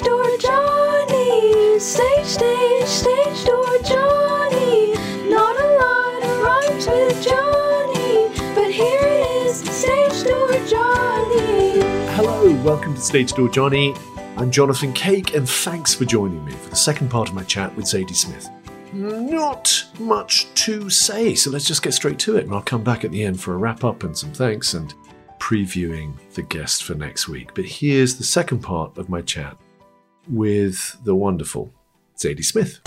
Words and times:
stage 0.00 0.08
door 0.08 0.36
Johnny. 0.38 1.78
Stage, 1.78 2.24
stage, 2.24 2.86
stage 2.86 3.44
door 3.44 3.78
Johnny. 3.84 4.94
Not 5.28 5.60
a 5.60 5.68
lot 5.78 6.22
of 6.22 6.42
rhymes 6.42 6.86
with 6.86 7.22
Johnny, 7.22 8.28
but 8.54 8.70
here 8.70 8.98
it 9.02 9.46
is, 9.46 9.58
stage 9.58 10.24
door 10.24 10.52
Johnny. 10.66 11.82
Hello, 12.14 12.54
welcome 12.64 12.94
to 12.94 13.00
Stage 13.00 13.32
Door 13.34 13.50
Johnny. 13.50 13.94
I'm 14.36 14.50
Jonathan 14.50 14.92
Cake, 14.94 15.34
and 15.34 15.48
thanks 15.48 15.94
for 15.94 16.06
joining 16.06 16.44
me 16.46 16.52
for 16.52 16.70
the 16.70 16.76
second 16.76 17.10
part 17.10 17.28
of 17.28 17.34
my 17.34 17.44
chat 17.44 17.74
with 17.76 17.84
Zadie 17.84 18.16
Smith. 18.16 18.48
Not 18.94 19.84
much 19.98 20.52
to 20.54 20.88
say, 20.88 21.34
so 21.34 21.50
let's 21.50 21.66
just 21.66 21.82
get 21.82 21.92
straight 21.92 22.18
to 22.20 22.36
it, 22.36 22.44
and 22.44 22.54
I'll 22.54 22.62
come 22.62 22.82
back 22.82 23.04
at 23.04 23.10
the 23.10 23.22
end 23.22 23.40
for 23.40 23.52
a 23.52 23.58
wrap 23.58 23.84
up 23.84 24.02
and 24.02 24.16
some 24.16 24.32
thanks 24.32 24.72
and 24.72 24.94
previewing 25.38 26.14
the 26.34 26.42
guest 26.42 26.84
for 26.84 26.94
next 26.94 27.28
week. 27.28 27.52
But 27.54 27.66
here's 27.66 28.16
the 28.16 28.24
second 28.24 28.60
part 28.60 28.96
of 28.96 29.08
my 29.08 29.20
chat 29.20 29.58
with 30.28 30.96
the 31.04 31.14
wonderful 31.14 31.72
Zadie 32.16 32.44
Smith. 32.44 32.80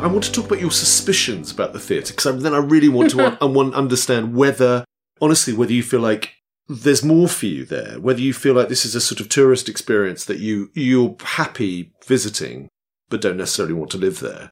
I 0.00 0.06
want 0.06 0.24
to 0.24 0.32
talk 0.32 0.46
about 0.46 0.60
your 0.60 0.70
suspicions 0.70 1.50
about 1.50 1.74
the 1.74 1.78
theatre 1.78 2.14
because 2.14 2.42
then 2.42 2.54
I 2.54 2.58
really 2.58 2.88
want 2.88 3.10
to 3.10 3.38
I 3.40 3.44
want 3.44 3.72
to 3.72 3.78
understand 3.78 4.34
whether, 4.34 4.84
honestly, 5.20 5.52
whether 5.52 5.72
you 5.72 5.82
feel 5.82 6.00
like 6.00 6.36
there's 6.68 7.04
more 7.04 7.28
for 7.28 7.46
you 7.46 7.64
there, 7.64 8.00
whether 8.00 8.20
you 8.20 8.32
feel 8.32 8.54
like 8.54 8.68
this 8.68 8.84
is 8.84 8.94
a 8.94 9.00
sort 9.00 9.20
of 9.20 9.28
tourist 9.28 9.68
experience 9.68 10.24
that 10.24 10.38
you 10.38 10.70
you're 10.74 11.16
happy 11.20 11.92
visiting 12.06 12.68
but 13.10 13.20
don't 13.20 13.36
necessarily 13.36 13.74
want 13.74 13.90
to 13.90 13.98
live 13.98 14.20
there, 14.20 14.50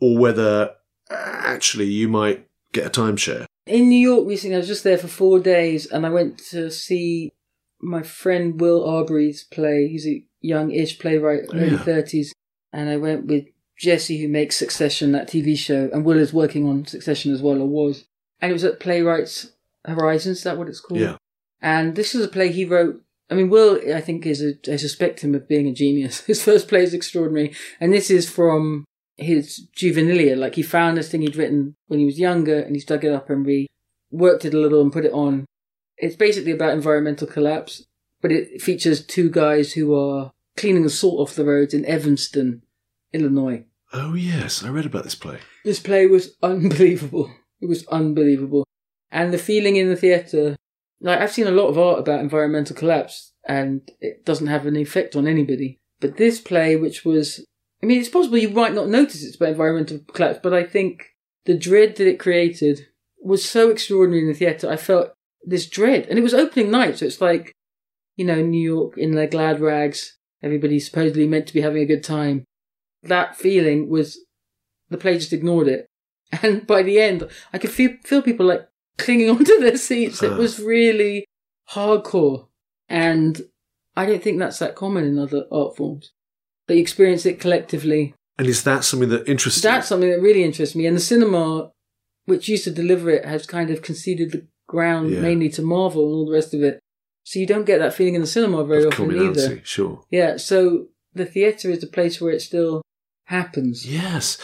or 0.00 0.18
whether 0.18 0.74
actually 1.10 1.86
you 1.86 2.08
might 2.08 2.46
get 2.72 2.86
a 2.86 2.90
timeshare. 2.90 3.44
In 3.66 3.88
New 3.88 3.98
York 3.98 4.26
recently, 4.26 4.56
I 4.56 4.58
was 4.58 4.66
just 4.66 4.82
there 4.82 4.98
for 4.98 5.08
four 5.08 5.38
days 5.38 5.86
and 5.86 6.06
I 6.06 6.10
went 6.10 6.38
to 6.50 6.70
see 6.70 7.30
my 7.80 8.02
friend 8.02 8.60
Will 8.60 8.84
Arbery's 8.84 9.44
play. 9.44 9.88
He's 9.88 10.06
a 10.06 10.24
young-ish 10.40 10.98
playwright, 10.98 11.44
oh, 11.48 11.56
early 11.56 11.70
Yeah. 11.72 11.78
30s. 11.78 12.30
And 12.72 12.88
I 12.90 12.96
went 12.96 13.26
with 13.26 13.46
Jesse, 13.78 14.20
who 14.20 14.28
makes 14.28 14.56
Succession, 14.56 15.12
that 15.12 15.28
TV 15.28 15.56
show. 15.56 15.88
And 15.92 16.04
Will 16.04 16.18
is 16.18 16.32
working 16.32 16.68
on 16.68 16.86
Succession 16.86 17.32
as 17.32 17.42
well, 17.42 17.60
or 17.60 17.66
was. 17.66 18.04
And 18.40 18.50
it 18.50 18.52
was 18.52 18.64
at 18.64 18.80
Playwrights 18.80 19.52
Horizons, 19.84 20.38
is 20.38 20.44
that 20.44 20.58
what 20.58 20.68
it's 20.68 20.80
called? 20.80 21.00
Yeah. 21.00 21.16
And 21.60 21.96
this 21.96 22.14
is 22.14 22.24
a 22.24 22.28
play 22.28 22.52
he 22.52 22.64
wrote. 22.64 23.00
I 23.30 23.34
mean, 23.34 23.50
Will, 23.50 23.80
I 23.94 24.00
think, 24.00 24.26
is 24.26 24.42
a, 24.42 24.54
I 24.72 24.76
suspect 24.76 25.22
him 25.22 25.34
of 25.34 25.48
being 25.48 25.66
a 25.66 25.72
genius. 25.72 26.20
His 26.26 26.42
first 26.42 26.68
play 26.68 26.82
is 26.82 26.94
extraordinary. 26.94 27.54
And 27.80 27.92
this 27.92 28.10
is 28.10 28.28
from 28.28 28.84
his 29.16 29.66
juvenilia. 29.76 30.36
Like, 30.36 30.54
he 30.54 30.62
found 30.62 30.96
this 30.96 31.10
thing 31.10 31.22
he'd 31.22 31.36
written 31.36 31.74
when 31.88 31.98
he 31.98 32.06
was 32.06 32.18
younger 32.18 32.60
and 32.60 32.74
he's 32.74 32.84
dug 32.84 33.04
it 33.04 33.12
up 33.12 33.28
and 33.28 33.44
reworked 33.44 34.44
it 34.44 34.54
a 34.54 34.58
little 34.58 34.80
and 34.80 34.92
put 34.92 35.04
it 35.04 35.12
on. 35.12 35.44
It's 35.98 36.16
basically 36.16 36.52
about 36.52 36.72
environmental 36.72 37.26
collapse, 37.26 37.84
but 38.20 38.32
it 38.32 38.62
features 38.62 39.04
two 39.04 39.30
guys 39.30 39.72
who 39.72 39.94
are 39.94 40.32
cleaning 40.56 40.82
the 40.82 40.90
salt 40.90 41.20
off 41.20 41.34
the 41.34 41.44
roads 41.44 41.74
in 41.74 41.84
Evanston, 41.84 42.62
Illinois. 43.12 43.64
Oh 43.92 44.14
yes, 44.14 44.62
I 44.62 44.68
read 44.68 44.86
about 44.86 45.04
this 45.04 45.14
play. 45.14 45.38
This 45.64 45.80
play 45.80 46.06
was 46.06 46.36
unbelievable. 46.42 47.30
It 47.60 47.68
was 47.68 47.86
unbelievable. 47.88 48.66
And 49.10 49.32
the 49.32 49.38
feeling 49.38 49.76
in 49.76 49.88
the 49.88 49.96
theatre, 49.96 50.56
like 51.00 51.20
I've 51.20 51.32
seen 51.32 51.46
a 51.46 51.52
lot 51.52 51.68
of 51.68 51.78
art 51.78 51.98
about 51.98 52.20
environmental 52.20 52.76
collapse 52.76 53.32
and 53.46 53.90
it 54.00 54.24
doesn't 54.24 54.46
have 54.46 54.66
an 54.66 54.76
effect 54.76 55.16
on 55.16 55.26
anybody. 55.26 55.80
But 56.00 56.16
this 56.16 56.40
play, 56.40 56.76
which 56.76 57.04
was, 57.04 57.44
I 57.82 57.86
mean, 57.86 57.98
it's 57.98 58.10
possible 58.10 58.38
you 58.38 58.50
might 58.50 58.74
not 58.74 58.88
notice 58.88 59.24
it's 59.24 59.36
about 59.36 59.50
environmental 59.50 60.00
collapse, 60.12 60.38
but 60.42 60.54
I 60.54 60.62
think 60.62 61.16
the 61.46 61.56
dread 61.56 61.96
that 61.96 62.06
it 62.06 62.20
created 62.20 62.86
was 63.20 63.44
so 63.44 63.70
extraordinary 63.70 64.22
in 64.22 64.28
the 64.28 64.34
theatre. 64.34 64.70
I 64.70 64.76
felt 64.76 65.12
this 65.48 65.66
dread. 65.66 66.06
And 66.08 66.18
it 66.18 66.22
was 66.22 66.34
opening 66.34 66.70
night, 66.70 66.98
so 66.98 67.06
it's 67.06 67.20
like, 67.20 67.52
you 68.16 68.24
know, 68.24 68.40
New 68.40 68.60
York 68.60 68.96
in 68.96 69.12
their 69.12 69.26
glad 69.26 69.60
rags. 69.60 70.16
Everybody's 70.42 70.86
supposedly 70.86 71.26
meant 71.26 71.46
to 71.48 71.54
be 71.54 71.60
having 71.60 71.82
a 71.82 71.86
good 71.86 72.04
time. 72.04 72.44
That 73.02 73.36
feeling 73.36 73.88
was, 73.88 74.18
the 74.90 74.98
play 74.98 75.18
just 75.18 75.32
ignored 75.32 75.68
it. 75.68 75.86
And 76.42 76.66
by 76.66 76.82
the 76.82 77.00
end, 77.00 77.26
I 77.54 77.58
could 77.58 77.70
feel, 77.70 77.92
feel 78.04 78.20
people 78.20 78.44
like 78.44 78.68
clinging 78.98 79.30
onto 79.36 79.58
their 79.60 79.78
seats. 79.78 80.22
It 80.22 80.36
was 80.36 80.60
really 80.60 81.24
hardcore. 81.70 82.48
And 82.88 83.40
I 83.96 84.04
don't 84.04 84.22
think 84.22 84.38
that's 84.38 84.58
that 84.58 84.74
common 84.74 85.04
in 85.04 85.18
other 85.18 85.46
art 85.50 85.76
forms. 85.76 86.12
That 86.66 86.74
you 86.74 86.82
experience 86.82 87.24
it 87.24 87.40
collectively. 87.40 88.14
And 88.36 88.46
is 88.46 88.62
that 88.64 88.84
something 88.84 89.08
that 89.08 89.26
interests 89.26 89.64
you? 89.64 89.70
That's 89.70 89.88
something 89.88 90.10
that 90.10 90.20
really 90.20 90.44
interests 90.44 90.76
me. 90.76 90.86
And 90.86 90.96
the 90.96 91.00
cinema, 91.00 91.72
which 92.26 92.48
used 92.48 92.64
to 92.64 92.70
deliver 92.70 93.08
it, 93.08 93.24
has 93.24 93.46
kind 93.46 93.70
of 93.70 93.80
conceded 93.80 94.32
the 94.32 94.46
ground 94.68 95.10
Yeah. 95.10 95.20
mainly 95.20 95.48
to 95.50 95.62
Marvel 95.62 96.04
and 96.06 96.14
all 96.14 96.26
the 96.26 96.32
rest 96.32 96.54
of 96.54 96.62
it. 96.62 96.78
So 97.24 97.38
you 97.40 97.46
don't 97.46 97.66
get 97.66 97.78
that 97.80 97.92
feeling 97.94 98.14
in 98.14 98.20
the 98.20 98.26
cinema 98.26 98.64
very 98.64 98.84
of 98.84 98.92
often 98.92 99.14
either. 99.20 99.60
sure. 99.64 100.02
Yeah, 100.10 100.36
so 100.36 100.86
the 101.12 101.26
theatre 101.26 101.70
is 101.70 101.82
a 101.82 101.86
place 101.88 102.20
where 102.20 102.30
it 102.32 102.40
still 102.40 102.82
happens. 103.24 103.86
Yes. 103.86 104.38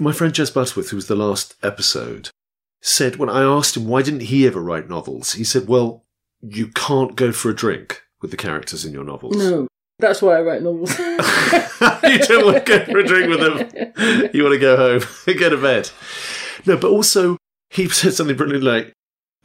My 0.00 0.12
friend 0.12 0.32
Jez 0.32 0.52
Butterworth, 0.52 0.90
who 0.90 0.96
was 0.96 1.06
the 1.06 1.14
last 1.14 1.54
episode, 1.62 2.30
said 2.82 3.16
when 3.16 3.28
I 3.30 3.42
asked 3.42 3.76
him 3.76 3.86
why 3.86 4.02
didn't 4.02 4.22
he 4.22 4.46
ever 4.46 4.60
write 4.60 4.88
novels, 4.88 5.34
he 5.34 5.44
said, 5.44 5.68
Well, 5.68 6.04
you 6.40 6.68
can't 6.68 7.14
go 7.16 7.30
for 7.32 7.50
a 7.50 7.54
drink 7.54 8.02
with 8.22 8.30
the 8.30 8.36
characters 8.36 8.84
in 8.84 8.92
your 8.92 9.04
novels. 9.04 9.36
No, 9.36 9.68
that's 9.98 10.20
why 10.22 10.36
I 10.36 10.42
write 10.42 10.62
novels. 10.62 10.98
you 10.98 12.18
don't 12.18 12.44
want 12.44 12.64
to 12.64 12.78
go 12.78 12.84
for 12.84 12.98
a 12.98 13.04
drink 13.06 13.28
with 13.28 13.40
them. 13.40 14.30
You 14.32 14.42
want 14.42 14.54
to 14.54 14.58
go 14.58 14.76
home 14.76 15.08
and 15.26 15.38
go 15.38 15.48
to 15.50 15.56
bed. 15.56 15.90
No, 16.66 16.76
but 16.76 16.90
also 16.90 17.36
he 17.70 17.88
said 17.88 18.14
something 18.14 18.36
brilliant 18.36 18.64
like 18.64 18.92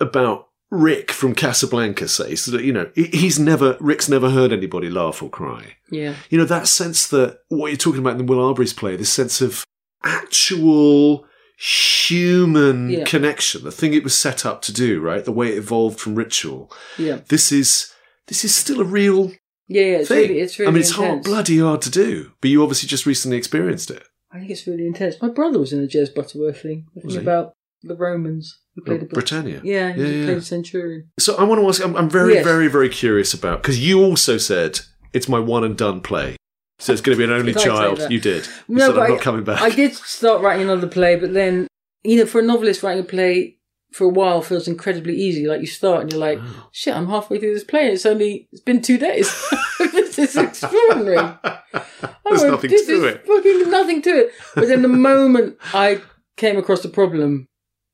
about 0.01 0.47
Rick 0.69 1.12
from 1.12 1.35
Casablanca 1.35 2.07
say 2.07 2.35
so 2.35 2.50
that 2.51 2.63
you 2.63 2.72
know 2.73 2.89
he's 2.95 3.38
never 3.38 3.78
Rick's 3.81 4.07
never 4.09 4.29
heard 4.29 4.51
anybody 4.53 4.89
laugh 4.89 5.22
or 5.22 5.29
cry. 5.29 5.75
yeah, 5.89 6.16
You 6.29 6.38
know 6.38 6.45
that 6.45 6.67
sense 6.67 7.07
that 7.09 7.39
what 7.50 7.67
you're 7.67 7.78
talking 7.78 8.00
about 8.00 8.12
in 8.19 8.25
the 8.25 8.31
Will 8.34 8.45
Arbery's 8.45 8.73
play, 8.73 8.95
this 8.95 9.09
sense 9.12 9.41
of 9.41 9.66
actual 10.03 11.25
human 11.57 12.89
Yeah. 12.89 13.03
connection, 13.03 13.63
the 13.63 13.72
thing 13.72 13.94
it 13.94 14.03
was 14.03 14.17
set 14.17 14.45
up 14.45 14.62
to 14.63 14.73
do, 14.73 15.00
right? 15.00 15.23
The 15.23 15.31
way 15.31 15.50
it 15.50 15.57
evolved 15.57 16.00
from 16.00 16.16
ritual. 16.16 16.72
yeah, 16.97 17.19
This 17.28 17.51
is 17.51 17.91
this 18.28 18.44
is 18.45 18.56
still 18.56 18.79
a 18.81 18.85
real 18.85 19.31
yeah. 19.68 19.81
yeah 19.81 19.97
it's 19.97 20.07
thing. 20.07 20.29
really, 20.29 20.39
it's 20.39 20.57
really. 20.57 20.69
I 20.69 20.72
mean, 20.72 20.81
it's 20.81 20.91
hard, 20.91 21.23
bloody 21.23 21.59
hard 21.59 21.81
to 21.83 21.89
do. 21.91 22.31
But 22.41 22.50
you 22.50 22.63
obviously 22.63 22.88
just 22.88 23.06
recently 23.06 23.38
experienced 23.38 23.91
it. 23.91 24.03
I 24.31 24.39
think 24.39 24.50
it's 24.51 24.66
really 24.66 24.88
intense. 24.88 25.22
My 25.22 25.28
brother 25.29 25.59
was 25.59 25.73
in 25.73 25.83
a 25.83 25.88
Jez 25.88 26.13
Butterworth 26.16 26.62
thing, 26.62 26.88
about 27.18 27.53
the 27.84 27.96
Romans 27.96 28.59
who 28.75 28.81
played 28.84 29.02
Oh, 29.02 29.06
a 29.06 29.08
Britannia. 29.08 29.62
Yeah, 29.64 29.92
he 29.94 30.02
Yeah, 30.02 30.08
yeah. 30.08 30.25
played 30.25 30.38
a 30.38 30.42
centurion. 30.42 31.10
So 31.19 31.36
I 31.36 31.44
want 31.44 31.62
to 31.62 31.68
ask. 31.68 31.83
I'm, 31.83 31.95
I'm 31.95 32.10
very, 32.10 32.36
Yes. 32.36 32.44
very, 32.45 32.68
very 32.68 32.89
curious 32.89 33.33
about 33.33 33.62
because 33.62 33.80
you 33.80 34.01
also 34.01 34.38
said 34.38 34.80
it's 35.13 35.28
my 35.28 35.39
one 35.39 35.63
and 35.63 35.78
done 35.78 36.01
play. 36.01 36.36
So 36.80 36.94
it's 36.94 37.01
going 37.01 37.16
to 37.16 37.19
be 37.19 37.31
an 37.31 37.38
only 37.38 37.54
Did 37.54 37.57
I 37.57 37.63
say 37.63 37.68
child. 37.69 38.12
You 38.12 38.19
did. 38.19 38.48
You 38.68 38.75
No, 38.78 38.88
said 38.88 38.95
but 38.95 39.01
I'm 39.01 39.12
I- 39.12 39.16
not 39.16 39.22
coming 39.22 39.44
back. 39.44 39.62
I 39.62 39.69
did 39.69 39.94
start 39.94 40.42
writing 40.42 40.63
another 40.63 40.88
play, 40.88 41.16
but 41.16 41.33
then, 41.33 41.68
you 42.04 42.18
know, 42.18 42.25
for 42.25 42.39
a 42.39 42.44
novelist, 42.44 42.81
writing 42.81 43.04
a 43.04 43.07
play 43.07 43.57
for 43.94 44.06
a 44.06 44.10
while 44.10 44.42
feels 44.42 44.68
incredibly 44.68 45.16
easy. 45.16 45.45
Like 45.45 45.60
you 45.62 45.68
start 45.68 46.01
and 46.04 46.12
you're 46.12 46.19
like, 46.22 46.39
Oh. 46.42 46.69
shit, 46.72 46.95
I'm 46.95 47.07
halfway 47.07 47.38
through 47.39 47.54
this 47.54 47.63
play. 47.66 47.84
and 47.86 47.94
It's 47.94 48.06
only, 48.06 48.48
it's 48.51 48.62
been 48.62 48.81
two 48.81 48.98
days. 48.98 49.30
this 49.80 50.18
is 50.18 50.36
extraordinary. 50.38 51.18
There's 51.74 52.44
Oh, 52.44 52.51
nothing 52.51 52.69
this 52.72 52.86
to 52.88 52.94
is 52.94 53.04
it. 53.04 53.27
Fucking 53.27 53.69
nothing 53.69 54.01
to 54.04 54.10
it. 54.10 54.31
But 54.56 54.68
then 54.69 54.81
the 54.81 54.88
moment 54.88 55.57
I 55.74 56.01
came 56.38 56.57
across 56.57 56.81
the 56.81 56.89
problem, 56.89 57.48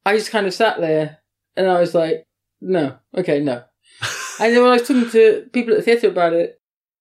I 0.07 0.17
just 0.17 0.31
kind 0.31 0.47
of 0.47 0.53
sat 0.53 0.79
there 0.79 1.17
and 1.55 1.67
I 1.69 1.79
was 1.79 1.93
like, 1.95 2.23
no, 2.61 2.97
okay, 3.15 3.39
no. 3.39 3.63
and 4.39 4.53
then 4.53 4.61
when 4.61 4.71
I 4.71 4.73
was 4.73 4.87
talking 4.87 5.09
to 5.11 5.47
people 5.53 5.73
at 5.73 5.77
the 5.77 5.83
theatre 5.83 6.07
about 6.07 6.33
it, 6.33 6.59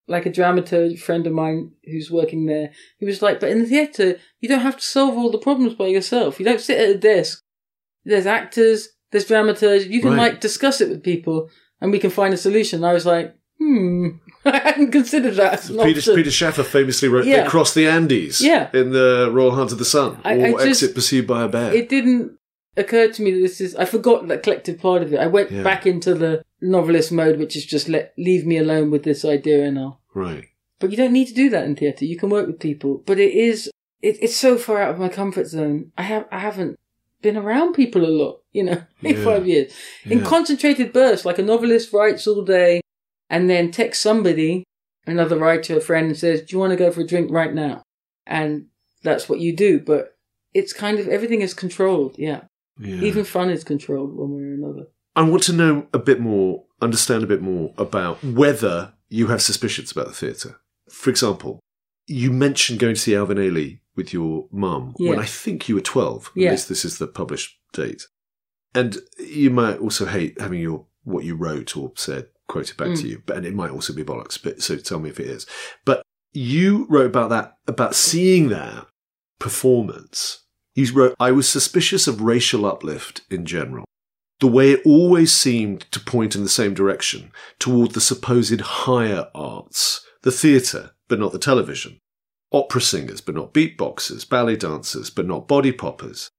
like 0.09 0.25
a 0.27 0.31
dramaturg 0.31 0.99
friend 1.01 1.27
of 1.27 1.33
mine 1.33 1.73
who's 1.85 2.11
working 2.11 2.47
there, 2.47 2.71
he 2.99 3.07
was 3.07 3.23
like, 3.23 3.41
but 3.41 3.51
in 3.51 3.59
the 3.61 3.67
theatre, 3.67 4.19
you 4.41 4.49
don't 4.49 4.61
have 4.61 4.77
to 4.77 4.85
solve 4.85 5.17
all 5.17 5.31
the 5.31 5.39
problems 5.39 5.75
by 5.75 5.87
yourself. 5.87 6.39
You 6.39 6.45
don't 6.47 6.61
sit 6.61 6.79
at 6.79 6.95
a 6.95 6.99
desk. 6.99 7.43
There's 8.05 8.27
actors, 8.27 8.89
there's 9.11 9.27
dramaturgs. 9.29 9.89
You 9.89 10.01
can 10.01 10.11
Right. 10.11 10.33
like 10.33 10.41
discuss 10.41 10.81
it 10.81 10.89
with 10.89 11.03
people. 11.03 11.51
and 11.81 11.93
we 11.93 11.99
can 11.99 12.09
find 12.11 12.33
a 12.33 12.39
solution. 12.39 12.79
And 12.79 12.87
I 12.87 12.95
was 12.95 13.05
like, 13.05 13.35
hmm, 13.59 14.09
I 14.47 14.59
hadn't 14.61 14.93
considered 14.93 15.35
that. 15.35 15.61
Peter, 15.67 15.99
option. 15.99 16.15
Peter 16.15 16.31
Shaffer 16.31 16.63
famously 16.63 17.09
wrote 17.09 17.27
Yeah. 17.27 17.43
They 17.43 17.49
Crossed 17.49 17.75
the 17.75 17.87
Andes 17.87 18.41
Yeah. 18.41 18.71
in 18.73 18.93
the 18.93 19.29
Royal 19.31 19.51
Hunt 19.55 19.73
of 19.73 19.79
the 19.79 19.85
Sun, 19.85 20.19
I- 20.25 20.37
or 20.39 20.45
I 20.47 20.51
just- 20.53 20.83
Exit 20.85 20.95
Pursued 20.95 21.27
by 21.27 21.43
a 21.45 21.49
Bear. 21.49 21.75
it 21.75 21.89
didn't 21.91 22.39
occur 22.77 23.09
to 23.13 23.23
me 23.23 23.31
that 23.33 23.41
this 23.41 23.61
is. 23.61 23.75
I 23.77 23.85
forgot 23.85 24.29
that 24.29 24.43
collective 24.43 24.79
part 24.81 25.03
of 25.03 25.13
it. 25.13 25.19
I 25.19 25.27
went 25.27 25.51
Yeah. 25.51 25.63
back 25.63 25.87
into 25.87 26.15
the 26.15 26.43
novelist 26.61 27.11
mode, 27.13 27.39
which 27.39 27.57
is 27.57 27.65
just 27.67 27.89
let 27.89 28.13
leave 28.19 28.47
me 28.47 28.57
alone 28.59 28.91
with 28.91 29.03
this 29.05 29.25
idea 29.25 29.65
and 29.65 29.79
I'll. 29.79 30.01
right. 30.15 30.45
But 30.79 30.91
you 30.91 30.97
don't 30.99 31.13
need 31.15 31.29
to 31.29 31.35
do 31.35 31.49
that 31.51 31.65
in 31.65 31.75
theatre. 31.75 32.05
You 32.05 32.19
can 32.19 32.29
work 32.29 32.47
with 32.47 32.61
people. 32.61 33.03
But 33.07 33.19
it 33.19 33.33
is. 33.33 33.71
It, 34.03 34.19
it's 34.23 34.37
so 34.37 34.59
far 34.59 34.83
out 34.83 34.91
of 34.91 34.99
my 34.99 35.09
comfort 35.09 35.47
zone. 35.47 35.91
I 35.97 36.03
have. 36.03 36.27
I 36.31 36.39
haven't 36.41 36.77
been 37.23 37.37
around 37.39 37.73
people 37.73 38.05
a 38.05 38.13
lot. 38.23 38.43
You 38.53 38.65
know, 38.65 38.83
in 39.03 39.17
Yeah. 39.17 39.25
five 39.25 39.47
years. 39.47 39.73
In 40.05 40.19
Yeah. 40.19 40.25
concentrated 40.25 40.93
bursts, 40.93 41.25
like 41.25 41.39
a 41.39 41.43
novelist 41.43 41.93
writes 41.95 42.27
all 42.27 42.43
day, 42.45 42.83
and 43.31 43.49
then 43.49 43.71
texts 43.71 44.03
somebody, 44.03 44.65
another 45.07 45.39
writer, 45.39 45.79
a 45.79 45.81
friend, 45.81 46.09
and 46.09 46.17
says, 46.17 46.43
"Do 46.43 46.55
you 46.55 46.59
want 46.59 46.73
to 46.73 46.77
go 46.77 46.91
for 46.91 47.01
a 47.01 47.07
drink 47.07 47.31
right 47.31 47.55
now?" 47.55 47.83
And 48.27 48.67
that's 49.03 49.29
what 49.31 49.41
you 49.41 49.57
do. 49.57 49.81
But 49.81 50.15
it's 50.53 50.73
kind 50.75 50.99
of 50.99 51.09
everything 51.09 51.41
is 51.41 51.55
controlled. 51.55 52.17
Yeah. 52.19 52.43
Yeah. 52.79 53.03
Even 53.03 53.25
fun 53.25 53.51
is 53.51 53.65
controlled 53.65 54.15
one 54.15 54.31
way 54.37 54.43
or 54.43 54.55
another. 54.55 54.87
I 55.15 55.23
want 55.23 55.43
to 55.45 55.53
know 55.53 55.87
a 55.95 55.99
bit 55.99 56.21
more, 56.21 56.65
understand 56.83 57.23
a 57.23 57.27
bit 57.27 57.41
more 57.41 57.73
about 57.79 58.23
whether 58.23 58.93
you 59.09 59.29
have 59.29 59.41
suspicions 59.41 59.91
about 59.93 60.09
the 60.09 60.13
theatre. 60.13 60.61
For 60.91 61.09
example, 61.11 61.61
you 62.07 62.31
mentioned 62.33 62.79
going 62.79 62.95
to 62.95 63.01
see 63.01 63.17
Alvin 63.17 63.39
Ailey 63.39 63.81
with 63.97 64.13
your 64.13 64.47
mum 64.53 64.95
when 64.99 65.19
I 65.19 65.25
think 65.25 65.69
you 65.69 65.75
were 65.77 65.81
12. 65.81 66.27
At 66.37 66.37
Yeah. 66.37 66.51
least 66.51 66.69
this 66.69 66.85
is 66.85 66.99
the 66.99 67.07
published 67.07 67.59
date. 67.73 68.07
And 68.75 68.99
you 69.19 69.49
might 69.51 69.79
also 69.79 70.05
hate 70.05 70.39
having 70.41 70.61
your 70.61 70.87
what 71.05 71.25
you 71.25 71.35
wrote 71.35 71.77
or 71.77 71.93
said 71.97 72.29
quoted 72.49 72.77
back 72.77 72.89
Mm. 72.89 73.01
to 73.01 73.09
you, 73.09 73.23
but 73.25 73.37
and 73.39 73.47
it 73.47 73.55
might 73.55 73.71
also 73.71 73.93
be 73.95 74.05
bollocks, 74.05 74.39
but 74.43 74.63
so 74.63 74.77
tell 74.77 75.01
me 75.01 75.09
if 75.09 75.19
it 75.19 75.27
is. 75.29 75.47
But 75.85 76.03
you 76.33 76.87
wrote 76.91 77.07
about 77.07 77.31
that, 77.31 77.57
about 77.67 77.95
seeing 77.95 78.49
that 78.51 78.87
performance. 79.39 80.43
You 80.77 80.93
wrote, 80.93 81.17
I 81.19 81.33
was 81.33 81.49
suspicious 81.49 82.07
of 82.07 82.21
racial 82.21 82.65
uplift 82.65 83.23
in 83.31 83.47
general 83.47 83.87
the 84.41 84.47
way 84.47 84.73
it 84.73 84.83
always 84.85 85.33
seemed 85.33 85.81
to 85.93 86.01
point 86.01 86.37
in 86.37 86.43
the 86.43 86.49
same 86.49 86.75
direction 86.75 87.33
toward 87.59 87.93
the 87.93 88.01
supposed 88.01 88.61
higher 88.61 89.29
arts, 89.35 90.07
the 90.23 90.31
theatre, 90.31 90.91
but 91.09 91.19
not 91.19 91.33
the 91.33 91.39
television, 91.39 91.99
opera 92.53 92.81
singers, 92.81 93.21
but 93.21 93.35
not 93.35 93.55
beatboxers, 93.55 94.29
ballet 94.29 94.57
dancers, 94.57 95.09
but 95.09 95.27
not 95.27 95.49
body 95.49 95.73
poppers. 95.73 96.31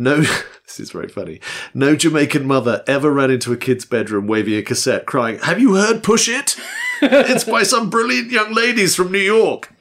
No, 0.00 0.20
this 0.64 0.78
is 0.78 0.92
very 0.92 1.08
funny. 1.08 1.40
No 1.74 1.96
Jamaican 1.96 2.46
mother 2.46 2.84
ever 2.86 3.12
ran 3.12 3.32
into 3.32 3.52
a 3.52 3.56
kid's 3.56 3.84
bedroom 3.84 4.28
waving 4.28 4.54
a 4.54 4.62
cassette 4.62 5.04
crying, 5.06 5.38
Have 5.40 5.60
you 5.60 5.74
heard 5.74 6.04
Push 6.04 6.28
It? 6.28 6.56
it's 7.02 7.44
by 7.44 7.64
some 7.64 7.90
brilliant 7.90 8.30
young 8.30 8.54
ladies 8.54 8.94
from 8.94 9.10
New 9.10 9.18
York. 9.18 9.72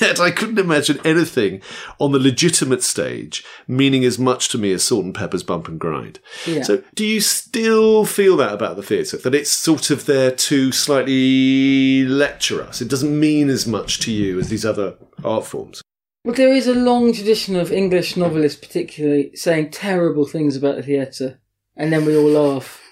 Yet 0.00 0.20
I 0.20 0.30
couldn't 0.30 0.60
imagine 0.60 1.00
anything 1.04 1.62
on 1.98 2.12
the 2.12 2.18
legitimate 2.18 2.82
stage 2.82 3.44
meaning 3.66 4.04
as 4.04 4.18
much 4.18 4.48
to 4.50 4.58
me 4.58 4.72
as 4.72 4.84
Salt-N-Pepa's 4.84 5.42
Bump 5.42 5.66
and 5.66 5.80
Grind. 5.80 6.20
Yeah. 6.46 6.62
So 6.62 6.82
do 6.94 7.04
you 7.04 7.20
still 7.20 8.04
feel 8.04 8.36
that 8.36 8.54
about 8.54 8.76
the 8.76 8.82
theatre? 8.82 9.16
That 9.16 9.34
it's 9.34 9.50
sort 9.50 9.90
of 9.90 10.06
there 10.06 10.30
to 10.30 10.70
slightly 10.70 12.04
lecture 12.04 12.62
us? 12.62 12.80
It 12.80 12.88
doesn't 12.88 13.18
mean 13.18 13.48
as 13.48 13.66
much 13.66 13.98
to 14.00 14.12
you 14.12 14.38
as 14.38 14.48
these 14.48 14.64
other 14.64 14.94
art 15.24 15.44
forms? 15.44 15.82
Well, 16.26 16.34
there 16.34 16.52
is 16.52 16.66
a 16.66 16.74
long 16.74 17.12
tradition 17.12 17.54
of 17.54 17.70
English 17.70 18.16
novelists, 18.16 18.58
particularly, 18.58 19.30
saying 19.36 19.70
terrible 19.70 20.26
things 20.26 20.56
about 20.56 20.74
the 20.74 20.82
theatre, 20.82 21.38
and 21.76 21.92
then 21.92 22.04
we 22.04 22.16
all 22.16 22.28
laugh. 22.28 22.82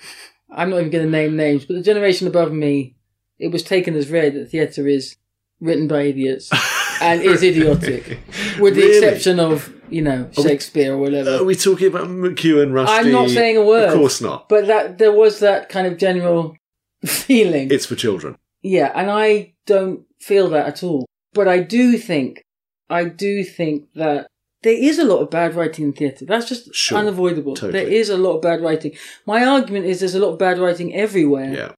I'm 0.53 0.71
not 0.71 0.79
even 0.79 0.91
going 0.91 1.05
to 1.05 1.11
name 1.11 1.35
names, 1.35 1.65
but 1.65 1.75
the 1.75 1.83
generation 1.83 2.29
above 2.29 2.53
me, 2.53 2.95
it 3.41 3.49
was 3.49 3.65
taken 3.65 3.97
as 3.97 4.09
read 4.09 4.35
that 4.35 4.51
theatre 4.51 4.87
is 4.87 5.17
written 5.59 5.89
by 5.89 6.03
idiots 6.03 6.49
and 7.03 7.23
is 7.23 7.43
idiotic, 7.43 8.21
with 8.61 8.77
the 8.77 8.83
Really? 8.83 8.99
exception 9.05 9.41
of, 9.41 9.75
you 9.91 10.03
know, 10.03 10.31
Shakespeare 10.31 10.95
or 10.95 10.99
whatever. 10.99 11.31
Are 11.39 11.45
we 11.45 11.57
talking 11.57 11.89
about 11.89 12.07
McEwan, 12.07 12.71
Rushdie? 12.71 12.87
I'm 12.89 13.11
not 13.11 13.31
saying 13.31 13.57
a 13.57 13.65
word. 13.65 13.89
Of 13.89 13.95
course 13.97 14.21
not. 14.21 14.49
But 14.49 14.69
that 14.69 14.99
there 14.99 15.11
was 15.11 15.41
that 15.41 15.69
kind 15.69 15.89
of 15.89 15.99
general 15.99 16.57
feeling. 17.05 17.73
It's 17.73 17.87
for 17.87 17.97
children. 17.97 18.37
Yeah, 18.63 18.93
and 18.95 19.11
I 19.11 19.55
don't 19.67 20.05
feel 20.21 20.49
that 20.51 20.67
at 20.69 20.85
all. 20.85 21.05
But 21.33 21.49
I 21.49 21.59
do 21.59 21.99
think, 21.99 22.45
I 22.91 23.05
do 23.05 23.45
think 23.45 23.89
that 23.95 24.27
there 24.63 24.73
is 24.77 24.99
a 24.99 25.05
lot 25.05 25.19
of 25.21 25.31
bad 25.31 25.55
writing 25.55 25.87
in 25.87 25.93
theatre. 25.93 26.25
That's 26.25 26.49
just 26.49 26.75
Sure, 26.75 26.99
unavoidable. 26.99 27.55
totally. 27.55 27.73
There 27.85 27.93
is 27.93 28.09
a 28.09 28.17
lot 28.17 28.37
of 28.37 28.43
bad 28.43 28.61
writing. 28.63 28.93
My 29.27 29.45
argument 29.45 29.87
is 29.87 30.01
there's 30.01 30.15
a 30.15 30.19
lot 30.21 30.33
of 30.33 30.39
bad 30.39 30.59
writing 30.59 30.95
everywhere. 30.95 31.53
Yeah. 31.55 31.73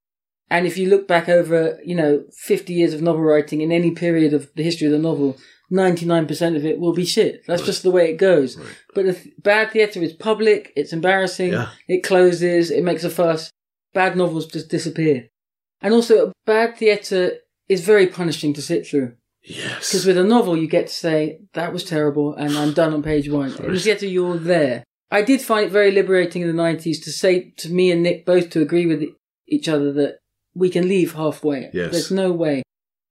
And 0.49 0.67
if 0.67 0.79
you 0.79 0.89
look 0.89 1.09
back 1.09 1.29
over, 1.29 1.81
you 1.85 1.97
know, 1.97 2.25
50 2.33 2.73
years 2.73 2.95
of 2.95 3.03
novel 3.03 3.23
writing 3.23 3.61
in 3.61 3.73
any 3.73 3.91
period 3.91 4.33
of 4.33 4.49
the 4.55 4.63
history 4.63 4.87
of 4.87 4.93
the 4.93 4.99
novel, 4.99 5.37
99% 5.73 6.57
of 6.57 6.65
it 6.65 6.79
will 6.79 6.93
be 6.93 7.05
shit. 7.05 7.43
That's 7.47 7.63
just 7.67 7.83
the 7.83 7.91
way 7.91 8.11
it 8.11 8.17
goes. 8.19 8.57
Right. 8.57 8.67
But 8.95 9.07
the 9.07 9.13
th- 9.15 9.35
bad 9.43 9.73
theatre 9.73 10.01
is 10.01 10.13
public, 10.13 10.73
it's 10.77 10.93
embarrassing, 10.93 11.53
Yeah. 11.53 11.71
it 11.89 12.05
closes, 12.05 12.71
it 12.71 12.85
makes 12.85 13.03
a 13.03 13.11
fuss. 13.11 13.51
Bad 13.93 14.17
novels 14.17 14.47
just 14.47 14.69
disappear. 14.69 15.29
And 15.83 15.93
also, 15.93 16.31
bad 16.45 16.77
theatre 16.77 17.33
is 17.69 17.81
very 17.85 18.07
punishing 18.07 18.53
to 18.55 18.63
sit 18.63 18.87
through. 18.87 19.15
Yes. 19.47 19.89
Because 19.89 20.05
with 20.05 20.19
a 20.19 20.25
novel, 20.25 20.57
you 20.57 20.67
get 20.67 20.89
to 20.89 20.93
say, 20.93 21.39
that 21.55 21.73
was 21.73 21.85
terrible, 21.85 22.35
and 22.35 22.57
I'm 22.59 22.73
done 22.73 22.93
on 22.93 23.03
page 23.03 23.31
one. 23.31 23.53
In 23.53 23.79
theatre, 23.79 24.07
you're 24.07 24.39
there. 24.39 24.83
I 25.11 25.23
did 25.23 25.41
find 25.41 25.67
it 25.67 25.73
very 25.73 25.93
liberating 25.93 26.43
in 26.43 26.55
the 26.55 26.63
90s 26.63 27.03
to 27.05 27.13
say 27.13 27.51
to 27.59 27.73
me 27.73 27.93
and 27.93 28.03
Nick 28.03 28.27
both 28.27 28.51
to 28.51 28.61
agree 28.61 28.87
with 28.87 29.05
each 29.47 29.69
other 29.69 29.93
that 29.93 30.19
we 30.55 30.69
can 30.69 30.89
leave 30.89 31.15
halfway. 31.15 31.71
Yes. 31.73 31.93
There's 31.93 32.11
no 32.11 32.33
way. 32.33 32.65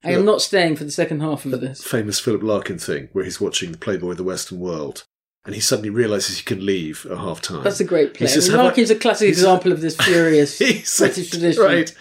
I 0.04 0.12
am 0.12 0.26
not 0.26 0.42
staying 0.42 0.76
for 0.76 0.84
the 0.84 0.92
second 0.92 1.22
half 1.22 1.46
of 1.46 1.60
this. 1.62 1.84
famous 1.84 2.20
Philip 2.20 2.44
Larkin 2.44 2.78
thing 2.78 3.10
where 3.14 3.24
he's 3.24 3.42
watching 3.42 3.72
the 3.72 3.78
Playboy 3.78 4.12
of 4.12 4.18
the 4.18 4.24
Western 4.24 4.60
World 4.60 5.04
and 5.46 5.56
he 5.56 5.62
suddenly 5.62 5.90
realizes 5.90 6.38
he 6.38 6.44
can 6.44 6.64
leave 6.64 7.08
at 7.10 7.18
half 7.18 7.42
time. 7.42 7.64
That's 7.64 7.80
a 7.80 7.86
great 7.86 8.14
play. 8.14 8.28
He 8.28 8.34
says, 8.34 8.48
"Have 8.48 8.60
I-" 8.60 8.64
Larkin's 8.64 8.92
a 8.92 8.96
classic 8.96 9.30
example 9.30 9.72
of 9.72 9.82
this 9.82 9.96
furious 10.02 10.58
British 10.58 11.30
tradition. 11.30 11.64
Right. 11.64 11.96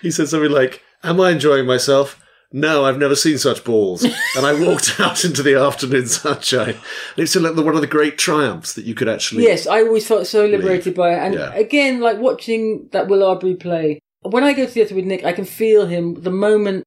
He 0.00 0.10
said 0.10 0.28
something 0.28 0.50
like, 0.50 0.82
Am 1.02 1.20
I 1.20 1.30
enjoying 1.30 1.66
myself? 1.66 2.19
No, 2.52 2.84
I've 2.84 2.98
never 2.98 3.14
seen 3.14 3.38
such 3.38 3.62
balls. 3.62 4.02
and 4.36 4.44
I 4.44 4.54
walked 4.54 4.98
out 4.98 5.24
into 5.24 5.42
the 5.42 5.54
afternoon 5.54 6.06
sunshine. 6.08 6.70
And 6.70 7.18
it's 7.18 7.36
like 7.36 7.54
one 7.54 7.74
of 7.76 7.80
the 7.80 7.86
great 7.86 8.18
triumphs 8.18 8.74
that 8.74 8.84
you 8.84 8.94
could 8.94 9.08
actually. 9.08 9.44
Yes, 9.44 9.66
I 9.66 9.82
always 9.82 10.06
felt 10.06 10.26
so 10.26 10.46
liberated 10.46 10.94
by 10.94 11.14
it. 11.14 11.18
And 11.18 11.34
Yeah. 11.34 11.54
again, 11.54 12.00
like 12.00 12.18
watching 12.18 12.88
that 12.92 13.06
Will 13.08 13.22
Arbery 13.22 13.54
play, 13.54 14.00
when 14.22 14.42
I 14.42 14.52
go 14.52 14.64
to 14.64 14.70
theatre 14.70 14.94
with 14.96 15.04
Nick, 15.04 15.24
I 15.24 15.32
can 15.32 15.44
feel 15.44 15.86
him 15.86 16.14
the 16.22 16.30
moment 16.30 16.84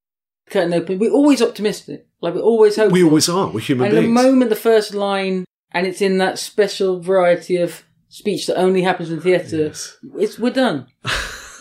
curtain 0.49 0.73
open. 0.73 0.99
We're 0.99 1.11
always 1.11 1.41
optimistic. 1.41 2.05
Like 2.21 2.35
we're 2.35 2.41
always 2.41 2.75
hopeful. 2.75 2.93
We 2.93 3.03
always 3.03 3.29
are. 3.29 3.47
We're 3.49 3.61
human 3.61 3.89
beings. 3.89 4.05
and 4.05 4.17
the 4.17 4.21
moment 4.23 4.49
the 4.49 4.55
first 4.57 4.93
line, 4.93 5.45
and 5.71 5.87
it's 5.87 6.01
in 6.01 6.17
that 6.17 6.39
special 6.39 6.99
variety 6.99 7.55
of 7.57 7.83
speech 8.09 8.47
that 8.47 8.57
only 8.57 8.81
happens 8.83 9.09
in 9.11 9.21
theatre, 9.21 9.67
Yes. 9.67 9.97
it's 10.17 10.37
we're 10.37 10.51
done. 10.51 10.87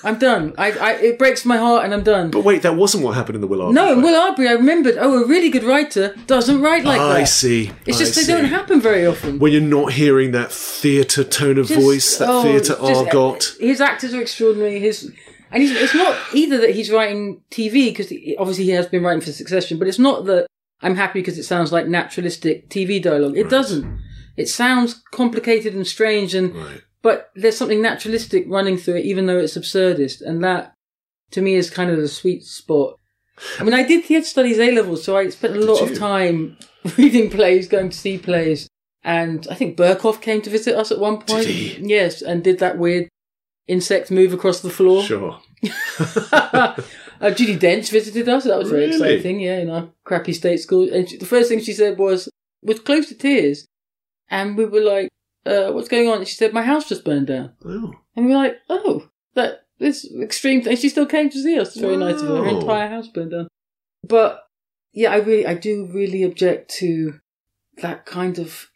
I'm 0.05 0.19
done. 0.19 0.55
I, 0.59 0.73
I, 0.73 0.93
it 0.95 1.19
breaks 1.19 1.45
my 1.45 1.57
heart, 1.57 1.85
and 1.85 1.95
I'm 1.95 2.03
done. 2.03 2.31
But 2.31 2.45
wait, 2.45 2.63
that 2.63 2.77
wasn't 2.77 3.05
what 3.05 3.15
happened 3.15 3.37
in 3.37 3.41
the 3.41 3.47
Will 3.47 3.73
no. 3.73 3.99
Will 3.99 4.21
Arbery, 4.21 4.49
I 4.49 4.53
remembered. 4.53 4.97
Oh, 4.99 5.23
a 5.23 5.27
really 5.27 5.49
good 5.49 5.65
writer 5.65 6.15
doesn't 6.27 6.61
write 6.61 6.85
like 6.85 7.01
I 7.01 7.09
that. 7.09 7.17
I 7.21 7.25
see. 7.25 7.71
It's 7.87 7.99
I 7.99 8.01
just 8.01 8.15
they 8.15 8.23
see. 8.23 8.33
don't 8.33 8.47
happen 8.47 8.81
very 8.81 9.07
often. 9.07 9.39
When 9.39 9.53
you're 9.53 9.61
not 9.61 9.93
hearing 9.93 10.33
that 10.33 10.51
theatre 10.53 11.25
tone 11.25 11.59
of 11.59 11.69
Just- 11.69 11.81
voice, 11.81 12.17
that 12.19 12.29
oh, 12.29 12.43
theatre 12.43 12.77
argot. 12.81 13.57
Uh, 13.61 13.67
his 13.67 13.81
actors 13.81 14.13
are 14.15 14.21
extraordinary. 14.21 14.81
His 14.81 15.13
and 15.51 15.63
he's, 15.63 15.71
it's 15.73 15.95
not 15.95 16.17
either 16.35 16.59
that 16.59 16.71
he's 16.71 16.91
writing 16.91 17.43
TV 17.51 17.91
because 17.91 18.07
obviously 18.39 18.65
he 18.65 18.71
has 18.71 18.87
been 18.87 19.03
writing 19.03 19.21
for 19.21 19.33
Succession, 19.33 19.79
but 19.79 19.87
it's 19.87 19.99
not 19.99 20.25
that 20.25 20.47
I'm 20.81 20.97
happy 20.97 21.21
because 21.21 21.39
it 21.39 21.45
sounds 21.45 21.71
like 21.73 21.87
naturalistic 21.87 22.69
TV 22.71 23.01
dialogue. 23.03 23.37
It 23.37 23.49
doesn't. 23.51 24.01
It 24.37 24.49
sounds 24.49 25.03
complicated 25.13 25.75
and 25.75 25.87
strange, 25.87 26.35
and 26.35 26.55
Right. 26.57 26.81
But 27.03 27.31
there's 27.35 27.57
something 27.57 27.83
naturalistic 27.83 28.45
running 28.49 28.79
through 28.79 28.97
it, 28.97 29.05
even 29.05 29.27
though 29.27 29.39
it's 29.39 29.57
absurdist, 29.59 30.23
and 30.23 30.43
that 30.45 30.75
to 31.33 31.43
me 31.43 31.55
is 31.55 31.69
kind 31.71 31.91
of 31.91 31.97
the 31.99 32.09
sweet 32.09 32.45
spot. 32.45 32.99
I 33.59 33.65
mean, 33.65 33.75
I 33.75 33.83
did 33.83 34.05
theatre 34.05 34.25
studies 34.27 34.59
A 34.59 34.71
levels, 34.71 35.03
so 35.03 35.17
I 35.17 35.29
spent 35.31 35.57
a 35.57 35.61
lot 35.61 35.81
you? 35.85 35.93
of 35.93 35.99
time 35.99 36.57
reading 36.97 37.29
plays, 37.31 37.67
going 37.67 37.91
to 37.91 37.97
see 37.97 38.19
plays, 38.19 38.69
and 39.03 39.47
I 39.51 39.55
think 39.55 39.77
Berkoff 39.77 40.21
came 40.21 40.43
to 40.43 40.51
visit 40.51 40.77
us 40.77 40.93
at 40.93 40.99
one 41.01 41.17
point. 41.19 41.47
Did 41.47 41.47
he? 41.47 41.79
Yes, 41.83 42.23
and 42.23 42.45
did 42.45 42.61
that 42.61 42.79
weird 42.79 43.09
insect 43.67 44.11
move 44.11 44.33
across 44.33 44.61
the 44.61 44.71
floor. 44.71 45.03
Sure. 45.03 45.41
uh, 47.23 47.31
Judi 47.31 47.59
Dench 47.59 47.91
visited 47.91 48.29
us. 48.29 48.45
That 48.45 48.59
was 48.59 48.71
very 48.71 48.87
Really? 48.87 49.15
exciting. 49.15 49.41
Yeah, 49.41 49.59
in 49.59 49.71
our 49.71 49.89
crappy 50.05 50.33
state 50.33 50.59
school. 50.59 50.93
And 50.93 51.09
she, 51.09 51.17
the 51.17 51.27
first 51.27 51.49
thing 51.49 51.61
she 51.61 51.73
said 51.73 51.99
was, 51.99 52.29
was 52.63 52.81
close 52.81 53.09
to 53.09 53.15
tears. 53.15 53.67
And 54.29 54.57
we 54.57 54.65
were 54.67 54.81
like, 54.81 55.09
uh, 55.45 55.71
what's 55.73 55.89
going 55.89 56.09
on? 56.09 56.19
And 56.19 56.29
she 56.29 56.35
said, 56.35 56.53
my 56.53 56.63
house 56.63 56.89
just 56.89 57.05
burned 57.05 57.27
down. 57.29 57.53
Oh. 57.65 57.93
And 58.17 58.27
we 58.27 58.33
were 58.33 58.39
like, 58.39 58.57
oh, 58.69 59.09
that 59.35 59.67
this 59.79 60.09
extreme 60.21 60.63
thing. 60.63 60.77
She 60.77 60.89
still 60.89 61.07
came 61.07 61.31
to 61.31 61.43
see 61.43 61.59
us. 61.59 61.69
It's 61.69 61.81
very 61.81 61.97
nice 61.97 62.21
of 62.21 62.29
her. 62.29 62.45
Her 62.45 62.49
entire 62.49 62.89
house 62.89 63.09
burned 63.09 63.33
down. 63.33 63.49
But 64.07 64.41
yeah, 64.93 65.13
I 65.13 65.17
really, 65.17 65.47
I 65.47 65.55
do 65.55 65.89
really 65.93 66.23
object 66.23 66.71
to 66.79 67.21
that 67.79 68.07
kind 68.07 68.39
of. 68.39 68.69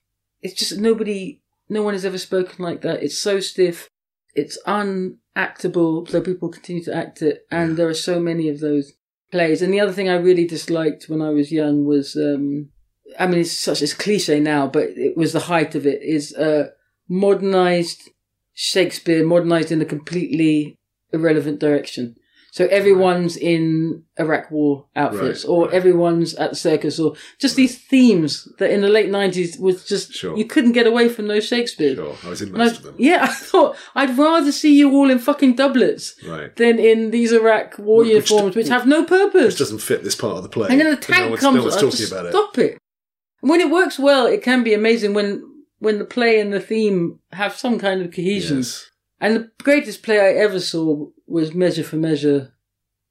It's 0.42 0.54
just 0.54 0.78
nobody, 0.78 1.42
no 1.68 1.82
one 1.82 1.94
has 1.94 2.04
ever 2.04 2.18
spoken 2.18 2.64
like 2.64 2.82
that. 2.82 3.02
It's 3.02 3.18
so 3.18 3.40
stiff. 3.40 3.88
it's 4.37 4.58
unactable, 4.66 6.06
so 6.06 6.20
people 6.20 6.50
continue 6.50 6.85
to 6.85 6.94
act 6.94 7.23
it, 7.23 7.46
and 7.50 7.76
there 7.76 7.88
are 7.88 7.94
so 7.94 8.20
many 8.20 8.49
of 8.49 8.61
those 8.61 8.92
plays. 9.32 9.62
And 9.62 9.73
the 9.73 9.80
other 9.80 9.92
thing 9.92 10.08
I 10.08 10.16
really 10.16 10.46
disliked 10.46 11.08
when 11.08 11.23
I 11.23 11.30
was 11.30 11.50
young 11.50 11.85
was, 11.85 12.14
um, 12.16 12.68
I 13.19 13.27
mean, 13.27 13.41
it's 13.41 13.53
such 13.53 13.83
it's 13.83 13.95
cliche 13.95 14.41
now, 14.41 14.67
but 14.67 14.85
it 14.97 15.17
was 15.17 15.33
the 15.33 15.41
height 15.41 15.75
of 15.75 15.87
it. 15.87 16.03
Is 16.03 16.35
uh, 16.35 16.69
modernized 17.09 18.11
Shakespeare, 18.55 19.25
modernized 19.25 19.73
in 19.73 19.81
a 19.83 19.87
completely 19.87 20.79
irrelevant 21.13 21.61
direction. 21.61 22.17
So 22.53 22.65
everyone's 22.69 23.37
in 23.37 24.05
Iraq 24.19 24.51
War 24.51 24.87
outfits, 24.97 25.45
Right, 25.45 25.51
or 25.51 25.65
right. 25.67 25.75
everyone's 25.75 26.35
at 26.37 26.51
the 26.51 26.57
circus, 26.57 26.99
or 26.99 27.15
just 27.39 27.55
these 27.55 27.77
themes 27.77 28.49
that 28.59 28.71
in 28.71 28.81
the 28.81 28.89
late 28.89 29.11
nineties 29.11 29.59
was 29.59 29.85
just 29.85 30.15
Sure. 30.15 30.35
you 30.39 30.47
couldn't 30.47 30.73
get 30.73 30.87
away 30.87 31.11
from 31.11 31.27
those 31.29 31.47
Shakespeare. 31.47 31.95
Sure, 31.97 32.17
I 32.25 32.29
was 32.31 32.41
in 32.41 32.55
I- 32.55 32.59
most 32.59 32.79
of 32.79 32.83
them. 32.85 32.95
yeah, 32.97 33.19
I 33.25 33.27
thought 33.27 33.77
I'd 33.95 34.17
rather 34.17 34.53
see 34.53 34.75
you 34.75 34.91
all 34.93 35.11
in 35.11 35.19
fucking 35.19 35.57
doublets 35.57 36.15
Right. 36.27 36.57
than 36.57 36.79
in 36.79 37.11
these 37.11 37.31
Iraq 37.31 37.79
war 37.79 37.99
Which- 37.99 38.09
uniforms, 38.09 38.57
which 38.57 38.69
have 38.69 38.87
no 38.87 39.05
purpose. 39.05 39.53
Which 39.53 39.59
doesn't 39.59 39.81
fit 39.83 40.03
this 40.03 40.15
part 40.15 40.39
of 40.39 40.43
the 40.43 40.49
play. 40.49 40.69
and 40.71 40.81
then 40.81 40.87
the 40.87 40.95
no 40.95 41.01
tank 41.01 41.39
comes. 41.39 41.57
No 41.57 41.63
one's 41.65 41.75
talking 41.77 42.07
about 42.07 42.25
it. 42.27 42.31
stop 42.33 42.57
it. 42.59 42.79
And 43.43 43.50
when 43.50 43.61
it 43.61 43.71
works 43.71 43.99
well, 43.99 44.26
it 44.26 44.43
can 44.43 44.62
be 44.64 44.75
amazing 44.75 45.14
when 45.14 45.43
when 45.78 45.99
the 45.99 46.05
play 46.05 46.40
and 46.40 46.52
the 46.52 46.61
theme 46.61 47.19
have 47.33 47.55
some 47.57 47.78
kind 47.78 48.00
of 48.02 48.12
cohesion. 48.12 48.59
Yes. 48.59 48.90
And 49.21 49.37
the 49.37 49.50
greatest 49.62 50.02
play 50.02 50.19
I 50.21 50.33
ever 50.40 50.61
saw 50.61 51.07
was 51.26 51.55
Measure 51.55 51.85
for 51.85 51.97
Measure, 51.97 52.52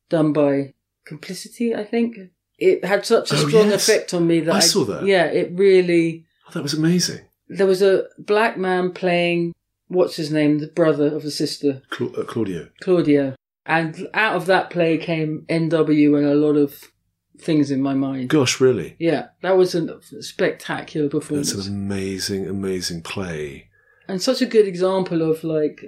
done 0.10 0.34
by 0.34 0.74
Complicité, 1.08 1.76
I 1.78 1.84
think. 1.84 2.18
It 2.58 2.86
had 2.86 3.06
such 3.06 3.32
a 3.32 3.36
Oh, 3.36 3.48
strong 3.48 3.70
yes. 3.70 3.88
effect 3.88 4.14
on 4.14 4.26
me 4.28 4.40
that 4.42 4.56
I 4.56 4.60
saw 4.62 4.84
that. 4.86 5.06
Yeah, 5.06 5.26
it 5.26 5.52
really. 5.54 6.26
Oh, 6.48 6.52
that 6.54 6.64
was 6.64 6.74
amazing. 6.74 7.22
There 7.50 7.68
was 7.68 7.82
a 7.82 8.06
black 8.18 8.58
man 8.58 8.92
playing 8.92 9.54
what's 9.88 10.16
his 10.16 10.32
name, 10.32 10.60
the 10.60 10.68
brother 10.68 11.08
of 11.16 11.22
the 11.24 11.32
sister, 11.32 11.82
Cla- 11.92 12.12
uh, 12.14 12.24
Claudio. 12.24 12.70
Claudio. 12.82 13.36
And 13.68 14.08
out 14.14 14.36
of 14.36 14.46
that 14.48 14.70
play 14.70 14.98
came 14.98 15.46
NW 15.50 16.18
and 16.18 16.26
a 16.28 16.34
lot 16.36 16.56
of 16.56 16.92
things 17.40 17.72
in 17.72 17.82
my 17.82 17.94
mind. 17.94 18.30
Gosh, 18.30 18.60
really? 18.62 18.96
Yeah, 19.00 19.28
that 19.42 19.58
was 19.58 19.76
a 19.76 20.00
spectacular 20.22 21.08
That's 21.08 21.14
performance. 21.28 21.68
an 21.68 21.74
amazing, 21.76 22.48
amazing 22.48 23.02
play. 23.02 23.70
and 24.08 24.22
such 24.22 24.42
a 24.42 24.46
good 24.46 24.68
example 24.68 25.22
of 25.30 25.44
like 25.44 25.84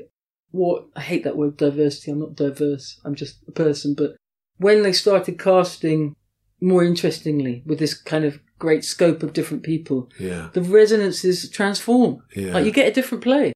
what 0.51 0.85
I 0.95 1.01
hate 1.01 1.23
that 1.23 1.37
word 1.37 1.57
diversity. 1.57 2.11
I'm 2.11 2.19
not 2.19 2.35
diverse. 2.35 2.99
I'm 3.05 3.15
just 3.15 3.37
a 3.47 3.51
person. 3.51 3.93
But 3.95 4.15
when 4.57 4.81
they 4.83 4.93
started 4.93 5.37
casting 5.39 6.15
more 6.59 6.83
interestingly 6.83 7.61
with 7.65 7.77
this 7.79 7.93
kind 7.93 8.25
of 8.25 8.39
great 8.57 8.83
scope 8.83 9.21
of 9.21 9.33
different 9.33 9.61
people, 9.63 10.09
Yeah. 10.19 10.49
the 10.53 10.61
resonances 10.63 11.47
transform. 11.49 12.23
Yeah. 12.35 12.53
Like 12.53 12.65
you 12.65 12.71
get 12.71 12.87
a 12.87 12.93
different 12.93 13.23
play. 13.23 13.53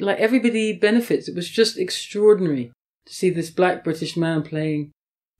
Like 0.00 0.18
everybody 0.18 0.72
benefits. 0.72 1.28
It 1.28 1.36
was 1.36 1.48
just 1.48 1.78
extraordinary 1.78 2.72
to 3.06 3.12
see 3.14 3.30
this 3.30 3.50
black 3.50 3.84
British 3.84 4.16
man 4.16 4.42
playing 4.42 4.90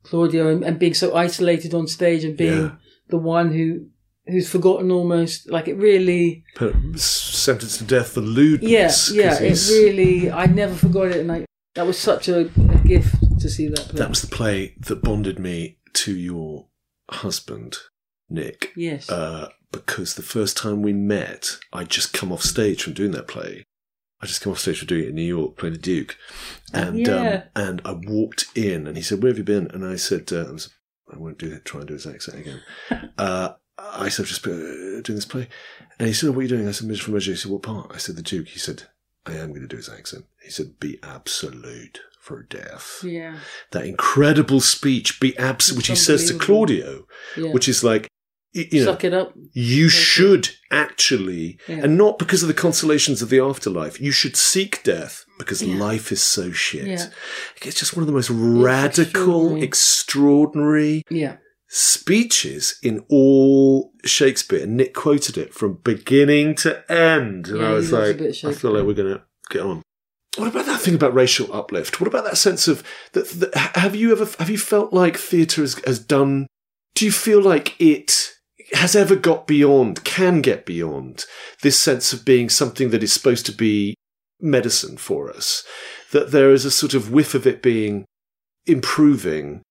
Claudio 0.05 0.49
and, 0.49 0.63
and 0.65 0.79
being 0.79 0.95
so 0.95 1.15
isolated 1.15 1.75
on 1.75 1.87
stage 1.89 2.25
and 2.25 2.37
being 2.37 2.61
Yeah. 2.61 2.71
the 3.09 3.19
one 3.19 3.53
who 3.53 3.87
who's 4.27 4.49
forgotten 4.49 4.91
almost. 4.91 5.51
Like 5.51 5.69
it 5.69 5.75
really, 5.77 6.45
Put- 6.55 6.75
sentenced 6.99 7.79
to 7.79 7.85
death 7.85 8.13
for 8.13 8.21
lewdness. 8.23 9.11
yeah, 9.11 9.39
yeah. 9.41 9.43
It 9.51 9.69
really, 9.69 10.31
I 10.31 10.47
never 10.47 10.75
forgot 10.75 11.09
it, 11.09 11.17
and 11.19 11.31
I 11.33 11.45
that 11.75 11.87
was 11.87 11.99
such 11.99 12.29
a, 12.29 12.41
a 12.47 12.79
gift 12.87 13.17
to 13.41 13.49
see 13.51 13.69
that 13.69 13.81
play. 13.89 13.99
That 13.99 14.09
was 14.09 14.23
the 14.23 14.29
play 14.35 14.77
that 14.81 15.03
bonded 15.03 15.39
me 15.39 15.79
to 15.95 16.15
your 16.17 16.69
husband, 17.11 17.77
Nick. 18.31 18.73
yes, 18.77 19.11
Uh, 19.11 19.49
because 19.73 20.15
the 20.15 20.23
first 20.23 20.57
time 20.57 20.83
we 20.83 20.93
met, 20.93 21.59
I'd 21.73 21.89
just 21.91 22.13
come 22.13 22.31
off 22.33 22.43
stage 22.43 22.83
from 22.83 22.93
doing 22.95 23.11
that 23.11 23.27
play. 23.29 23.65
I 24.25 24.27
just 24.27 24.41
come 24.41 24.53
off 24.53 24.59
stage 24.59 24.81
for 24.81 24.87
doing 24.87 25.05
it 25.05 25.09
in 25.11 25.15
New 25.15 25.23
York, 25.23 25.57
playing 25.57 25.75
the 25.75 25.79
Duke, 25.81 26.17
and 26.73 26.99
Yeah. 26.99 27.45
um, 27.55 27.63
and 27.65 27.83
I 27.85 27.93
walked 27.93 28.47
in, 28.55 28.87
and 28.87 28.97
he 28.97 29.03
said, 29.03 29.23
"Where 29.23 29.31
have 29.31 29.39
you 29.39 29.45
been?" 29.45 29.71
And 29.71 29.85
I 29.85 29.97
said, 29.97 30.33
uh, 30.33 30.47
I, 30.49 30.51
was, 30.51 30.71
"I 31.13 31.19
won't 31.19 31.39
do 31.39 31.51
that. 31.51 31.65
Try 31.65 31.81
and 31.81 31.89
do 31.89 31.95
his 31.95 32.07
accent 32.07 32.39
again." 32.41 32.63
uh, 33.19 33.51
I 33.79 34.09
said, 34.09 34.23
"I've 34.25 34.29
"Just 34.31 34.47
uh, 34.47 34.51
doing 34.51 35.03
this 35.17 35.27
play," 35.27 35.49
and 35.99 36.09
he 36.09 36.15
said, 36.15 36.31
"What 36.31 36.39
are 36.39 36.43
you 36.43 36.49
doing?" 36.49 36.67
I 36.69 36.73
said, 36.73 36.89
"Measure 36.89 37.05
for 37.05 37.11
Measure." 37.13 37.33
He 37.33 37.37
said, 37.37 37.51
"What 37.51 37.63
part?" 37.63 37.91
I 37.95 37.99
said, 37.99 38.17
"The 38.17 38.23
Duke." 38.23 38.49
He 38.49 38.59
said, 38.59 38.85
"I 39.27 39.33
am 39.35 39.51
going 39.51 39.61
to 39.63 39.69
do 39.69 39.77
his 39.77 39.89
accent." 39.91 40.25
He 40.43 40.51
said, 40.51 40.81
"Be 40.81 40.99
absolute 41.03 42.01
for 42.21 42.43
death." 42.45 43.01
yeah, 43.05 43.39
That 43.73 43.85
incredible 43.85 44.61
speech, 44.61 45.21
"Be 45.21 45.37
absolute," 45.39 45.77
which 45.77 45.89
he 45.89 45.95
says 45.97 46.27
to. 46.31 46.39
Claudio, 46.39 47.07
yeah. 47.37 47.53
which 47.53 47.69
is 47.69 47.85
like, 47.85 48.09
you 48.55 48.85
know, 48.85 48.93
Suck 48.93 49.05
it 49.05 49.13
up. 49.13 49.35
you 49.53 49.89
should 49.89 50.51
actually, 50.71 51.59
Yeah. 51.69 51.81
and 51.85 51.99
not 51.99 52.19
because 52.19 52.43
of 52.43 52.49
the 52.49 52.55
consolations 52.55 53.21
of 53.21 53.29
the 53.29 53.41
afterlife, 53.41 54.01
you 54.01 54.13
should 54.13 54.37
seek 54.37 54.83
death 54.85 55.25
because 55.39 55.63
Yeah. 55.63 55.77
life 55.77 56.13
is 56.13 56.23
so 56.23 56.53
shit. 56.53 56.87
Yeah. 56.87 57.07
It's 57.63 57.79
just 57.79 57.97
one 57.97 58.03
of 58.03 58.07
the 58.07 58.13
most 58.13 58.31
radical, 58.31 59.61
extraordinary. 59.63 61.03
speeches 61.69 62.77
in 62.83 63.05
all 63.09 63.93
Shakespeare. 64.05 64.63
And 64.63 64.77
Nick 64.77 64.95
quoted 64.95 65.37
it 65.37 65.53
from 65.53 65.81
beginning 65.83 66.55
to 66.57 66.85
end. 66.93 67.49
And 67.49 67.65
I 67.65 67.73
was 67.73 67.91
like, 67.91 68.21
I 68.21 68.53
feel 68.53 68.71
like 68.73 68.85
we're 68.87 68.93
going 68.95 69.15
to 69.15 69.23
get 69.51 69.63
on. 69.63 69.83
What 70.37 70.49
about 70.49 70.67
that 70.67 70.81
thing 70.81 70.95
about 70.95 71.15
racial 71.15 71.53
uplift? 71.53 72.01
What 72.01 72.07
about 72.09 72.25
that 72.25 72.37
sense 72.37 72.69
of 72.69 72.83
that? 73.13 73.29
that 73.29 73.77
have 73.77 73.95
you 73.97 74.13
ever 74.13 74.29
have 74.39 74.51
you 74.51 74.59
felt 74.59 74.93
like 74.93 75.17
theatre 75.17 75.63
has, 75.63 75.75
has 75.87 75.99
done? 75.99 76.47
Do 76.95 77.05
you 77.05 77.13
feel 77.13 77.41
like 77.41 77.75
it 77.81 78.34
has 78.75 78.97
ever 78.97 79.17
got 79.17 79.47
beyond, 79.47 80.05
can 80.05 80.41
get 80.41 80.67
beyond 80.67 81.25
this 81.63 81.79
sense 81.79 82.13
of 82.13 82.25
being 82.25 82.49
something 82.49 82.91
that 82.91 83.03
is 83.03 83.13
supposed 83.13 83.47
to 83.47 83.53
be 83.53 83.95
medicine 84.41 84.97
for 84.97 85.31
us? 85.31 85.65
That 86.13 86.31
there 86.31 86.53
is 86.53 86.65
a 86.65 86.71
sort 86.71 86.95
of 86.95 87.13
whiff 87.13 87.35
of 87.35 87.47
it 87.47 87.63
being 87.63 88.05
improving 88.67 89.63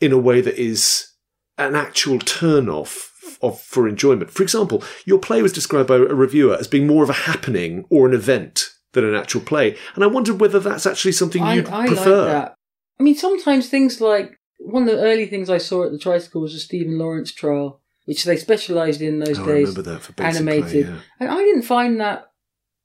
in 0.00 0.12
a 0.12 0.18
way 0.18 0.40
that 0.40 0.56
is 0.56 1.10
an 1.58 1.74
actual 1.74 2.18
turn 2.18 2.68
off 2.68 3.10
of 3.42 3.60
for 3.60 3.88
enjoyment. 3.88 4.30
For 4.30 4.42
example, 4.42 4.82
your 5.04 5.18
play 5.18 5.42
was 5.42 5.52
described 5.52 5.88
by 5.88 5.96
a 5.96 6.00
reviewer 6.00 6.56
as 6.56 6.68
being 6.68 6.86
more 6.86 7.02
of 7.02 7.10
a 7.10 7.14
happening 7.14 7.84
or 7.90 8.08
an 8.08 8.14
event 8.14 8.70
than 8.92 9.04
an 9.04 9.14
actual 9.14 9.40
play, 9.40 9.76
and 9.94 10.02
I 10.02 10.08
wondered 10.08 10.40
whether 10.40 10.58
that's 10.58 10.86
actually 10.86 11.12
something 11.12 11.42
I, 11.42 11.54
you'd 11.54 11.68
I 11.68 11.86
prefer. 11.86 12.24
like 12.24 12.32
that. 12.32 12.54
I 12.98 13.02
mean, 13.02 13.14
sometimes 13.14 13.68
things 13.68 14.00
like 14.00 14.36
one 14.58 14.82
of 14.82 14.88
the 14.88 15.02
early 15.02 15.26
things 15.26 15.48
I 15.48 15.58
saw 15.58 15.84
at 15.84 15.92
the 15.92 15.98
Tricycle 15.98 16.42
was 16.42 16.54
a 16.54 16.58
Stephen 16.58 16.98
Lawrence 16.98 17.32
trial, 17.32 17.79
which 18.10 18.24
they 18.24 18.36
specialised 18.36 19.00
in 19.00 19.20
those 19.20 19.38
Oh, 19.38 19.46
days. 19.46 19.68
remember 19.68 19.82
that 19.82 20.00
for 20.02 20.20
animated. 20.22 20.70
Play, 20.86 20.94
yeah. 20.94 21.00
And 21.20 21.28
I 21.30 21.36
didn't 21.36 21.62
find 21.62 22.00
that 22.00 22.32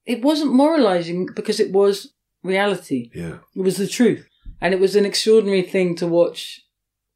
it 0.05 0.21
wasn't 0.21 0.53
moralising 0.53 1.29
because 1.35 1.59
it 1.59 1.71
was 1.71 2.13
reality. 2.43 3.09
yeah, 3.13 3.39
It 3.55 3.61
was 3.61 3.77
the 3.77 3.87
truth. 3.87 4.27
And 4.61 4.71
it 4.73 4.79
was 4.79 4.95
an 4.95 5.03
extraordinary 5.05 5.63
thing 5.63 5.95
to 5.95 6.05
watch 6.07 6.61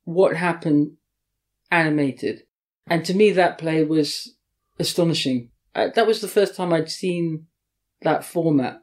what 0.06 0.36
happened 0.36 0.94
animated. 1.72 2.44
And 2.88 3.06
to 3.06 3.14
me, 3.14 3.32
that 3.34 3.60
play 3.60 3.84
was 3.84 4.36
astonishing. 4.80 5.52
Uh, 5.76 5.90
that 5.94 6.08
was 6.08 6.22
the 6.22 6.28
first 6.28 6.56
time 6.56 6.74
I'd 6.74 6.90
seen 6.90 7.46
that 8.02 8.26
format 8.26 8.82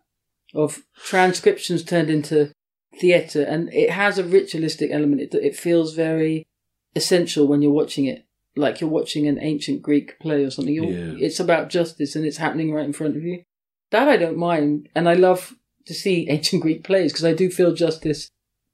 of 0.55 0.83
transcriptions 1.05 1.83
turned 1.83 2.11
into 2.11 2.53
theatre. 3.01 3.43
And 3.43 3.73
it 3.75 3.91
has 3.91 4.19
a 4.19 4.25
ritualistic 4.25 4.91
element. 4.93 5.21
It, 5.21 5.35
it 5.35 5.57
feels 5.57 5.95
very 5.95 6.47
essential 6.95 7.49
when 7.49 7.61
you're 7.63 7.73
watching 7.73 8.05
it. 8.05 8.26
Like 8.57 8.81
you're 8.81 8.91
watching 8.91 9.27
an 9.27 9.39
ancient 9.41 9.83
Greek 9.83 10.19
play 10.19 10.45
or 10.45 10.51
something. 10.51 10.75
Yeah. 10.75 11.15
It's 11.19 11.41
about 11.41 11.69
justice 11.69 12.17
and 12.17 12.25
it's 12.25 12.39
happening 12.39 12.73
right 12.73 12.85
in 12.85 12.93
front 12.93 13.17
of 13.17 13.23
you. 13.23 13.43
That 13.91 14.09
I 14.09 14.17
don't 14.17 14.39
mind. 14.39 14.89
And 14.95 15.09
I 15.09 15.15
love 15.15 15.55
to 15.87 15.95
see 15.95 16.27
ancient 16.31 16.63
Greek 16.63 16.85
plays 16.85 17.13
because 17.13 17.25
I 17.25 17.35
do 17.35 17.51
feel 17.51 17.75
justice 17.75 18.29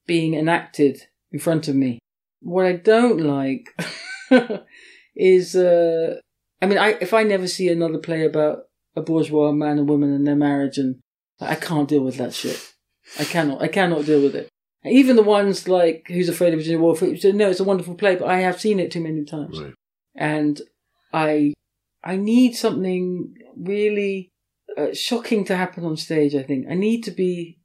being 0.06 0.34
enacted 0.34 1.02
in 1.30 1.38
front 1.38 1.68
of 1.68 1.74
me. 1.74 1.98
What 2.40 2.66
I 2.66 2.72
don't 2.72 3.20
like 3.20 3.68
is, 5.16 5.54
uh, 5.54 6.16
I 6.60 6.66
mean, 6.66 6.78
I 6.78 6.96
if 7.00 7.14
I 7.14 7.22
never 7.22 7.46
see 7.46 7.68
another 7.68 7.98
play 7.98 8.24
about 8.24 8.64
a 8.96 9.02
bourgeois 9.02 9.52
man 9.52 9.78
and 9.78 9.88
woman 9.88 10.12
and 10.12 10.26
their 10.26 10.36
marriage, 10.36 10.78
and 10.78 11.00
I 11.40 11.54
can't 11.54 11.88
deal 11.88 12.02
with 12.02 12.16
that 12.16 12.34
shit. 12.34 12.72
I 13.18 13.24
cannot. 13.24 13.62
I 13.62 13.68
cannot 13.68 14.06
deal 14.06 14.22
with 14.22 14.34
it. 14.34 14.48
Even 14.84 15.16
the 15.16 15.22
ones 15.22 15.68
like 15.68 16.06
Who's 16.08 16.28
Afraid 16.28 16.52
of 16.54 16.58
Virginia 16.60 16.80
Woolf, 16.80 17.02
no, 17.02 17.50
it's 17.50 17.60
a 17.60 17.64
wonderful 17.64 17.94
play, 17.94 18.16
but 18.16 18.28
I 18.28 18.40
have 18.40 18.60
seen 18.60 18.80
it 18.80 18.90
too 18.90 19.00
many 19.00 19.24
times, 19.24 19.60
right. 19.60 19.74
and 20.16 20.60
I 21.12 21.54
I 22.02 22.16
need 22.16 22.56
something 22.56 23.34
really 23.56 24.30
uh, 24.76 24.92
shocking 24.92 25.44
to 25.44 25.56
happen 25.56 25.84
on 25.84 25.96
stage. 25.96 26.34
I 26.34 26.42
think 26.42 26.66
I 26.68 26.74
need 26.74 27.04
to 27.04 27.12
be 27.12 27.58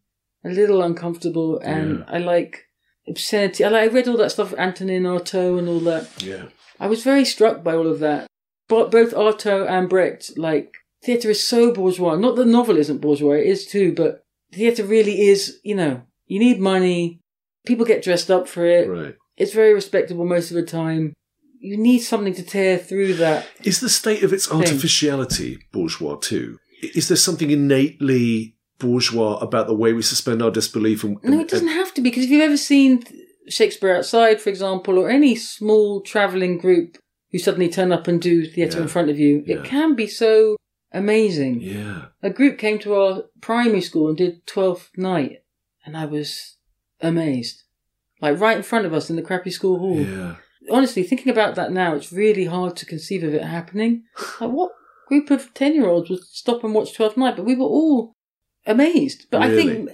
a 0.45 0.49
little 0.49 0.83
uncomfortable, 0.83 1.59
and 1.59 1.99
Yeah. 1.99 2.05
I 2.07 2.17
like 2.19 2.65
obscenity. 3.07 3.63
I, 3.63 3.69
like, 3.69 3.89
I 3.89 3.93
read 3.93 4.07
all 4.07 4.17
that 4.17 4.31
stuff, 4.31 4.53
Antonin 4.57 5.03
Artaud 5.03 5.57
and 5.57 5.67
all 5.67 5.79
that. 5.81 6.07
Yeah, 6.21 6.45
I 6.79 6.87
was 6.87 7.03
very 7.03 7.25
struck 7.25 7.63
by 7.63 7.73
all 7.75 7.87
of 7.87 7.99
that. 7.99 8.27
But 8.67 8.91
both 8.91 9.13
Artaud 9.13 9.67
and 9.67 9.89
Brecht, 9.89 10.37
like 10.37 10.73
theatre 11.03 11.31
is 11.31 11.41
so 11.41 11.73
bourgeois. 11.73 12.15
Not 12.15 12.35
that 12.35 12.45
novel 12.45 12.77
isn't 12.77 13.01
bourgeois, 13.01 13.35
it 13.37 13.47
is 13.47 13.65
too, 13.65 13.93
but 13.95 14.23
theatre 14.53 14.83
really 14.85 15.21
is. 15.21 15.59
You 15.63 15.75
know, 15.75 16.01
you 16.27 16.39
need 16.39 16.59
money. 16.59 17.19
People 17.65 17.85
get 17.85 18.03
dressed 18.03 18.29
up 18.31 18.47
for 18.47 18.65
it. 18.65 18.87
right. 18.87 19.15
It's 19.35 19.53
very 19.53 19.73
respectable 19.73 20.25
most 20.25 20.49
of 20.51 20.55
the 20.55 20.63
time. 20.63 21.13
You 21.59 21.77
need 21.77 21.99
something 21.99 22.33
to 22.35 22.43
tear 22.43 22.77
through 22.77 23.15
that. 23.15 23.47
Is 23.63 23.79
the 23.79 23.89
state 23.89 24.23
of 24.23 24.31
its 24.33 24.49
artificiality 24.51 25.59
bourgeois 25.71 26.15
too? 26.17 26.57
Is 26.81 27.07
there 27.07 27.17
something 27.17 27.49
innately 27.51 28.55
bourgeois 28.79 29.37
about 29.37 29.67
the 29.67 29.73
way 29.73 29.93
we 29.93 30.01
suspend 30.01 30.41
our 30.41 30.51
disbelief. 30.51 31.03
And, 31.03 31.17
No, 31.23 31.39
it 31.39 31.47
doesn't 31.49 31.67
have 31.67 31.93
to 31.95 32.01
be 32.01 32.09
because 32.09 32.25
if 32.25 32.29
you've 32.29 32.43
ever 32.43 32.57
seen 32.57 33.03
Shakespeare 33.49 33.95
outside, 33.95 34.41
for 34.41 34.49
example, 34.49 34.97
or 34.99 35.09
any 35.09 35.35
small 35.35 36.01
travelling 36.01 36.57
group 36.57 36.97
who 37.31 37.39
suddenly 37.39 37.69
turn 37.69 37.91
up 37.91 38.07
and 38.07 38.21
do 38.21 38.45
theatre 38.45 38.77
Yeah. 38.77 38.83
in 38.83 38.87
front 38.87 39.09
of 39.09 39.19
you, 39.19 39.43
Yeah. 39.45 39.57
it 39.57 39.63
can 39.65 39.95
be 39.95 40.07
so 40.07 40.57
amazing. 40.91 41.61
Yeah. 41.61 42.05
A 42.21 42.29
group 42.29 42.57
came 42.57 42.79
to 42.79 42.93
our 42.93 43.23
primary 43.41 43.81
school 43.81 44.09
and 44.09 44.17
did 44.17 44.45
Twelfth 44.45 44.91
Night, 44.97 45.39
and 45.87 45.97
I 45.97 46.05
was 46.05 46.57
amazed. 47.01 47.63
Like 48.21 48.39
right 48.39 48.57
in 48.57 48.63
front 48.63 48.85
of 48.85 48.93
us 48.93 49.09
in 49.09 49.15
the 49.15 49.21
crappy 49.21 49.49
school 49.51 49.79
hall. 49.79 49.99
Yeah. 49.99 50.35
Honestly, 50.69 51.01
thinking 51.03 51.31
about 51.31 51.55
that 51.55 51.71
now, 51.71 51.95
it's 51.95 52.11
really 52.11 52.45
hard 52.45 52.75
to 52.77 52.85
conceive 52.85 53.23
of 53.23 53.33
it 53.33 53.43
happening. 53.43 54.03
Like, 54.41 54.51
what 54.51 54.71
group 55.07 55.31
of 55.31 55.53
10 55.53 55.73
year 55.73 55.87
olds 55.87 56.09
would 56.09 56.23
stop 56.23 56.63
and 56.63 56.73
watch 56.75 56.93
Twelfth 56.93 57.15
Night? 57.17 57.35
But 57.37 57.45
we 57.45 57.55
were 57.55 57.65
all 57.65 58.13
amazed. 58.65 59.27
But 59.31 59.41
I 59.41 59.55
think 59.55 59.89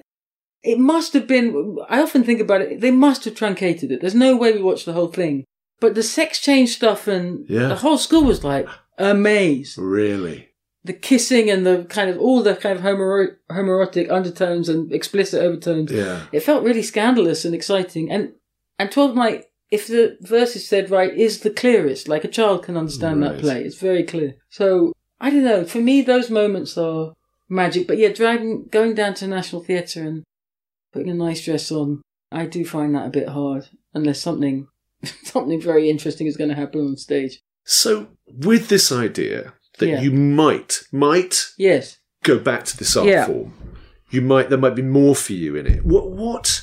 it 0.63 0.79
must 0.79 1.13
have 1.13 1.27
been, 1.27 1.77
I 1.89 2.01
often 2.01 2.23
think 2.23 2.41
about 2.41 2.61
it, 2.61 2.81
they 2.81 2.91
must 2.91 3.25
have 3.25 3.35
truncated 3.35 3.91
it. 3.91 4.01
There's 4.01 4.15
no 4.15 4.35
way 4.35 4.51
we 4.51 4.61
watched 4.63 4.85
the 4.85 4.93
whole 4.93 5.07
thing. 5.09 5.45
But 5.79 5.93
the 5.95 6.03
sex 6.03 6.39
change 6.39 6.69
stuff 6.75 7.07
and 7.07 7.45
Yeah. 7.47 7.67
the 7.67 7.75
whole 7.75 7.97
school 7.97 8.23
was 8.23 8.43
like 8.43 8.67
amazed 8.97 9.77
Really. 9.77 10.49
The 10.83 10.93
kissing 10.93 11.49
and 11.49 11.65
the 11.65 11.85
kind 11.85 12.09
of 12.09 12.17
all 12.19 12.43
the 12.43 12.55
kind 12.55 12.75
of 12.77 12.83
homo- 12.83 13.35
homoerotic 13.49 14.11
undertones 14.11 14.67
and 14.69 14.91
explicit 14.91 15.41
overtones. 15.41 15.91
Yeah. 15.91 16.23
It 16.31 16.41
felt 16.41 16.63
really 16.63 16.83
scandalous 16.83 17.45
and 17.45 17.55
exciting. 17.55 18.11
And 18.11 18.33
and 18.79 18.91
Twelfth 18.91 19.15
Night, 19.15 19.45
if 19.71 19.87
the 19.87 20.17
verse 20.21 20.55
is 20.55 20.67
said 20.67 20.89
right, 20.91 21.13
is 21.13 21.39
the 21.39 21.49
clearest. 21.51 22.07
Like 22.07 22.23
a 22.23 22.27
child 22.27 22.63
can 22.63 22.75
understand 22.77 23.21
Right. 23.21 23.31
that 23.33 23.41
play. 23.41 23.63
It's 23.63 23.79
very 23.79 24.03
clear. 24.03 24.35
So 24.49 24.91
I 25.21 25.29
don't 25.29 25.45
know. 25.45 25.63
For 25.63 25.79
me, 25.79 26.01
those 26.01 26.29
moments 26.29 26.77
are 26.77 27.13
magic. 27.47 27.87
But 27.87 27.97
yeah, 27.97 28.09
dragging 28.09 28.67
going 28.69 28.93
down 28.93 29.13
to 29.15 29.27
National 29.27 29.63
Theatre 29.63 30.03
and 30.03 30.23
putting 30.91 31.09
a 31.09 31.13
nice 31.13 31.45
dress 31.45 31.71
on, 31.71 32.01
I 32.31 32.45
do 32.45 32.65
find 32.65 32.93
that 32.95 33.07
a 33.07 33.09
bit 33.11 33.29
hard. 33.29 33.69
Unless 33.93 34.19
something 34.19 34.67
something 35.23 35.61
very 35.61 35.89
interesting 35.89 36.27
is 36.27 36.35
going 36.35 36.49
to 36.49 36.55
happen 36.57 36.81
on 36.81 36.97
stage. 36.97 37.39
So, 37.65 38.07
with 38.27 38.67
this 38.67 38.91
idea 38.91 39.53
that 39.83 39.89
Yeah. 39.89 40.01
you 40.01 40.11
might, 40.11 40.83
might 40.91 41.47
Yes. 41.57 41.97
go 42.23 42.39
back 42.39 42.63
to 42.65 42.77
this 42.77 42.95
art 42.95 43.07
Yeah. 43.07 43.25
form, 43.27 43.53
you 44.11 44.21
might, 44.21 44.49
there 44.49 44.57
might 44.57 44.75
be 44.75 44.81
more 44.81 45.15
for 45.15 45.33
you 45.33 45.55
in 45.55 45.67
it. 45.67 45.85
What, 45.85 46.11
what, 46.11 46.61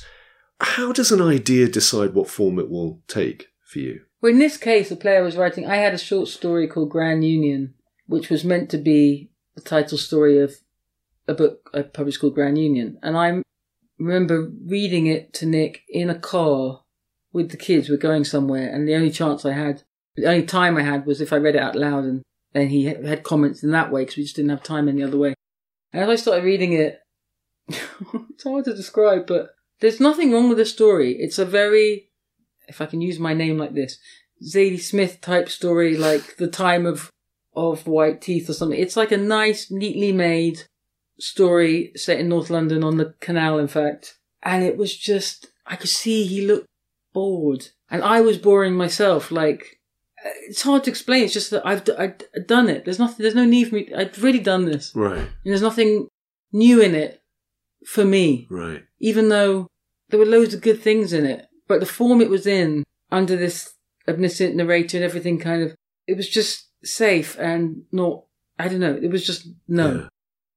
how 0.61 0.93
does 0.93 1.13
an 1.13 1.21
idea 1.23 1.69
decide 1.69 2.15
what 2.15 2.29
form 2.29 2.59
it 2.59 2.71
will 2.71 3.03
take 3.09 3.49
for 3.65 3.79
you? 3.81 4.01
Well, 4.23 4.33
in 4.33 4.39
this 4.39 4.57
case, 4.57 4.89
the 4.89 4.97
player 4.97 5.23
was 5.23 5.37
writing. 5.37 5.67
I 5.67 5.77
had 5.77 5.95
a 5.95 5.99
short 5.99 6.29
story 6.29 6.67
called 6.69 6.91
Grand 6.91 7.25
Union, 7.25 7.75
which 8.07 8.29
was 8.31 8.45
meant 8.45 8.69
to 8.71 8.79
be 8.79 9.31
the 9.55 9.63
title 9.63 9.99
story 9.99 10.39
of 10.39 10.57
a 11.27 11.35
book 11.35 11.71
I 11.73 11.83
published 11.83 12.21
called 12.21 12.35
Grand 12.35 12.59
Union. 12.59 12.99
And 13.03 13.17
I 13.17 13.43
remember 13.99 14.51
reading 14.67 15.07
it 15.07 15.33
to 15.35 15.47
Nick 15.47 15.83
in 15.89 16.11
a 16.11 16.19
car 16.19 16.83
with 17.33 17.51
the 17.51 17.57
kids. 17.57 17.89
We're 17.89 17.97
going 17.97 18.25
somewhere, 18.25 18.69
and 18.73 18.87
the 18.89 18.95
only 18.95 19.11
chance 19.11 19.45
I 19.45 19.53
had, 19.53 19.83
the 20.17 20.27
only 20.27 20.45
time 20.45 20.77
I 20.77 20.83
had 20.83 21.07
was 21.07 21.21
if 21.21 21.33
I 21.33 21.37
read 21.37 21.55
it 21.55 21.63
out 21.63 21.77
loud, 21.77 22.05
and 22.05 22.23
then 22.53 22.69
he 22.69 22.85
had 22.85 23.23
comments 23.23 23.63
in 23.63 23.71
that 23.71 23.93
way 23.93 24.03
because 24.03 24.17
we 24.17 24.25
just 24.25 24.37
didn't 24.37 24.51
have 24.51 24.63
time 24.63 24.89
any 24.89 25.03
other 25.03 25.19
way. 25.19 25.35
And 25.93 26.03
as 26.03 26.09
I 26.09 26.17
started 26.17 26.45
reading 26.45 26.73
it, 26.73 27.01
it's 27.69 28.45
hard 28.45 28.65
to 28.65 28.75
describe, 28.75 29.27
but 29.27 29.51
there's 29.81 30.01
nothing 30.01 30.33
wrong 30.33 30.49
with 30.49 30.59
the 30.59 30.65
story. 30.65 31.13
It's 31.13 31.39
a 31.39 31.45
very, 31.45 32.11
if 32.69 32.81
I 32.81 32.87
can 32.87 33.01
use 33.01 33.19
my 33.19 33.35
name 33.35 33.59
like 33.59 33.75
this, 33.75 33.99
Zadie 34.43 34.81
Smith 34.81 35.21
type 35.21 35.49
story, 35.49 35.97
like 35.97 36.37
the 36.37 36.49
time 36.49 36.87
of 36.87 37.11
of 37.55 37.87
White 37.87 38.21
Teeth 38.21 38.49
or 38.49 38.53
something. 38.53 38.79
It's 38.79 38.97
like 38.97 39.13
a 39.13 39.17
nice, 39.17 39.71
neatly 39.71 40.13
made 40.13 40.63
story 41.19 41.93
set 41.97 42.21
in 42.21 42.29
North 42.29 42.49
London 42.49 42.85
on 42.85 42.97
the 42.97 43.15
canal, 43.21 43.59
in 43.59 43.69
fact. 43.69 44.19
And 44.43 44.63
it 44.63 44.77
was 44.77 44.97
just, 44.97 45.49
I 45.67 45.77
could 45.77 45.91
see 45.91 46.25
he 46.25 46.47
looked 46.47 46.67
bored, 47.13 47.69
and 47.91 48.03
I 48.03 48.21
was 48.21 48.39
boring 48.39 48.75
myself. 48.75 49.31
Like 49.31 49.80
it's 50.49 50.63
hard 50.63 50.85
to 50.85 50.91
explain. 50.91 51.25
It's 51.25 51.35
just 51.35 51.51
that 51.51 51.67
I've, 51.67 51.83
I've 51.99 52.47
done 52.47 52.69
it. 52.69 52.85
There's 52.85 52.99
nothing. 52.99 53.23
There's 53.23 53.35
no 53.35 53.45
need 53.45 53.69
for 53.69 53.77
me. 53.77 53.93
I've 53.97 54.23
really 54.23 54.41
done 54.41 54.65
this, 54.67 54.93
Right, 54.95 55.19
and 55.19 55.29
there's 55.45 55.63
nothing 55.63 56.09
new 56.53 56.81
in 56.81 56.95
it 56.95 57.23
for 57.87 58.05
me 58.05 58.47
right. 58.51 58.83
even 58.99 59.29
though 59.31 59.67
there 60.11 60.19
were 60.19 60.27
loads 60.27 60.53
of 60.53 60.61
good 60.61 60.81
things 60.81 61.13
in 61.13 61.25
it. 61.25 61.47
But 61.69 61.81
the 61.81 61.87
form 61.87 62.21
it 62.21 62.29
was 62.29 62.47
in, 62.47 62.85
under 63.11 63.37
this 63.37 63.75
omniscient 64.09 64.57
narrator 64.57 64.97
and 64.97 65.05
everything 65.05 65.39
kind 65.39 65.63
of, 65.63 65.75
it 66.07 66.17
was 66.17 66.29
just 66.29 66.69
safe 66.83 67.39
and 67.39 67.83
not, 67.93 68.25
I 68.59 68.69
don't 68.69 68.81
know, 68.81 68.99
it 69.01 69.11
was 69.11 69.25
just 69.25 69.49
no. 69.69 69.95
Yeah. 69.95 70.09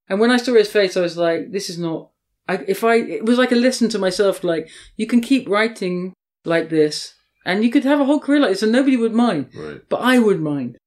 And 0.10 0.19
when 0.19 0.32
I 0.32 0.38
saw 0.38 0.54
his 0.54 0.69
face, 0.69 0.97
I 0.97 1.02
was 1.02 1.17
like, 1.17 1.52
this 1.52 1.69
is 1.69 1.78
not, 1.78 2.10
I, 2.47 2.56
if 2.67 2.84
I, 2.84 2.95
it 2.95 3.26
was 3.26 3.38
like 3.38 3.52
a 3.52 3.56
listen 3.56 3.89
to 3.89 3.99
myself, 3.99 4.43
like, 4.43 4.69
you 4.97 5.08
can 5.08 5.21
keep 5.21 5.47
writing 5.47 6.13
like 6.45 6.69
this 6.69 7.13
and 7.45 7.63
you 7.63 7.69
could 7.71 7.84
have 7.84 7.99
a 7.99 8.06
whole 8.06 8.19
career 8.19 8.39
like 8.39 8.51
this 8.51 8.63
and 8.63 8.71
nobody 8.71 8.97
would 8.97 9.13
mind, 9.13 9.49
Right. 9.56 9.82
but 9.89 9.97
I 10.01 10.19
would 10.19 10.41
mind. 10.41 10.77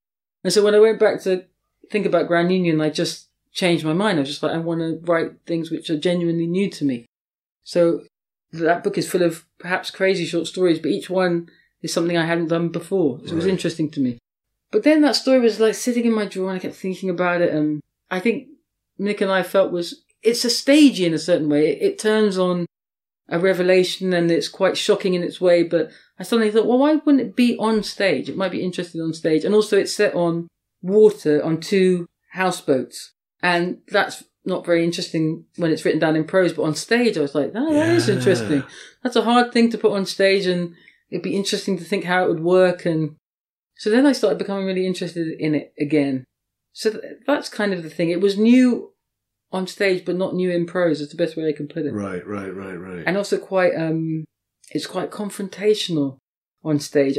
And 0.44 0.52
so 0.52 0.64
when 0.64 0.74
I 0.74 0.78
went 0.80 1.00
back 1.00 1.20
to 1.22 1.44
think 1.90 2.06
about 2.06 2.28
Grand 2.28 2.52
Union, 2.52 2.80
I 2.80 2.90
just 2.90 3.28
changed 3.52 3.84
my 3.84 3.92
mind. 3.92 4.18
I 4.18 4.20
was 4.20 4.28
just 4.28 4.42
like, 4.42 4.52
I 4.52 4.58
want 4.58 4.80
to 4.80 5.00
write 5.10 5.32
things 5.46 5.70
which 5.70 5.90
are 5.90 5.98
genuinely 5.98 6.46
new 6.46 6.70
to 6.70 6.84
me. 6.84 7.06
So 7.64 8.04
that 8.52 8.84
book 8.84 8.96
is 8.96 9.10
full 9.10 9.22
of 9.22 9.44
perhaps 9.58 9.90
crazy 9.90 10.24
short 10.24 10.46
stories, 10.46 10.78
but 10.78 10.90
each 10.90 11.10
one 11.10 11.48
is 11.82 11.92
something 11.92 12.16
I 12.16 12.26
hadn't 12.26 12.48
done 12.48 12.68
before. 12.68 13.20
So 13.26 13.32
it 13.32 13.36
was 13.36 13.46
interesting 13.46 13.90
to 13.92 14.00
me. 14.00 14.18
But 14.70 14.82
then 14.82 15.00
that 15.02 15.16
story 15.16 15.40
was 15.40 15.58
like 15.60 15.74
sitting 15.74 16.04
in 16.04 16.12
my 16.14 16.26
drawer 16.26 16.50
and 16.50 16.56
I 16.58 16.60
kept 16.60 16.74
thinking 16.74 17.10
about 17.10 17.40
it. 17.40 17.52
And 17.52 17.80
I 18.10 18.20
think 18.20 18.48
Nick 18.98 19.20
and 19.20 19.30
I 19.30 19.42
felt 19.42 19.72
was, 19.72 20.02
it's 20.22 20.44
a 20.44 20.50
stagey 20.50 21.06
in 21.06 21.14
a 21.14 21.18
certain 21.18 21.48
way. 21.48 21.68
It, 21.70 21.82
it 21.82 21.98
turns 21.98 22.38
on 22.38 22.66
a 23.28 23.38
revelation 23.38 24.12
and 24.12 24.30
it's 24.30 24.48
quite 24.48 24.76
shocking 24.76 25.14
in 25.14 25.22
its 25.22 25.40
way. 25.40 25.62
But 25.62 25.90
I 26.18 26.22
suddenly 26.22 26.50
thought, 26.50 26.66
well, 26.66 26.78
why 26.78 26.94
wouldn't 26.94 27.20
it 27.20 27.36
be 27.36 27.56
on 27.58 27.82
stage? 27.82 28.28
It 28.28 28.36
might 28.36 28.52
be 28.52 28.62
interesting 28.62 29.00
on 29.00 29.12
stage. 29.12 29.44
And 29.44 29.54
also 29.54 29.76
it's 29.76 29.92
set 29.94 30.14
on 30.14 30.48
water 30.82 31.44
on 31.44 31.60
two 31.60 32.06
houseboats. 32.32 33.12
And 33.42 33.78
that's 33.88 34.24
not 34.44 34.64
very 34.64 34.84
interesting 34.84 35.44
when 35.56 35.72
it's 35.72 35.84
written 35.84 36.00
down 36.00 36.14
in 36.16 36.24
prose, 36.24 36.52
but 36.52 36.62
on 36.62 36.74
stage 36.74 37.18
I 37.18 37.22
was 37.22 37.34
like, 37.34 37.52
oh, 37.54 37.74
that 37.74 37.88
is 37.88 38.08
Yeah. 38.08 38.14
interesting. 38.14 38.64
That's 39.02 39.16
a 39.16 39.22
hard 39.22 39.52
thing 39.52 39.70
to 39.70 39.78
put 39.78 39.92
on 39.92 40.06
stage 40.06 40.46
and 40.46 40.74
it'd 41.10 41.22
be 41.22 41.36
interesting 41.36 41.78
to 41.78 41.84
think 41.84 42.04
how 42.04 42.24
it 42.24 42.28
would 42.28 42.42
work. 42.42 42.86
And 42.86 43.16
so 43.76 43.90
then 43.90 44.06
I 44.06 44.12
started 44.12 44.38
becoming 44.38 44.66
really 44.66 44.86
interested 44.86 45.28
in 45.38 45.54
it 45.54 45.72
again. 45.80 46.24
So 46.72 47.00
that's 47.26 47.48
kind 47.48 47.72
of 47.72 47.82
the 47.82 47.90
thing. 47.90 48.10
It 48.10 48.20
was 48.20 48.38
new 48.38 48.92
on 49.52 49.66
stage, 49.66 50.04
but 50.04 50.16
not 50.16 50.34
new 50.34 50.50
in 50.50 50.66
prose. 50.66 51.00
Is 51.00 51.10
the 51.10 51.16
best 51.16 51.36
way 51.36 51.48
I 51.48 51.52
can 51.52 51.68
put 51.68 51.86
it. 51.86 51.92
Right, 51.92 52.26
right, 52.26 52.52
right, 52.54 52.74
right. 52.74 53.04
And 53.06 53.16
also 53.16 53.38
quite, 53.38 53.74
um, 53.76 54.24
it's 54.70 54.86
quite 54.86 55.10
confrontational 55.10 56.18
on 56.64 56.78
stage. 56.80 57.16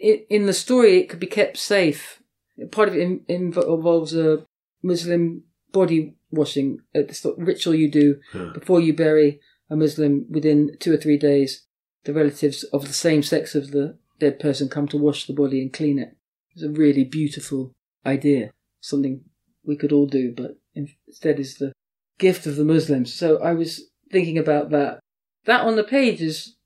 In, 0.00 0.24
in 0.30 0.46
the 0.46 0.52
story, 0.54 0.98
it 0.98 1.08
could 1.08 1.20
be 1.20 1.26
kept 1.26 1.56
safe. 1.56 2.22
Part 2.70 2.88
of 2.88 2.94
it 2.96 3.00
in, 3.00 3.20
inv- 3.28 3.56
involves 3.74 4.14
a 4.14 4.44
Muslim 4.82 5.44
body 5.72 6.16
washing, 6.30 6.80
uh, 6.94 7.12
sort 7.12 7.38
of 7.38 7.46
ritual 7.46 7.74
you 7.74 7.90
do 7.90 8.16
Yeah. 8.34 8.50
before 8.54 8.80
you 8.80 8.94
bury 8.94 9.40
a 9.70 9.76
Muslim 9.76 10.26
within 10.30 10.76
two 10.80 10.92
or 10.92 10.96
three 10.96 11.18
days. 11.18 11.66
The 12.04 12.14
relatives 12.14 12.64
of 12.64 12.86
the 12.86 12.94
same 12.94 13.22
sex 13.22 13.54
of 13.54 13.70
the 13.70 13.98
dead 14.18 14.38
person 14.40 14.68
come 14.68 14.88
to 14.88 14.96
wash 14.96 15.26
the 15.26 15.34
body 15.34 15.60
and 15.60 15.72
clean 15.72 15.98
it. 15.98 16.16
It's 16.54 16.62
a 16.62 16.70
really 16.70 17.04
beautiful 17.04 17.74
idea. 18.06 18.50
Something 18.80 19.24
we 19.64 19.76
could 19.76 19.92
all 19.92 20.06
do, 20.06 20.32
but 20.34 20.58
instead 21.06 21.38
is 21.40 21.56
the 21.56 21.72
gift 22.18 22.46
of 22.46 22.56
the 22.56 22.64
Muslims. 22.64 23.12
So 23.14 23.38
I 23.42 23.52
was 23.54 23.82
thinking 24.10 24.38
about 24.38 24.70
that. 24.70 25.00
That 25.44 25.62
on 25.66 25.76
the 25.76 25.84
page 25.84 26.20
is 26.20 26.56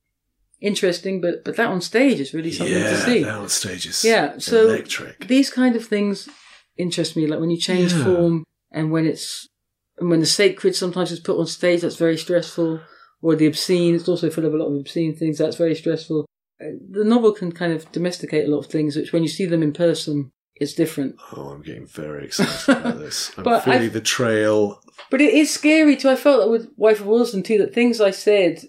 interesting, 0.61 1.20
but 1.20 1.44
but 1.44 1.57
that 1.57 1.68
on 1.68 1.81
stage 1.81 2.20
is 2.20 2.35
really 2.35 2.53
something 2.53 2.75
yeah, 2.77 2.90
to 2.90 2.96
see. 2.96 3.22
that 3.22 3.35
on 3.38 3.48
stage 3.48 3.87
is 3.87 4.05
Yeah, 4.05 4.38
so 4.38 4.68
electric. 4.68 5.27
these 5.29 5.51
kind 5.51 5.77
of 5.77 5.85
things 5.87 6.29
interest 6.77 7.16
me. 7.16 7.27
Like 7.27 7.40
when 7.40 7.51
you 7.51 7.59
change 7.59 7.92
Yeah. 7.92 8.05
form 8.05 8.44
and 8.70 8.90
when 8.90 9.07
it's 9.07 9.46
and 9.98 10.09
when 10.11 10.20
the 10.20 10.27
sacred 10.27 10.75
sometimes 10.75 11.12
is 11.12 11.20
put 11.20 11.38
on 11.38 11.46
stage, 11.46 11.83
that's 11.83 11.96
very 11.96 12.16
stressful. 12.16 12.81
Or 13.20 13.37
the 13.37 13.46
obscene, 13.46 13.94
it's 13.94 14.09
also 14.09 14.31
full 14.31 14.46
of 14.46 14.55
a 14.55 14.57
lot 14.57 14.66
of 14.66 14.81
obscene 14.81 15.14
things. 15.14 15.38
That's 15.38 15.57
very 15.57 15.77
stressful. 15.77 16.27
Uh, 16.61 16.75
The 16.90 17.05
novel 17.05 17.33
can 17.33 17.53
kind 17.53 17.72
of 17.72 17.90
domesticate 17.92 18.46
a 18.46 18.51
lot 18.51 18.64
of 18.64 18.66
things, 18.66 18.96
which 18.96 19.12
when 19.12 19.22
you 19.22 19.29
see 19.29 19.46
them 19.46 19.62
in 19.62 19.72
person, 19.72 20.31
it's 20.62 20.72
different. 20.75 21.16
Oh, 21.37 21.51
I'm 21.51 21.62
getting 21.62 21.87
very 21.87 22.25
excited 22.27 22.77
about 22.77 22.98
this. 23.05 23.33
I'm 23.37 23.44
But 23.44 23.64
feeling 23.64 23.83
I- 23.83 23.88
the 23.88 24.01
trail. 24.01 24.81
But 25.11 25.20
it 25.20 25.35
is 25.35 25.53
scary 25.53 25.96
too. 25.96 26.09
I 26.09 26.16
felt 26.16 26.40
that 26.40 26.51
with 26.51 26.70
Wife 26.77 27.01
of 27.01 27.07
Willesden 27.07 27.42
too, 27.42 27.59
that 27.59 27.75
things 27.75 28.01
I 28.01 28.11
said, 28.12 28.62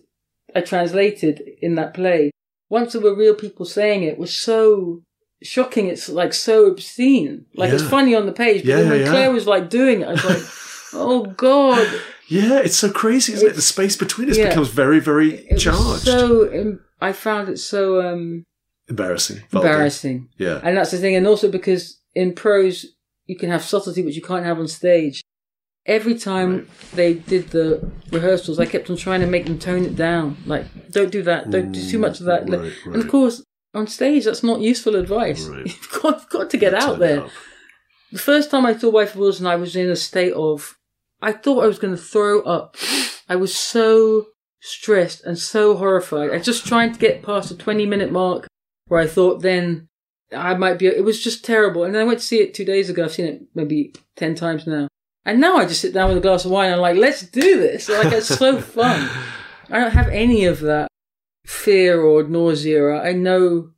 I 0.56 0.62
translated 0.62 1.42
in 1.62 1.76
that 1.76 1.94
play, 1.94 2.32
once 2.70 2.94
there 2.94 3.02
were 3.02 3.16
real 3.16 3.36
people 3.36 3.66
saying 3.66 4.04
it, 4.04 4.18
was 4.18 4.34
so 4.38 5.02
shocking. 5.42 5.88
It's 5.88 6.10
like 6.10 6.34
so 6.34 6.66
obscene. 6.66 7.46
Like 7.56 7.72
it's 7.72 7.84
funny 7.84 8.14
on 8.16 8.26
the 8.26 8.34
page, 8.34 8.62
but 8.64 8.70
Yeah, 8.70 8.76
then 8.78 8.90
when 8.90 9.00
yeah, 9.02 9.10
Claire 9.10 9.32
was 9.32 9.48
like 9.48 9.70
doing 9.70 10.02
it, 10.02 10.08
I 10.08 10.12
was 10.12 10.26
like, 10.26 10.44
oh 10.94 11.26
god. 11.28 11.88
Yeah, 12.28 12.60
it's 12.60 12.78
so 12.78 12.92
crazy, 12.92 13.34
isn't 13.34 13.50
it? 13.50 13.56
The 13.56 13.62
space 13.62 13.96
between 13.96 14.30
us 14.30 14.38
yeah. 14.38 14.50
becomes 14.50 14.70
very, 14.70 15.00
very 15.00 15.46
charged. 15.58 16.04
so 16.04 16.52
um, 16.60 16.80
I 17.02 17.12
found 17.14 17.50
it 17.50 17.58
so 17.58 18.02
um, 18.02 18.44
embarrassing. 18.90 19.42
vulgar. 19.50 19.68
embarrassing, 19.70 20.30
Yeah. 20.38 20.60
and 20.64 20.78
that's 20.78 20.92
the 20.92 20.98
thing. 20.98 21.16
And 21.16 21.28
also 21.28 21.50
because 21.50 22.00
in 22.16 22.34
prose 22.34 22.86
you 23.26 23.38
can 23.38 23.50
have 23.50 23.64
subtlety 23.64 24.04
which 24.04 24.16
you 24.16 24.22
can't 24.22 24.46
have 24.46 24.60
on 24.60 24.68
stage. 24.68 25.22
every 25.86 26.16
time 26.16 26.52
Right. 26.56 26.68
they 26.96 27.14
did 27.16 27.50
the 27.50 27.92
rehearsals, 28.10 28.58
I 28.58 28.66
kept 28.66 28.90
on 28.90 28.96
trying 28.96 29.20
to 29.20 29.28
make 29.28 29.46
them 29.48 29.60
tone 29.60 29.84
it 29.84 29.98
down. 29.98 30.38
Like, 30.46 30.66
don't 30.92 31.12
do 31.12 31.22
that. 31.24 31.52
Don't 31.52 31.74
do 31.74 31.90
too 31.92 32.00
much 32.00 32.22
of 32.22 32.26
that. 32.28 32.46
Mm, 32.46 32.62
right, 32.62 32.72
And 32.86 32.96
of 32.96 33.10
course, 33.10 33.44
on 33.74 33.88
stage, 33.88 34.24
that's 34.24 34.44
not 34.44 34.62
useful 34.62 34.96
advice. 34.96 35.46
Right. 35.46 35.66
You've 35.66 36.02
got, 36.02 36.20
you've 36.22 36.30
got 36.30 36.50
to 36.52 36.58
get 36.58 36.74
out 36.74 37.00
there. 37.00 37.26
The 38.14 38.20
first 38.20 38.50
time 38.50 38.66
I 38.66 38.78
saw 38.78 38.92
Wife 38.92 39.10
of 39.14 39.18
Willesden, 39.20 39.46
I 39.46 39.58
was 39.58 39.76
in 39.76 39.90
a 39.90 39.96
state 39.98 40.32
of, 40.34 40.78
I 41.22 41.34
thought 41.34 41.64
I 41.66 41.68
was 41.68 41.80
going 41.80 41.96
to 41.96 42.02
throw 42.02 42.42
up. 42.44 42.78
I 43.28 43.36
was 43.36 43.54
so 43.54 44.28
stressed 44.62 45.26
and 45.26 45.38
so 45.38 45.76
horrified. 45.76 46.30
I 46.30 46.38
was 46.38 46.46
just 46.46 46.66
trying 46.66 46.94
to 46.94 47.00
get 47.00 47.24
past 47.24 47.50
the 47.50 47.56
20 47.56 47.86
minute 47.86 48.10
mark 48.12 48.48
where 48.94 49.02
I 49.02 49.08
thought 49.08 49.42
then 49.42 49.90
I 50.32 50.54
might 50.54 50.78
be, 50.78 50.86
it 50.86 51.04
was 51.04 51.24
just 51.24 51.44
terrible. 51.44 51.84
And 51.84 51.96
then 51.96 52.02
I 52.04 52.06
went 52.06 52.20
to 52.20 52.26
see 52.26 52.42
it 52.42 52.54
two 52.54 52.64
days 52.64 52.92
ago. 52.92 53.06
I've 53.06 53.12
seen 53.12 53.26
it 53.26 53.42
maybe 53.56 53.92
10 54.18 54.36
times 54.36 54.68
now. 54.68 54.88
And 55.26 55.42
now 55.42 55.58
I 55.58 55.66
just 55.66 55.82
sit 55.82 55.96
down 55.96 56.10
with 56.10 56.20
a 56.20 56.22
glass 56.22 56.46
of 56.46 56.52
wine 56.52 56.68
and 56.68 56.76
I'm 56.76 56.80
like, 56.82 56.98
let's 56.98 57.24
do 57.24 57.58
this. 57.60 57.90
Like, 57.90 58.14
it's 58.14 58.28
so 58.28 58.62
fun. 58.80 59.10
I 59.72 59.80
don't 59.80 59.94
have 59.94 60.10
any 60.10 60.46
of 60.46 60.60
that 60.60 60.90
fear 61.48 62.02
or 62.04 62.22
nausea. 62.22 63.02
I 63.02 63.14
know 63.14 63.72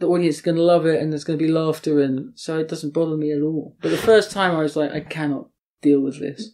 the 0.00 0.06
audience 0.08 0.36
is 0.36 0.42
going 0.42 0.58
to 0.58 0.62
love 0.62 0.84
it 0.84 1.00
and 1.00 1.10
there's 1.10 1.24
going 1.24 1.38
to 1.38 1.42
be 1.44 1.50
laughter 1.50 2.02
and 2.02 2.32
so 2.38 2.58
it 2.58 2.68
doesn't 2.68 2.92
bother 2.92 3.16
me 3.16 3.32
at 3.32 3.40
all. 3.40 3.74
But 3.80 3.90
the 3.90 3.96
first 3.96 4.30
time 4.32 4.54
I 4.54 4.60
was 4.62 4.76
like, 4.76 4.92
I 4.92 5.00
cannot 5.00 5.48
deal 5.80 6.00
with 6.00 6.20
this. 6.20 6.50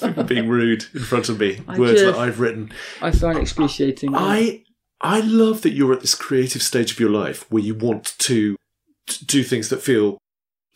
People 0.00 0.22
being 0.22 0.48
rude 0.48 0.84
in 0.94 1.00
front 1.00 1.28
of 1.28 1.40
me. 1.40 1.60
I 1.66 1.78
Words 1.80 2.00
just- 2.00 2.04
that 2.14 2.20
I've 2.20 2.38
written. 2.38 2.70
I 3.02 3.10
find 3.10 3.38
it 3.38 3.42
excruciating. 3.42 4.14
I 4.14 4.62
I 5.00 5.20
love 5.20 5.62
that 5.62 5.72
you're 5.72 5.92
at 5.92 6.00
this 6.00 6.14
creative 6.14 6.62
stage 6.62 6.92
of 6.92 7.00
your 7.00 7.10
life 7.10 7.50
where 7.50 7.62
you 7.62 7.74
want 7.74 8.16
to, 8.18 8.56
to 9.06 9.24
do 9.24 9.42
things 9.42 9.68
that 9.68 9.82
feel 9.82 10.18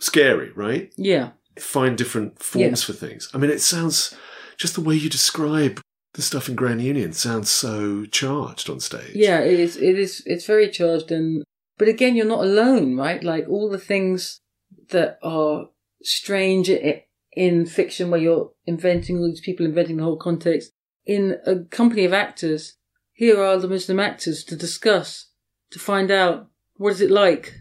scary, 0.00 0.50
right? 0.52 0.92
yeah. 0.96 1.30
Find 1.58 1.98
different 1.98 2.42
forms 2.42 2.82
for 2.82 2.94
things. 2.94 3.28
I 3.34 3.38
mean, 3.38 3.50
it 3.50 3.60
sounds 3.60 4.16
just 4.56 4.74
the 4.74 4.80
way 4.80 4.94
you 4.94 5.10
describe 5.10 5.82
the 6.14 6.22
stuff 6.22 6.48
in 6.48 6.54
Grand 6.54 6.80
Union 6.80 7.12
sounds 7.12 7.50
so 7.50 8.06
charged 8.06 8.70
on 8.70 8.80
stage. 8.80 9.14
Yeah, 9.14 9.40
it 9.40 9.60
is. 9.60 9.76
It 9.76 9.98
is. 9.98 10.22
It's 10.24 10.46
very 10.46 10.70
charged, 10.70 11.10
and 11.10 11.44
but 11.76 11.88
again, 11.88 12.16
you're 12.16 12.24
not 12.24 12.44
alone, 12.44 12.96
right? 12.96 13.22
Like 13.22 13.46
all 13.50 13.68
the 13.68 13.78
things 13.78 14.40
that 14.88 15.18
are 15.22 15.66
strange 16.02 16.70
in 16.70 17.66
fiction, 17.66 18.10
where 18.10 18.20
you're 18.20 18.50
inventing 18.66 19.18
all 19.18 19.26
these 19.28 19.42
people, 19.42 19.66
inventing 19.66 19.98
the 19.98 20.04
whole 20.04 20.16
context. 20.16 20.70
In 21.04 21.36
a 21.44 21.56
company 21.64 22.06
of 22.06 22.14
actors, 22.14 22.76
here 23.22 23.40
are 23.40 23.56
the 23.56 23.68
Muslim 23.68 24.00
actors 24.00 24.42
to 24.42 24.56
discuss, 24.56 25.28
to 25.70 25.78
find 25.78 26.10
out 26.10 26.48
what 26.74 26.94
is 26.94 27.00
it 27.00 27.08
like, 27.08 27.54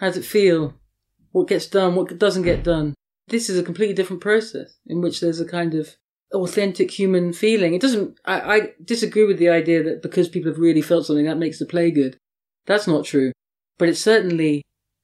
how 0.00 0.08
does 0.08 0.16
it 0.16 0.24
feel, 0.24 0.74
what 1.30 1.46
gets 1.46 1.68
done, 1.68 1.94
what 1.94 2.18
doesn't 2.18 2.42
get 2.42 2.64
done. 2.64 2.92
This 3.28 3.48
is 3.48 3.56
a 3.56 3.62
completely 3.62 3.94
different 3.94 4.20
process 4.20 4.78
in 4.84 5.00
which 5.00 5.20
there's 5.20 5.38
a 5.38 5.46
kind 5.46 5.74
of 5.74 5.94
authentic 6.32 6.90
human 6.90 7.32
feeling. 7.32 7.72
It 7.72 7.80
doesn't. 7.80 8.18
I, 8.24 8.40
I 8.40 8.60
disagree 8.84 9.22
with 9.22 9.38
the 9.38 9.48
idea 9.48 9.80
that 9.84 10.02
because 10.02 10.28
people 10.28 10.50
have 10.50 10.58
really 10.58 10.82
felt 10.82 11.06
something 11.06 11.26
that 11.26 11.38
makes 11.38 11.60
the 11.60 11.66
play 11.66 11.92
good. 11.92 12.16
That's 12.66 12.88
not 12.88 13.04
true. 13.04 13.30
But 13.78 13.88
it's 13.88 14.00
certainly 14.00 14.62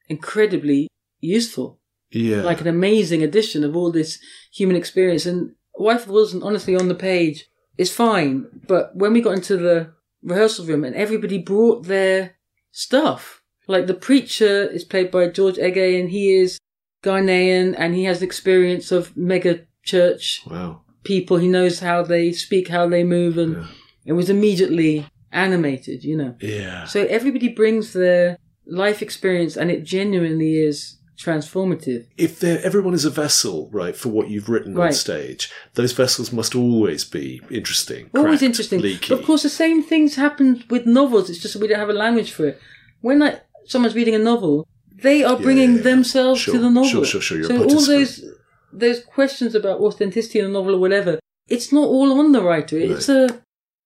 incredibly 0.09 0.89
useful. 1.21 1.79
Yeah. 2.11 2.43
Like 2.43 2.61
an 2.61 2.67
amazing 2.67 3.23
addition 3.23 3.63
of 3.63 3.77
all 3.77 3.93
this 3.93 4.19
human 4.53 4.75
experience. 4.75 5.27
And 5.27 5.55
Wife 5.77 6.07
of 6.07 6.09
Willesden, 6.09 6.43
honestly, 6.43 6.75
on 6.75 6.89
the 6.89 6.97
page 6.97 7.47
is 7.79 7.93
fine. 7.93 8.47
But 8.67 8.95
when 8.97 9.13
we 9.13 9.21
got 9.21 9.35
into 9.35 9.57
the 9.57 9.93
rehearsal 10.23 10.67
room 10.67 10.85
and 10.85 10.95
everybody 10.95 11.39
brought 11.39 11.87
their 11.87 12.37
stuff, 12.71 13.43
like 13.69 13.87
the 13.87 13.95
preacher 13.95 14.67
is 14.67 14.85
played 14.85 15.11
by 15.11 15.29
George 15.29 15.57
Eggay 15.57 16.01
and 16.01 16.11
he 16.11 16.35
is 16.35 16.59
Ghanaian 17.03 17.75
and 17.77 17.95
he 17.95 18.05
has 18.05 18.23
experience 18.23 18.93
of 18.93 19.17
mega 19.17 19.61
church 19.83 20.43
wow. 20.49 20.83
people. 21.05 21.39
He 21.39 21.49
knows 21.49 21.81
how 21.81 22.03
they 22.03 22.33
speak, 22.33 22.69
how 22.69 22.89
they 22.89 23.05
move, 23.05 23.39
and 23.39 23.57
Yeah. 23.57 23.67
it 24.07 24.13
was 24.13 24.31
immediately 24.31 25.07
animated, 25.33 26.05
you 26.05 26.17
know. 26.17 26.35
Yeah. 26.41 26.85
So 26.85 27.05
everybody 27.07 27.49
brings 27.49 27.93
their 27.93 28.39
life 28.67 29.03
experience, 29.03 29.57
and 29.57 29.71
it 29.71 29.83
genuinely 29.83 30.59
is 30.59 30.99
transformative. 31.23 32.07
if 32.17 32.41
there, 32.41 32.61
everyone 32.63 32.95
is 32.95 33.05
a 33.05 33.11
vessel, 33.11 33.69
right, 33.73 33.97
for 33.97 34.09
what 34.09 34.29
you've 34.29 34.49
written 34.49 34.79
on 34.79 34.93
stage, 34.93 35.51
those 35.75 35.93
vessels 35.93 36.33
must 36.33 36.55
always 36.55 37.05
be 37.05 37.41
interesting. 37.51 38.11
Always 38.15 38.41
cracked, 38.41 38.43
interesting. 38.43 38.81
Leaky. 38.81 39.09
But 39.11 39.21
of 39.21 39.27
course, 39.27 39.43
the 39.43 39.49
same 39.49 39.83
things 39.83 40.17
happen 40.17 40.65
with 40.71 40.87
novels. 40.87 41.31
It's 41.31 41.39
just 41.39 41.55
that 41.55 41.61
we 41.61 41.69
don't 41.69 41.79
have 41.79 41.89
a 41.89 41.95
language 41.95 42.33
for 42.33 42.47
it. 42.47 42.61
When 43.01 43.23
I, 43.23 43.41
someone's 43.65 43.95
reading 43.95 44.15
a 44.15 44.19
novel, 44.19 44.67
they 44.95 45.25
are 45.25 45.37
bringing 45.37 45.71
yeah, 45.73 45.77
yeah. 45.77 45.83
themselves 45.83 46.41
Sure, 46.41 46.55
to 46.55 46.61
the 46.61 46.71
novel. 46.71 46.89
sure, 46.89 47.05
sure, 47.05 47.21
sure. 47.21 47.39
You're 47.39 47.47
so 47.49 47.63
all 47.63 47.87
those 47.87 48.25
those 48.73 49.05
questions 49.05 49.55
about 49.55 49.81
authenticity 49.81 50.39
in 50.39 50.47
a 50.47 50.49
novel 50.49 50.75
or 50.75 50.79
whatever, 50.79 51.19
it's 51.49 51.73
not 51.73 51.85
all 51.85 52.19
on 52.19 52.33
the 52.33 52.43
writer. 52.43 52.79
It's 52.79 53.09
a 53.09 53.43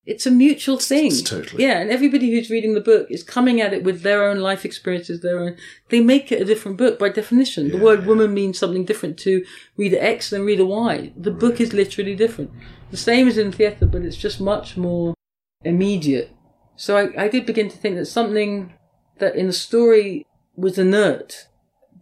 it's 0.06 0.24
a 0.24 0.30
mutual 0.30 0.78
thing. 0.78 1.06
it's 1.06 1.22
totally- 1.22 1.64
Yeah, 1.64 1.80
and 1.80 1.90
everybody 1.90 2.30
who's 2.30 2.48
reading 2.48 2.74
the 2.74 2.80
book 2.80 3.08
is 3.10 3.22
coming 3.22 3.60
at 3.60 3.72
it 3.72 3.82
with 3.82 4.02
their 4.02 4.28
own 4.28 4.38
life 4.38 4.64
experiences, 4.64 5.20
their 5.20 5.40
own. 5.40 5.56
They 5.88 6.00
make 6.00 6.30
it 6.30 6.40
a 6.40 6.44
different 6.44 6.76
book 6.78 6.98
by 6.98 7.08
definition. 7.08 7.70
the 7.70 7.78
word 7.78 8.00
yeah. 8.00 8.06
woman 8.06 8.32
means 8.32 8.58
something 8.58 8.84
different 8.84 9.18
to 9.18 9.44
reader 9.76 9.98
X 10.00 10.30
than 10.30 10.44
reader 10.44 10.64
Y. 10.64 11.12
The 11.16 11.32
book 11.32 11.60
is 11.60 11.72
literally 11.72 12.14
different. 12.14 12.50
The 12.92 12.96
same 12.96 13.26
as 13.26 13.36
in 13.36 13.50
theatre, 13.50 13.86
but 13.86 14.02
it's 14.02 14.16
just 14.16 14.40
much 14.40 14.76
more 14.76 15.14
immediate. 15.64 16.30
So 16.76 16.96
I, 16.96 17.24
I 17.24 17.28
did 17.28 17.44
begin 17.46 17.68
to 17.68 17.76
think 17.76 17.96
that 17.96 18.06
something 18.06 18.72
that 19.18 19.34
in 19.34 19.46
the 19.48 19.52
story 19.52 20.26
was 20.54 20.78
inert, 20.78 21.48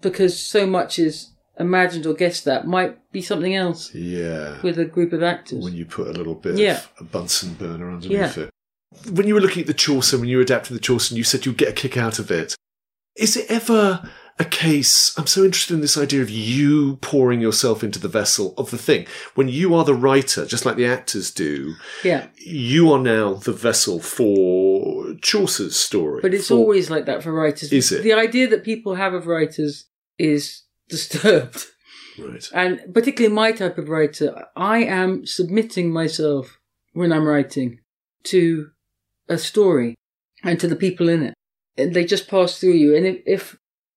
because 0.02 0.38
so 0.38 0.66
much 0.66 0.98
is 0.98 1.30
imagined 1.58 2.06
or 2.06 2.14
guessed 2.14 2.44
that 2.46 2.66
might 2.66 2.98
be 3.12 3.22
something 3.22 3.54
else 3.54 3.94
yeah. 3.94 4.60
with 4.62 4.78
a 4.78 4.84
group 4.84 5.12
of 5.12 5.22
actors. 5.22 5.62
when 5.64 5.74
you 5.74 5.84
put 5.84 6.08
a 6.08 6.12
little 6.12 6.34
bit 6.34 6.56
Yeah. 6.58 6.78
of 6.78 6.90
a 7.00 7.04
Bunsen 7.04 7.54
burner 7.54 7.90
underneath 7.90 8.36
Yeah. 8.36 8.44
it. 8.44 8.50
When 9.12 9.26
you 9.26 9.34
were 9.34 9.40
looking 9.40 9.60
at 9.62 9.66
the 9.66 9.74
Chaucer, 9.74 10.18
when 10.18 10.28
you 10.28 10.36
were 10.38 10.42
adapting 10.42 10.74
the 10.76 10.80
Chaucer, 10.82 11.12
and 11.12 11.18
you 11.18 11.24
said 11.24 11.46
you'd 11.46 11.56
get 11.56 11.68
a 11.68 11.72
kick 11.72 11.96
out 11.96 12.18
of 12.18 12.30
it. 12.30 12.54
Is 13.16 13.36
it 13.36 13.46
ever 13.48 14.08
a 14.40 14.44
case? 14.44 15.16
I'm 15.16 15.28
so 15.28 15.44
interested 15.44 15.74
in 15.74 15.80
this 15.80 15.96
idea 15.96 16.20
of 16.22 16.30
you 16.30 16.96
pouring 16.96 17.40
yourself 17.40 17.84
into 17.84 18.00
the 18.00 18.08
vessel 18.08 18.52
of 18.58 18.70
the 18.72 18.78
thing. 18.78 19.06
When 19.36 19.48
you 19.48 19.74
are 19.76 19.84
the 19.84 19.94
writer, 19.94 20.44
just 20.46 20.64
like 20.66 20.74
the 20.76 20.86
actors 20.86 21.30
do, 21.32 21.74
yeah. 22.02 22.26
you 22.36 22.90
are 22.92 22.98
now 22.98 23.34
the 23.34 23.52
vessel 23.52 24.00
for 24.00 25.14
Chaucer's 25.22 25.76
story. 25.76 26.20
But 26.22 26.34
it's 26.34 26.48
for- 26.48 26.54
always 26.54 26.90
like 26.90 27.06
that 27.06 27.22
for 27.22 27.32
writers. 27.32 27.72
Is 27.72 27.92
it? 27.92 28.02
The 28.02 28.12
idea 28.14 28.48
that 28.48 28.64
people 28.64 28.96
have 28.96 29.14
of 29.14 29.28
writers 29.28 29.86
is 30.18 30.63
disturbed. 30.88 31.64
right. 32.18 32.48
And 32.52 32.80
particularly 32.92 33.34
my 33.34 33.52
type 33.52 33.78
of 33.78 33.88
writer, 33.88 34.46
I 34.56 34.78
am 34.84 35.26
submitting 35.26 35.92
myself 35.92 36.58
when 36.92 37.12
I'm 37.12 37.26
writing 37.26 37.80
to 38.24 38.70
a 39.28 39.38
story 39.38 39.94
and 40.42 40.58
to 40.60 40.68
the 40.68 40.76
people 40.76 41.08
in 41.08 41.22
it. 41.22 41.34
And 41.76 41.94
they 41.94 42.04
just 42.04 42.28
pass 42.28 42.58
through 42.58 42.72
you. 42.72 42.96
And 42.96 43.06
if, 43.06 43.22
if 43.26 43.56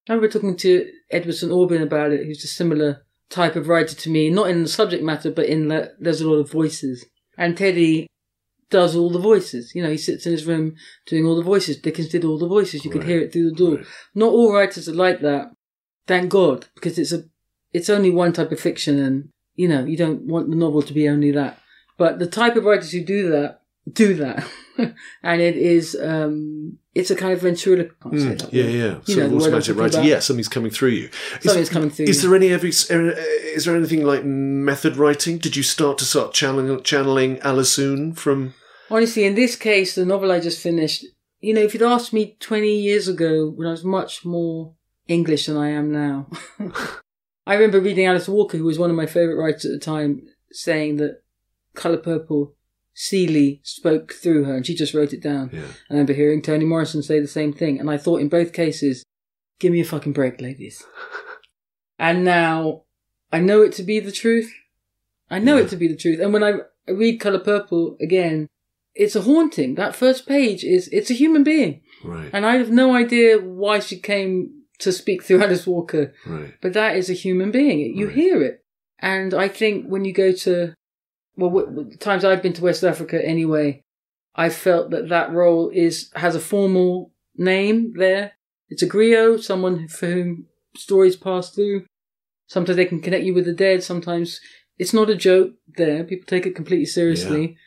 I 0.09 0.13
remember 0.13 0.31
talking 0.31 0.57
to 0.57 0.89
Edward 1.11 1.33
St. 1.33 1.51
Aubyn 1.51 1.81
about 1.81 2.11
it, 2.11 2.25
who's 2.25 2.43
a 2.43 2.47
similar 2.47 3.05
type 3.29 3.55
of 3.55 3.67
writer 3.67 3.95
to 3.95 4.09
me, 4.09 4.29
not 4.29 4.49
in 4.49 4.63
the 4.63 4.69
subject 4.69 5.03
matter, 5.03 5.29
but 5.29 5.45
in 5.45 5.67
that 5.67 5.91
there's 5.99 6.21
a 6.21 6.29
lot 6.29 6.37
of 6.37 6.51
voices. 6.51 7.05
And 7.37 7.57
Teddy 7.57 8.07
does 8.69 8.95
all 8.95 9.09
the 9.09 9.19
voices. 9.19 9.73
You 9.75 9.83
know, 9.83 9.91
he 9.91 9.97
sits 9.97 10.25
in 10.25 10.31
his 10.31 10.45
room 10.45 10.75
doing 11.05 11.25
all 11.25 11.35
the 11.35 11.43
voices. 11.43 11.77
Dickens 11.77 12.09
did 12.09 12.25
all 12.25 12.37
the 12.37 12.47
voices. 12.47 12.83
You 12.83 12.91
could 12.91 13.03
hear 13.03 13.19
it 13.19 13.31
through 13.31 13.51
the 13.51 13.55
door. 13.55 13.75
Right. 13.75 13.85
Not 14.15 14.31
all 14.31 14.53
writers 14.53 14.89
are 14.89 14.93
like 14.93 15.21
that. 15.21 15.51
Thank 16.07 16.29
God, 16.29 16.67
because 16.75 16.97
it's 16.97 17.11
a 17.11 17.23
it's 17.73 17.89
only 17.89 18.09
one 18.09 18.33
type 18.33 18.51
of 18.51 18.59
fiction, 18.59 18.97
and 18.99 19.29
you 19.55 19.67
know 19.67 19.83
you 19.85 19.97
don't 19.97 20.21
want 20.23 20.49
the 20.49 20.55
novel 20.55 20.81
to 20.81 20.93
be 20.93 21.07
only 21.09 21.31
that. 21.31 21.59
But 21.97 22.19
the 22.19 22.27
type 22.27 22.55
of 22.55 22.63
writers 22.63 22.91
who 22.91 23.03
do 23.03 23.29
that 23.31 23.61
do 23.91 24.13
that, 24.15 24.45
and 25.23 25.41
it 25.41 25.55
is 25.57 25.95
um 26.01 26.77
it's 26.95 27.11
a 27.11 27.15
kind 27.15 27.33
of 27.33 27.41
ventriloquist. 27.41 28.25
I 28.25 28.29
can't 28.29 28.41
say 28.41 28.47
Mm, 28.47 28.53
yeah, 28.53 28.63
yeah. 28.63 28.99
You 29.05 29.13
Sort 29.13 29.17
know, 29.17 29.23
of 29.25 29.29
the 29.31 29.35
word 29.37 29.43
I'm 29.47 29.53
automatic 29.55 29.75
writing. 29.77 29.99
about. 29.99 30.05
Yeah, 30.07 30.19
something's 30.19 30.47
coming 30.47 30.71
through 30.71 30.89
you. 30.89 31.09
Is- 31.09 31.43
Something's 31.43 31.69
coming 31.69 31.89
through 31.89 32.05
Is 32.05 32.23
you. 32.23 32.29
there 32.29 32.37
any 32.37 32.49
every? 32.53 32.69
Is 32.69 33.65
there 33.65 33.75
anything 33.75 34.03
like 34.05 34.23
method 34.23 34.95
writing? 34.97 35.37
Did 35.39 35.55
you 35.55 35.63
start 35.63 35.97
to 35.99 36.05
start 36.05 36.33
channeling 36.33 36.81
channeling 36.83 37.37
Alisoun 37.37 38.17
from? 38.17 38.53
Honestly, 38.89 39.25
in 39.25 39.35
this 39.35 39.55
case, 39.57 39.95
the 39.95 40.05
novel 40.05 40.31
I 40.31 40.39
just 40.39 40.61
finished, 40.61 41.03
you 41.41 41.53
know, 41.53 41.61
if 41.61 41.73
you'd 41.73 41.83
asked 41.83 42.13
me 42.13 42.37
20 42.39 42.73
years 42.79 43.09
ago 43.09 43.49
when 43.49 43.67
I 43.67 43.71
was 43.71 43.83
much 43.83 44.23
more 44.23 44.73
English 45.07 45.45
than 45.45 45.57
I 45.57 45.69
am 45.69 45.91
now, 45.91 46.27
I 47.47 47.53
remember 47.55 47.79
reading 47.79 48.05
Alice 48.05 48.27
Walker, 48.27 48.57
who 48.57 48.65
was 48.65 48.77
one 48.79 48.89
of 48.89 48.95
my 48.95 49.05
favourite 49.05 49.37
writers 49.41 49.65
at 49.65 49.71
the 49.71 49.79
time, 49.79 50.23
saying 50.51 50.97
that 50.97 51.21
Colour 51.75 51.97
Purple, 51.97 52.53
Celie 52.93 53.61
spoke 53.63 54.13
through 54.13 54.43
her 54.45 54.55
and 54.55 54.65
she 54.65 54.73
just 54.73 54.93
wrote 54.93 55.13
it 55.13 55.21
down. 55.21 55.51
Yeah. 55.53 55.61
I 55.89 55.93
remember 55.93 56.13
hearing 56.13 56.41
Toni 56.41 56.65
Morrison 56.65 57.03
say 57.03 57.19
the 57.19 57.27
same 57.27 57.53
thing, 57.53 57.79
and 57.79 57.89
I 57.89 57.97
thought 57.97 58.21
in 58.21 58.27
both 58.29 58.53
cases, 58.53 59.03
give 59.59 59.71
me 59.71 59.81
a 59.81 59.85
fucking 59.85 60.13
break, 60.13 60.41
ladies. 60.41 60.83
and 61.99 62.23
now 62.25 62.83
I 63.31 63.39
know 63.39 63.61
it 63.61 63.71
to 63.73 63.83
be 63.83 63.99
the 63.99 64.11
truth. 64.11 64.51
I 65.29 65.39
know 65.39 65.57
Yeah. 65.57 65.63
it 65.63 65.69
to 65.69 65.75
be 65.77 65.87
the 65.87 65.95
truth. 65.95 66.19
And 66.19 66.33
when 66.33 66.43
I 66.43 66.53
read 66.87 67.19
Colour 67.19 67.39
Purple 67.39 67.97
again, 68.01 68.47
it's 68.95 69.15
a 69.15 69.21
haunting. 69.21 69.75
That 69.75 69.95
first 69.95 70.25
page 70.27 70.63
is, 70.63 70.87
it's 70.87 71.11
a 71.11 71.13
human 71.15 71.43
being. 71.43 71.81
Right. 72.03 72.29
And 72.33 72.45
I 72.45 72.55
have 72.57 72.71
no 72.71 72.95
idea 72.95 73.37
why 73.39 73.79
she 73.79 73.99
came 73.99 74.56
to 74.79 74.91
speak 74.91 75.23
through 75.23 75.41
Alice 75.43 75.65
Walker, 75.67 76.13
Right. 76.25 76.53
but 76.61 76.73
that 76.73 76.95
is 76.95 77.09
a 77.09 77.13
human 77.13 77.51
being. 77.51 77.79
You 77.95 78.07
Right. 78.07 78.15
hear 78.15 78.41
it. 78.43 78.63
And 78.99 79.33
I 79.33 79.47
think 79.47 79.85
when 79.87 80.05
you 80.05 80.13
go 80.13 80.31
to, 80.31 80.73
well, 81.35 81.49
w- 81.51 81.95
times 81.97 82.25
I've 82.25 82.41
been 82.41 82.53
to 82.53 82.63
West 82.63 82.83
Africa 82.83 83.23
anyway, 83.23 83.81
I 84.35 84.49
felt 84.49 84.91
that 84.91 85.09
that 85.09 85.31
role 85.31 85.69
is 85.69 86.11
has 86.15 86.35
a 86.35 86.39
formal 86.39 87.11
name 87.35 87.93
there. 87.97 88.33
It's 88.69 88.83
a 88.83 88.87
griot, 88.89 89.43
someone 89.43 89.87
for 89.87 90.07
whom 90.07 90.45
stories 90.75 91.15
pass 91.15 91.49
through. 91.51 91.85
Sometimes 92.47 92.75
they 92.75 92.85
can 92.85 93.01
connect 93.01 93.23
you 93.23 93.33
with 93.33 93.45
the 93.45 93.53
dead. 93.53 93.83
Sometimes 93.83 94.39
it's 94.77 94.93
not 94.93 95.09
a 95.09 95.15
joke 95.15 95.53
there. 95.75 96.03
People 96.03 96.25
take 96.27 96.45
it 96.45 96.55
completely 96.55 96.85
seriously. 96.85 97.57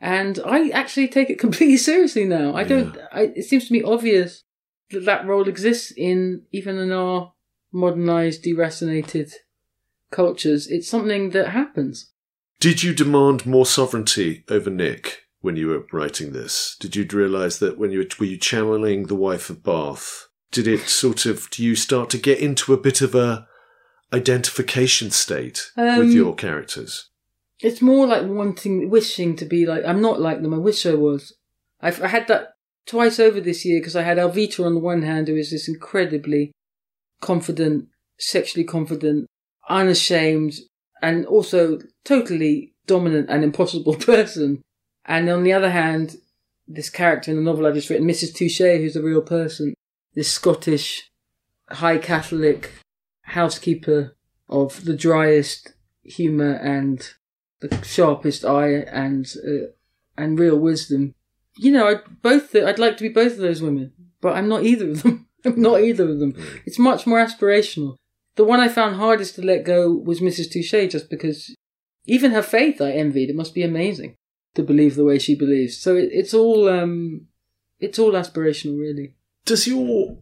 And 0.00 0.38
I 0.44 0.68
actually 0.70 1.08
take 1.08 1.28
it 1.30 1.38
completely 1.46 1.76
seriously 1.76 2.24
now. 2.24 2.54
I 2.54 2.64
don't, 2.64 2.96
I, 3.12 3.32
it 3.36 3.44
seems 3.44 3.66
to 3.68 3.72
me 3.72 3.82
obvious 3.82 4.43
that 4.90 5.04
that 5.04 5.26
role 5.26 5.48
exists 5.48 5.92
in, 5.96 6.42
even 6.52 6.78
in 6.78 6.92
our 6.92 7.32
modernized, 7.72 8.44
deracinated 8.44 9.32
cultures. 10.10 10.68
It's 10.68 10.88
something 10.88 11.30
that 11.30 11.48
happens. 11.48 12.10
Did 12.60 12.82
you 12.82 12.94
demand 12.94 13.44
more 13.44 13.66
sovereignty 13.66 14.44
over 14.48 14.70
Nick 14.70 15.24
when 15.40 15.56
you 15.56 15.68
were 15.68 15.86
writing 15.92 16.32
this? 16.32 16.76
Did 16.80 16.96
you 16.96 17.06
realise 17.12 17.58
that 17.58 17.78
when 17.78 17.90
you 17.90 17.98
were, 17.98 18.06
were 18.18 18.26
you 18.26 18.38
channeling 18.38 19.06
the 19.06 19.14
wife 19.14 19.50
of 19.50 19.62
Bath? 19.62 20.28
Did 20.50 20.68
it 20.68 20.88
sort 20.88 21.26
of? 21.26 21.50
Do 21.50 21.64
you 21.64 21.74
start 21.74 22.10
to 22.10 22.18
get 22.18 22.38
into 22.38 22.72
a 22.72 22.80
bit 22.80 23.00
of 23.00 23.14
a 23.14 23.46
identification 24.12 25.10
state 25.10 25.72
Um, 25.76 25.98
with 25.98 26.12
your 26.12 26.34
characters? 26.34 27.10
It's 27.60 27.82
more 27.82 28.06
like 28.06 28.26
wanting, 28.26 28.88
wishing 28.88 29.36
to 29.36 29.44
be 29.44 29.66
like, 29.66 29.84
I'm 29.84 30.00
not 30.00 30.20
like 30.20 30.42
them. 30.42 30.54
I 30.54 30.58
wish 30.58 30.86
I 30.86 30.94
was. 30.94 31.34
I've, 31.80 32.00
I 32.02 32.08
had 32.08 32.28
that 32.28 32.53
twice 32.86 33.18
over 33.18 33.40
this 33.40 33.64
year 33.64 33.80
because 33.80 33.96
I 33.96 34.02
had 34.02 34.18
Alvita 34.18 34.64
on 34.64 34.74
the 34.74 34.80
one 34.80 35.02
hand, 35.02 35.28
who 35.28 35.36
is 35.36 35.50
this 35.50 35.68
incredibly 35.68 36.52
confident, 37.20 37.88
sexually 38.18 38.64
confident, 38.64 39.26
unashamed, 39.68 40.54
and 41.02 41.26
also 41.26 41.80
totally 42.04 42.74
dominant 42.86 43.28
and 43.30 43.44
impossible 43.44 43.94
person. 44.12 44.62
And 45.04 45.28
on 45.28 45.42
the 45.42 45.52
other 45.52 45.70
hand, 45.70 46.16
this 46.66 46.90
character 46.90 47.30
in 47.30 47.36
the 47.36 47.42
novel 47.42 47.66
I've 47.66 47.74
just 47.74 47.90
written, 47.90 48.08
Mrs. 48.08 48.32
Touché, 48.32 48.78
who's 48.78 48.96
a 48.96 49.02
real 49.02 49.22
person, 49.22 49.74
this 50.14 50.32
Scottish, 50.32 51.10
high 51.70 51.98
Catholic 51.98 52.72
housekeeper 53.22 54.16
of 54.48 54.84
the 54.84 54.96
driest 54.96 55.72
humour 56.02 56.52
and 56.54 57.10
the 57.60 57.82
sharpest 57.84 58.44
eye 58.44 58.72
and 58.72 59.34
uh, 59.46 59.66
and 60.16 60.38
real 60.38 60.58
wisdom. 60.58 61.14
You 61.56 61.72
know, 61.72 61.88
I'd 61.88 62.22
both 62.22 62.54
I'd 62.54 62.78
like 62.78 62.96
to 62.96 63.02
be 63.02 63.08
both 63.08 63.32
of 63.32 63.38
those 63.38 63.62
women, 63.62 63.92
but 64.20 64.36
I'm 64.36 64.48
not 64.48 64.64
either 64.64 64.90
of 64.90 65.02
them. 65.02 65.26
I'm 65.44 65.60
not 65.60 65.80
either 65.80 66.08
of 66.08 66.18
them. 66.20 66.34
It's 66.64 66.78
much 66.78 67.06
more 67.06 67.18
aspirational. 67.18 67.96
The 68.36 68.44
one 68.44 68.60
I 68.60 68.68
found 68.68 68.96
hardest 68.96 69.34
to 69.36 69.42
let 69.42 69.64
go 69.64 69.92
was 69.92 70.20
Mrs. 70.20 70.50
Touché, 70.50 70.90
just 70.90 71.10
because 71.10 71.54
even 72.06 72.32
her 72.32 72.42
faith 72.42 72.80
I 72.80 72.92
envied. 72.92 73.30
It 73.30 73.36
must 73.36 73.54
be 73.54 73.62
amazing 73.62 74.14
to 74.54 74.62
believe 74.62 74.96
the 74.96 75.04
way 75.04 75.18
she 75.18 75.34
believes. 75.34 75.76
So 75.76 75.96
it, 75.96 76.08
it's 76.12 76.34
all 76.34 76.68
um, 76.68 77.26
it's 77.78 77.98
all 77.98 78.12
aspirational, 78.12 78.78
really. 78.78 79.14
Does 79.44 79.66
your 79.66 80.16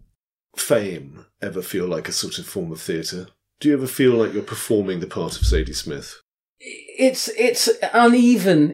fame 0.57 1.27
ever 1.41 1.63
feel 1.63 1.87
like 1.87 2.09
a 2.09 2.13
sort 2.13 2.39
of 2.39 2.47
form 2.47 2.73
of 2.73 2.81
theatre? 2.81 3.29
Do 3.61 3.69
you 3.69 3.75
ever 3.75 3.87
feel 3.87 4.15
like 4.15 4.33
you're 4.33 4.43
performing 4.43 4.99
the 4.99 5.07
part 5.07 5.37
of 5.37 5.43
Zadie 5.43 5.75
Smith? 5.75 6.21
it's 6.63 7.29
it's 7.37 7.69
uneven. 7.93 8.73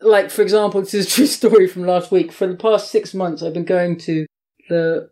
Like 0.00 0.30
for 0.30 0.42
example, 0.42 0.80
this 0.80 0.94
is 0.94 1.06
a 1.06 1.10
true 1.10 1.26
story 1.38 1.66
from 1.66 1.84
last 1.84 2.10
week. 2.10 2.32
For 2.32 2.46
the 2.46 2.56
past 2.56 2.90
six 2.90 3.14
months, 3.14 3.42
I've 3.42 3.54
been 3.54 3.64
going 3.64 3.98
to 4.00 4.26
the 4.68 5.10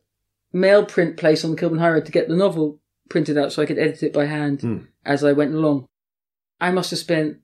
mail 0.53 0.85
print 0.85 1.17
place 1.17 1.45
on 1.45 1.51
the 1.51 1.57
Kilburn 1.57 1.79
High 1.79 1.91
Road 1.91 2.07
to 2.07 2.13
get 2.13 2.29
the 2.29 2.37
novel 2.37 2.81
printed 3.11 3.37
out 3.39 3.53
so 3.53 3.63
I 3.63 3.67
could 3.67 3.79
edit 3.79 4.03
it 4.03 4.13
by 4.13 4.27
hand 4.27 4.61
Hmm. 4.61 4.79
as 5.05 5.25
I 5.25 5.33
went 5.33 5.55
along. 5.55 5.87
I 6.61 6.71
must 6.71 6.91
have 6.91 6.99
spent 6.99 7.39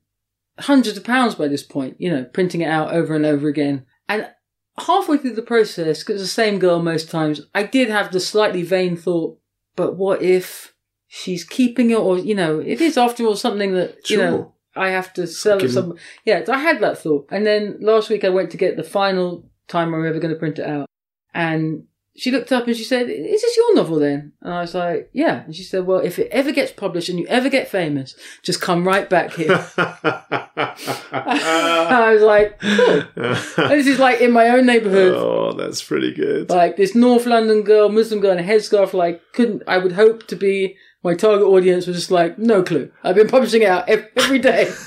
hundreds 0.59 0.97
of 0.97 1.03
pounds 1.03 1.35
by 1.35 1.47
this 1.47 1.63
point, 1.63 1.95
you 1.99 2.09
know, 2.09 2.23
printing 2.23 2.61
it 2.61 2.67
out 2.69 2.93
over 2.93 3.15
and 3.15 3.25
over 3.25 3.47
again. 3.47 3.85
And 4.07 4.29
halfway 4.77 5.17
through 5.17 5.33
the 5.35 5.41
process, 5.41 6.03
because 6.03 6.21
the 6.21 6.27
same 6.27 6.59
girl 6.59 6.81
most 6.81 7.09
times, 7.09 7.41
I 7.53 7.63
did 7.63 7.89
have 7.89 8.11
the 8.11 8.19
slightly 8.19 8.61
vain 8.63 8.95
thought, 8.95 9.37
but 9.75 9.97
what 9.97 10.21
if 10.21 10.73
she's 11.07 11.43
keeping 11.43 11.91
it 11.91 11.97
or, 11.97 12.17
you 12.17 12.35
know, 12.35 12.59
it 12.59 12.81
is 12.81 12.97
after 12.97 13.25
all 13.25 13.35
something 13.35 13.73
that, 13.73 14.09
you 14.09 14.17
know, 14.17 14.53
I 14.75 14.89
have 14.89 15.13
to 15.13 15.25
sell 15.27 15.63
it 15.63 15.69
some. 15.69 15.97
Yeah, 16.25 16.43
I 16.49 16.59
had 16.59 16.79
that 16.81 16.97
thought. 16.97 17.27
And 17.31 17.45
then 17.45 17.77
last 17.79 18.09
week 18.09 18.23
I 18.23 18.29
went 18.29 18.51
to 18.51 18.57
get 18.57 18.77
the 18.77 18.83
final 18.83 19.49
time 19.67 19.93
I'm 19.93 20.05
ever 20.05 20.19
going 20.19 20.33
to 20.33 20.39
print 20.39 20.59
it 20.59 20.67
out. 20.67 20.87
And 21.33 21.85
she 22.17 22.31
looked 22.31 22.51
up 22.53 22.65
and 22.65 22.75
she 22.77 22.83
said, 22.85 23.09
Is 23.09 23.41
this 23.41 23.57
your 23.57 23.75
novel 23.75 23.99
then? 23.99 24.31
And 24.41 24.53
I 24.53 24.61
was 24.61 24.73
like, 24.73 25.09
Yeah. 25.11 25.43
And 25.43 25.53
she 25.55 25.63
said, 25.63 25.85
Well, 25.85 25.99
if 25.99 26.17
it 26.17 26.29
ever 26.31 26.51
gets 26.51 26.71
published 26.71 27.09
and 27.09 27.19
you 27.19 27.27
ever 27.27 27.49
get 27.49 27.67
famous, 27.67 28.15
just 28.41 28.61
come 28.61 28.87
right 28.87 29.09
back 29.09 29.33
here. 29.33 29.65
I 31.11 32.11
was 32.13 32.21
like, 32.21 32.59
Cool. 32.59 33.03
This 33.69 33.87
is 33.87 33.99
like 33.99 34.21
in 34.21 34.31
my 34.31 34.47
own 34.49 34.65
neighbourhood. 34.65 35.13
oh, 35.15 35.53
that's 35.53 35.83
pretty 35.83 36.13
good. 36.13 36.49
Like 36.49 36.77
this 36.77 36.95
North 36.95 37.25
London 37.25 37.63
girl, 37.63 37.89
Muslim 37.89 38.21
girl 38.21 38.31
in 38.31 38.39
a 38.39 38.43
headscarf, 38.43 38.93
like 38.93 39.21
couldn't, 39.33 39.63
I 39.67 39.77
would 39.77 39.93
hope 39.93 40.27
to 40.27 40.35
be, 40.35 40.77
my 41.05 41.13
target 41.13 41.45
audience 41.47 41.87
was 41.87 41.95
just 41.95 42.11
like, 42.11 42.37
no 42.37 42.63
clue. 42.63 42.91
I've 43.03 43.15
been 43.15 43.27
publishing 43.29 43.61
it 43.61 43.69
out 43.69 43.87
ev- 43.87 44.09
every 44.17 44.39
day. 44.39 44.69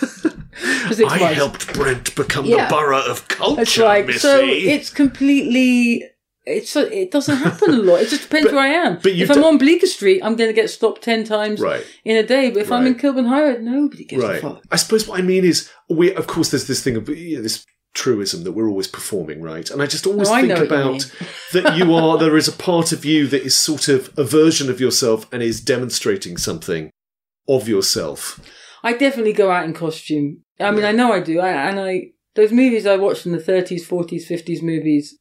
I 0.61 0.88
months. 0.98 1.35
helped 1.35 1.72
Brent 1.74 2.14
become 2.16 2.44
Yeah. 2.44 2.66
the 2.68 2.74
borough 2.74 3.04
of 3.11 3.26
culture, 3.28 3.62
It's 3.62 3.78
like, 3.78 4.07
Missy. 4.07 4.18
so 4.18 4.40
it's 4.42 4.90
completely, 4.90 6.04
it's, 6.46 6.70
so- 6.70 6.83
it 6.87 7.11
doesn't 7.12 7.37
happen 7.37 7.70
a 7.74 7.76
lot. 7.76 8.00
It 8.00 8.09
just 8.09 8.22
depends 8.22 8.46
But- 8.48 8.54
where 8.54 8.64
I 8.64 8.68
am. 8.87 8.96
but 9.02 9.12
if 9.12 9.31
I'm 9.31 9.37
do- 9.37 9.44
on 9.44 9.59
Bleecker 9.59 9.87
Street, 9.87 10.20
I'm 10.22 10.35
going 10.35 10.48
to 10.50 10.54
get 10.54 10.68
stopped 10.70 11.02
10 11.02 11.24
times 11.24 11.61
Right. 11.61 11.85
in 12.04 12.16
a 12.16 12.22
day. 12.24 12.50
But 12.50 12.62
if 12.62 12.72
I'm 12.72 12.87
in 12.87 12.96
Kilburn 12.96 13.26
High 13.26 13.42
Road, 13.42 13.62
nobody 13.62 14.04
gives 14.04 14.24
a 14.24 14.38
fuck. 14.38 14.62
I 14.72 14.76
suppose 14.76 15.07
what 15.07 15.20
I 15.20 15.22
mean 15.22 15.44
is, 15.44 15.70
we 15.88 16.12
of 16.12 16.26
course 16.26 16.50
there's 16.50 16.66
this 16.66 16.83
thing 16.83 16.96
of 16.96 17.09
you 17.09 17.37
know, 17.37 17.42
this 17.42 17.64
truism 17.98 18.44
that 18.44 18.52
we're 18.52 18.68
always 18.68 18.87
performing, 18.87 19.42
right? 19.42 19.68
And 19.70 19.82
I 19.82 19.87
just 19.87 20.06
always 20.06 20.28
No, 20.28 20.37
think 20.37 20.50
what 20.50 20.58
you 20.58 20.64
about 20.66 21.12
that 21.52 21.76
you 21.76 21.92
are 21.94 22.16
there 22.16 22.37
is 22.37 22.46
a 22.46 22.52
part 22.52 22.92
of 22.92 23.04
you 23.04 23.26
that 23.26 23.42
is 23.42 23.56
sort 23.56 23.88
of 23.88 24.16
a 24.16 24.22
version 24.22 24.70
of 24.70 24.80
yourself 24.80 25.26
and 25.32 25.42
is 25.42 25.61
demonstrating 25.61 26.37
something 26.37 26.90
of 27.48 27.68
yourself. 27.68 28.40
I 28.84 28.92
definitely 28.92 29.32
go 29.32 29.50
out 29.50 29.64
in 29.64 29.74
costume. 29.74 30.44
I 30.61 30.70
mean, 30.70 30.84
I 30.84 30.92
know 30.92 31.12
I 31.12 31.20
do. 31.20 31.40
I, 31.40 31.50
and 31.50 31.80
I, 31.80 32.12
those 32.37 32.52
movies 32.52 32.87
I 32.87 32.96
watched 32.96 33.26
in 33.26 33.32
the 33.32 33.38
30s, 33.38 33.82
40s, 33.82 34.30
50s 34.30 34.62
movies, 34.62 35.18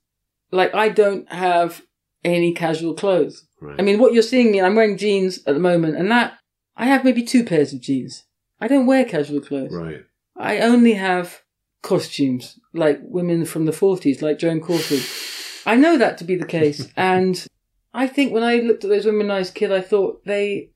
like, 0.52 0.74
I 0.76 0.90
don't 0.90 1.32
have 1.34 1.82
any 2.24 2.54
casual 2.54 2.94
clothes. 2.94 3.48
Right. 3.60 3.80
I 3.80 3.82
mean, 3.82 3.98
what 4.00 4.14
you're 4.14 4.22
seeing 4.22 4.52
me, 4.52 4.62
I'm 4.62 4.76
wearing 4.76 4.98
jeans 4.98 5.40
at 5.48 5.56
the 5.56 5.60
moment, 5.60 5.98
and 5.98 6.12
that, 6.12 6.38
I 6.76 6.86
have 6.86 7.04
maybe 7.04 7.24
two 7.24 7.44
pairs 7.44 7.74
of 7.74 7.82
jeans. 7.82 8.24
I 8.62 8.68
don't 8.68 8.86
wear 8.86 9.04
casual 9.04 9.42
clothes. 9.42 9.74
right. 9.74 10.04
I 10.40 10.60
only 10.60 10.94
have 10.94 11.42
costumes, 11.88 12.60
like 12.74 13.00
women 13.02 13.46
from 13.46 13.66
the 13.66 13.72
40s, 13.72 14.22
like 14.22 14.38
Joan 14.38 14.60
Crawford. 14.60 15.02
I 15.66 15.76
know 15.76 15.98
that 15.98 16.18
to 16.20 16.24
be 16.24 16.36
the 16.36 16.46
case, 16.46 16.90
and 16.98 17.48
I 17.94 18.08
think 18.08 18.34
when 18.34 18.44
I 18.44 18.58
looked 18.58 18.84
at 18.84 18.90
those 18.90 19.06
women 19.06 19.28
when 19.28 19.36
I 19.38 19.40
was 19.40 19.50
a 19.50 19.54
kid, 19.54 19.72
I 19.72 19.82
thought 19.82 20.24
they 20.26 20.72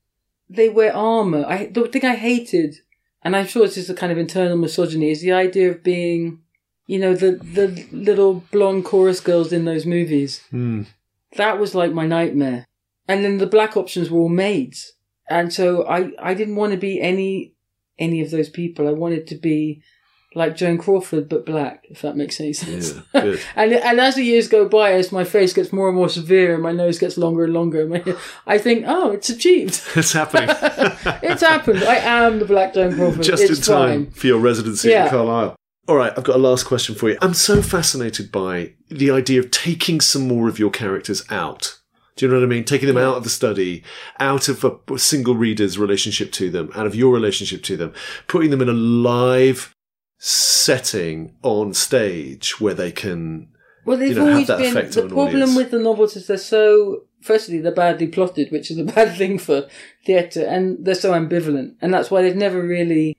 they 0.48 0.68
wear 0.68 0.94
armor. 0.94 1.44
I 1.46 1.66
the 1.66 1.86
thing 1.86 2.04
I 2.04 2.16
hated, 2.16 2.76
and 3.22 3.36
I'm 3.36 3.46
sure 3.46 3.64
it's 3.64 3.76
just 3.76 3.90
a 3.90 3.94
kind 3.94 4.10
of 4.10 4.18
internal 4.18 4.56
misogyny, 4.56 5.10
is 5.10 5.20
the 5.20 5.32
idea 5.32 5.70
of 5.70 5.82
being, 5.84 6.40
you 6.86 6.98
know, 6.98 7.14
the 7.14 7.32
the 7.32 7.86
little 7.92 8.44
blonde 8.50 8.84
chorus 8.84 9.20
girls 9.20 9.52
in 9.52 9.64
those 9.64 9.86
movies. 9.86 10.42
Hmm. 10.50 10.82
That 11.36 11.58
was 11.58 11.74
like 11.74 11.92
my 11.92 12.06
nightmare. 12.06 12.66
And 13.08 13.24
then 13.24 13.38
the 13.38 13.46
black 13.46 13.76
options 13.76 14.10
were 14.10 14.20
all 14.20 14.28
maids, 14.28 14.92
and 15.28 15.52
so 15.52 15.86
I 15.86 16.12
I 16.18 16.34
didn't 16.34 16.56
want 16.56 16.72
to 16.72 16.78
be 16.78 17.00
any 17.00 17.54
any 17.98 18.20
of 18.20 18.30
those 18.30 18.48
people. 18.48 18.88
I 18.88 18.92
wanted 18.92 19.26
to 19.28 19.36
be 19.36 19.82
like 20.34 20.56
Joan 20.56 20.78
Crawford, 20.78 21.28
but 21.28 21.44
black, 21.44 21.84
if 21.90 22.02
that 22.02 22.16
makes 22.16 22.40
any 22.40 22.52
sense. 22.52 22.94
Yeah, 23.14 23.20
good. 23.20 23.40
and 23.56 23.72
and 23.72 24.00
as 24.00 24.14
the 24.14 24.22
years 24.22 24.48
go 24.48 24.68
by, 24.68 24.92
as 24.92 25.12
my 25.12 25.24
face 25.24 25.52
gets 25.52 25.72
more 25.72 25.88
and 25.88 25.96
more 25.96 26.08
severe 26.08 26.54
and 26.54 26.62
my 26.62 26.72
nose 26.72 26.98
gets 26.98 27.18
longer 27.18 27.44
and 27.44 27.52
longer, 27.52 27.86
my, 27.86 28.02
I 28.46 28.58
think, 28.58 28.84
oh, 28.86 29.10
it's 29.12 29.28
achieved. 29.28 29.80
It's 29.96 30.12
happening. 30.12 30.48
it's 31.22 31.42
happened. 31.42 31.84
I 31.84 31.96
am 31.96 32.38
the 32.38 32.44
black 32.44 32.74
Joan 32.74 32.94
Crawford. 32.94 33.22
Just 33.22 33.42
it's 33.44 33.66
in 33.68 33.74
time 33.74 34.10
for 34.10 34.26
your 34.26 34.38
residency 34.40 34.90
Yeah. 34.90 35.04
in 35.04 35.10
Carlisle. 35.10 35.56
All 35.88 35.96
right, 35.96 36.12
I've 36.16 36.24
got 36.24 36.36
a 36.36 36.38
last 36.38 36.64
question 36.64 36.94
for 36.94 37.10
you. 37.10 37.18
I'm 37.20 37.34
so 37.34 37.60
fascinated 37.60 38.30
by 38.30 38.74
the 38.88 39.10
idea 39.10 39.40
of 39.40 39.50
taking 39.50 40.00
some 40.00 40.28
more 40.28 40.48
of 40.48 40.58
your 40.58 40.70
characters 40.70 41.24
out. 41.28 41.80
Do 42.16 42.26
you 42.26 42.30
know 42.30 42.38
what 42.38 42.44
I 42.44 42.48
mean? 42.48 42.64
Taking 42.64 42.88
them 42.88 42.98
out 42.98 43.16
of 43.16 43.24
the 43.24 43.30
study, 43.30 43.82
out 44.20 44.48
of 44.48 44.64
a 44.64 44.98
single 44.98 45.34
reader's 45.34 45.78
relationship 45.78 46.30
to 46.32 46.50
them, 46.50 46.70
out 46.74 46.86
of 46.86 46.94
your 46.94 47.12
relationship 47.12 47.62
to 47.64 47.76
them, 47.76 47.92
putting 48.28 48.50
them 48.50 48.60
in 48.60 48.68
a 48.68 48.72
live 48.72 49.74
setting 50.24 51.34
on 51.42 51.74
stage 51.74 52.60
where 52.60 52.74
they 52.74 52.92
can. 52.92 53.48
Well, 53.84 53.96
they've 53.98 54.10
you 54.10 54.14
know, 54.14 54.30
always 54.30 54.46
been 54.46 54.74
the 54.74 55.08
problem 55.08 55.18
audience. 55.18 55.56
with 55.56 55.70
the 55.72 55.80
novels 55.80 56.16
is 56.16 56.28
they're 56.28 56.36
so. 56.38 57.04
Firstly, 57.20 57.58
they're 57.60 57.74
badly 57.74 58.06
plotted, 58.08 58.50
which 58.52 58.70
is 58.70 58.78
a 58.78 58.84
bad 58.96 59.16
thing 59.18 59.38
for 59.38 59.66
theatre, 60.06 60.44
and 60.44 60.84
they're 60.84 60.94
so 60.94 61.12
ambivalent, 61.12 61.74
and 61.80 61.92
that's 61.92 62.10
why 62.10 62.22
they've 62.22 62.36
never 62.36 62.62
really. 62.62 63.16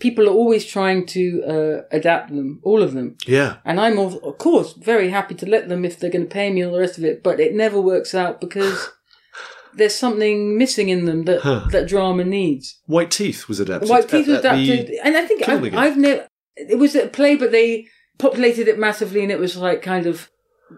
People 0.00 0.28
are 0.28 0.32
always 0.32 0.64
trying 0.64 1.06
to 1.06 1.42
uh, 1.44 1.82
adapt 1.92 2.30
them, 2.30 2.60
all 2.64 2.82
of 2.82 2.94
them, 2.94 3.16
Yeah, 3.26 3.56
and 3.64 3.80
I'm 3.80 3.98
of 3.98 4.14
of 4.24 4.38
course 4.38 4.72
very 4.74 5.08
happy 5.10 5.34
to 5.36 5.46
let 5.46 5.68
them 5.68 5.84
if 5.84 5.98
they're 5.98 6.10
going 6.10 6.28
to 6.28 6.32
pay 6.32 6.50
me 6.52 6.62
and 6.62 6.70
all 6.70 6.74
the 6.76 6.80
rest 6.80 6.98
of 6.98 7.04
it. 7.04 7.22
But 7.22 7.38
it 7.40 7.54
never 7.54 7.80
works 7.80 8.12
out 8.14 8.40
because 8.40 8.90
there's 9.74 9.94
something 9.94 10.56
missing 10.58 10.88
in 10.88 11.04
them 11.04 11.24
that 11.26 11.40
Huh. 11.42 11.66
that 11.70 11.86
drama 11.88 12.24
needs. 12.24 12.78
White 12.86 13.10
Teeth 13.12 13.46
was 13.48 13.58
adapted. 13.60 13.88
White 13.88 14.08
Teeth 14.08 14.26
was 14.28 14.38
at- 14.38 14.44
at 14.46 14.56
the- 14.56 14.70
adapted, 14.72 14.98
and 15.04 15.16
I 15.16 15.26
think 15.26 15.42
I, 15.42 15.46
Killingham. 15.46 15.78
I've 15.78 15.96
never. 15.96 16.26
It 16.56 16.78
was 16.78 16.94
a 16.94 17.08
play, 17.08 17.36
but 17.36 17.52
they 17.52 17.88
populated 18.18 18.68
it 18.68 18.78
massively, 18.78 19.22
and 19.22 19.32
it 19.32 19.40
was 19.40 19.56
like 19.56 19.82
kind 19.82 20.06
of 20.06 20.30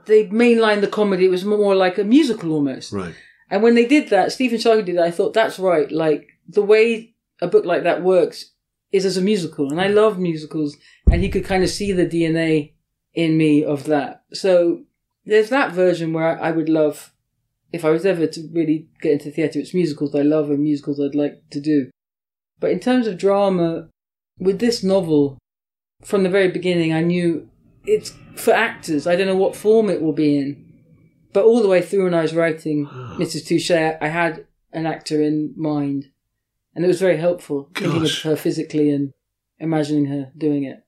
they 0.07 0.27
mainlined 0.27 0.81
the 0.81 0.89
comedy. 0.89 1.27
It 1.27 1.31
was 1.31 1.45
more 1.45 1.75
like 1.75 1.99
a 1.99 2.05
musical 2.05 2.53
almost. 2.53 2.93
Right. 2.93 3.15
And 3.51 3.63
when 3.63 3.75
they 3.75 3.87
did 3.87 4.11
that, 4.11 4.33
Stephen 4.33 4.59
Sharkey 4.59 4.83
did 4.83 4.97
that. 4.97 5.05
I 5.05 5.11
thought 5.11 5.35
that's 5.35 5.59
right. 5.59 5.91
Like 5.91 6.29
the 6.49 6.63
way 6.63 7.15
a 7.41 7.47
book 7.47 7.65
like 7.65 7.85
that 7.85 8.03
works 8.03 8.53
is 8.93 9.05
as 9.05 9.17
a 9.17 9.23
musical, 9.23 9.71
and 9.71 9.81
I 9.81 9.89
love 9.89 10.19
musicals. 10.19 10.77
And 11.11 11.23
he 11.23 11.29
could 11.29 11.45
kind 11.45 11.63
of 11.63 11.71
see 11.71 11.93
the 11.93 12.07
DNA 12.07 12.73
in 13.15 13.37
me 13.37 13.65
of 13.65 13.85
that. 13.85 14.23
So 14.33 14.83
there's 15.25 15.51
that 15.51 15.73
version 15.73 16.13
where 16.13 16.39
I, 16.39 16.49
I 16.49 16.51
would 16.53 16.69
love, 16.69 17.13
if 17.73 17.85
I 17.85 17.91
was 17.91 18.05
ever 18.05 18.27
to 18.27 18.49
really 18.53 18.89
get 19.01 19.13
into 19.13 19.31
theatre, 19.31 19.59
it's 19.59 19.75
musicals 19.75 20.15
I 20.15 20.23
love 20.23 20.51
and 20.51 20.61
musicals 20.61 21.01
I'd 21.01 21.15
like 21.15 21.43
to 21.51 21.61
do. 21.61 21.91
But 22.61 22.71
in 22.71 22.81
terms 22.81 23.07
of 23.07 23.19
drama, 23.19 23.89
with 24.39 24.59
this 24.59 24.83
novel, 24.83 25.39
from 26.05 26.23
the 26.23 26.29
very 26.29 26.49
beginning, 26.49 26.93
I 26.93 27.01
knew 27.03 27.49
it's 27.85 28.13
for 28.37 28.53
actors. 28.53 29.07
I 29.07 29.17
don't 29.17 29.27
know 29.27 29.37
what 29.37 29.57
form 29.57 29.89
it 29.91 30.03
will 30.03 30.13
be 30.13 30.37
in. 30.37 30.63
But 31.33 31.45
all 31.45 31.63
the 31.63 31.69
way 31.69 31.83
through 31.83 32.05
when 32.05 32.15
I 32.15 32.23
was 32.23 32.35
writing 32.35 32.87
Mrs. 33.19 33.45
Touché, 33.47 33.99
I 34.01 34.09
had 34.09 34.47
an 34.73 34.87
actor 34.87 35.21
in 35.23 35.55
mind. 35.57 36.11
And 36.75 36.85
it 36.85 36.89
was 36.89 37.01
very 37.01 37.17
helpful 37.17 37.71
thinking 37.75 38.03
of 38.05 38.19
her 38.23 38.37
physically 38.37 38.91
and 38.91 39.13
imagining 39.59 40.07
her 40.07 40.31
doing 40.37 40.65
it. 40.65 40.83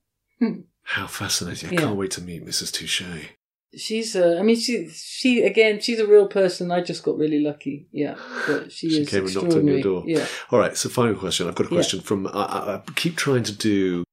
How 0.83 1.07
fascinating. 1.07 1.69
I 1.69 1.73
Yeah. 1.73 1.79
can't 1.79 1.97
wait 1.97 2.11
to 2.11 2.21
meet 2.21 2.45
Mrs. 2.45 2.71
Touché. 2.71 3.29
She's, 3.75 4.15
uh, 4.15 4.37
I 4.39 4.43
mean, 4.43 4.55
she, 4.55 4.87
she, 4.89 5.41
again, 5.43 5.79
she's 5.79 5.99
a 5.99 6.07
real 6.07 6.27
person. 6.27 6.71
I 6.71 6.81
just 6.81 7.03
got 7.03 7.17
really 7.17 7.39
lucky. 7.39 7.87
Yeah. 7.91 8.15
But 8.47 8.71
she, 8.75 8.89
She 8.89 9.01
is 9.01 9.09
came 9.09 9.25
and 9.25 9.35
knocked 9.35 9.53
on 9.53 9.67
your 9.67 9.81
door. 9.81 10.03
Yeah. 10.05 10.25
All 10.51 10.59
right, 10.59 10.75
so 10.77 10.89
final 10.89 11.15
question. 11.15 11.47
I've 11.47 11.55
got 11.55 11.67
a 11.67 11.69
Yeah. 11.69 11.75
question 11.75 12.01
from. 12.01 12.27
I, 12.27 12.31
I, 12.31 12.75
I 12.75 12.81
keep 12.95 13.15
trying 13.15 13.43
to 13.43 13.51
do 13.51 14.03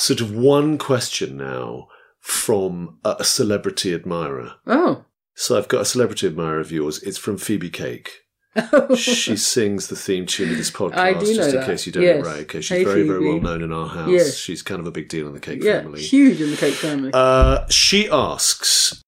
sort 0.00 0.20
of 0.20 0.34
one 0.34 0.78
question 0.78 1.36
now 1.36 1.88
from 2.20 2.98
a, 3.04 3.22
celebrity 3.24 3.94
admirer. 3.94 4.54
Oh. 4.66 5.04
So 5.34 5.56
I've 5.56 5.68
got 5.68 5.82
a 5.82 5.84
celebrity 5.84 6.26
admirer 6.26 6.60
of 6.60 6.72
yours. 6.72 7.02
It's 7.02 7.18
from 7.18 7.38
Phoebe 7.38 7.70
Cake. 7.70 8.20
she 8.96 9.36
sings 9.36 9.86
the 9.86 9.96
theme 9.96 10.26
tune 10.26 10.50
of 10.50 10.56
this 10.56 10.70
podcast. 10.70 10.96
I 10.96 11.12
do 11.12 11.20
know 11.26 11.34
just 11.34 11.50
in 11.50 11.56
that. 11.60 11.66
case 11.66 11.86
you 11.86 11.92
don't 11.92 12.02
Yes. 12.02 12.24
know, 12.24 12.30
right? 12.30 12.40
Okay, 12.42 12.60
she's 12.60 12.78
Hey, 12.78 12.84
very, 12.84 13.06
very 13.06 13.24
well 13.28 13.40
known 13.40 13.62
in 13.62 13.72
our 13.72 13.88
house. 13.88 14.08
Yes. 14.10 14.36
She's 14.36 14.62
kind 14.62 14.80
of 14.80 14.86
a 14.86 14.90
big 14.90 15.08
deal 15.08 15.26
in 15.28 15.34
the 15.34 15.40
Cake 15.40 15.62
family. 15.62 15.68
yeah. 15.72 15.82
family. 15.82 16.02
Huge 16.02 16.40
in 16.40 16.50
the 16.50 16.56
Cake 16.56 16.74
family. 16.74 17.10
Uh, 17.14 17.64
she 17.70 18.08
asks, 18.10 19.02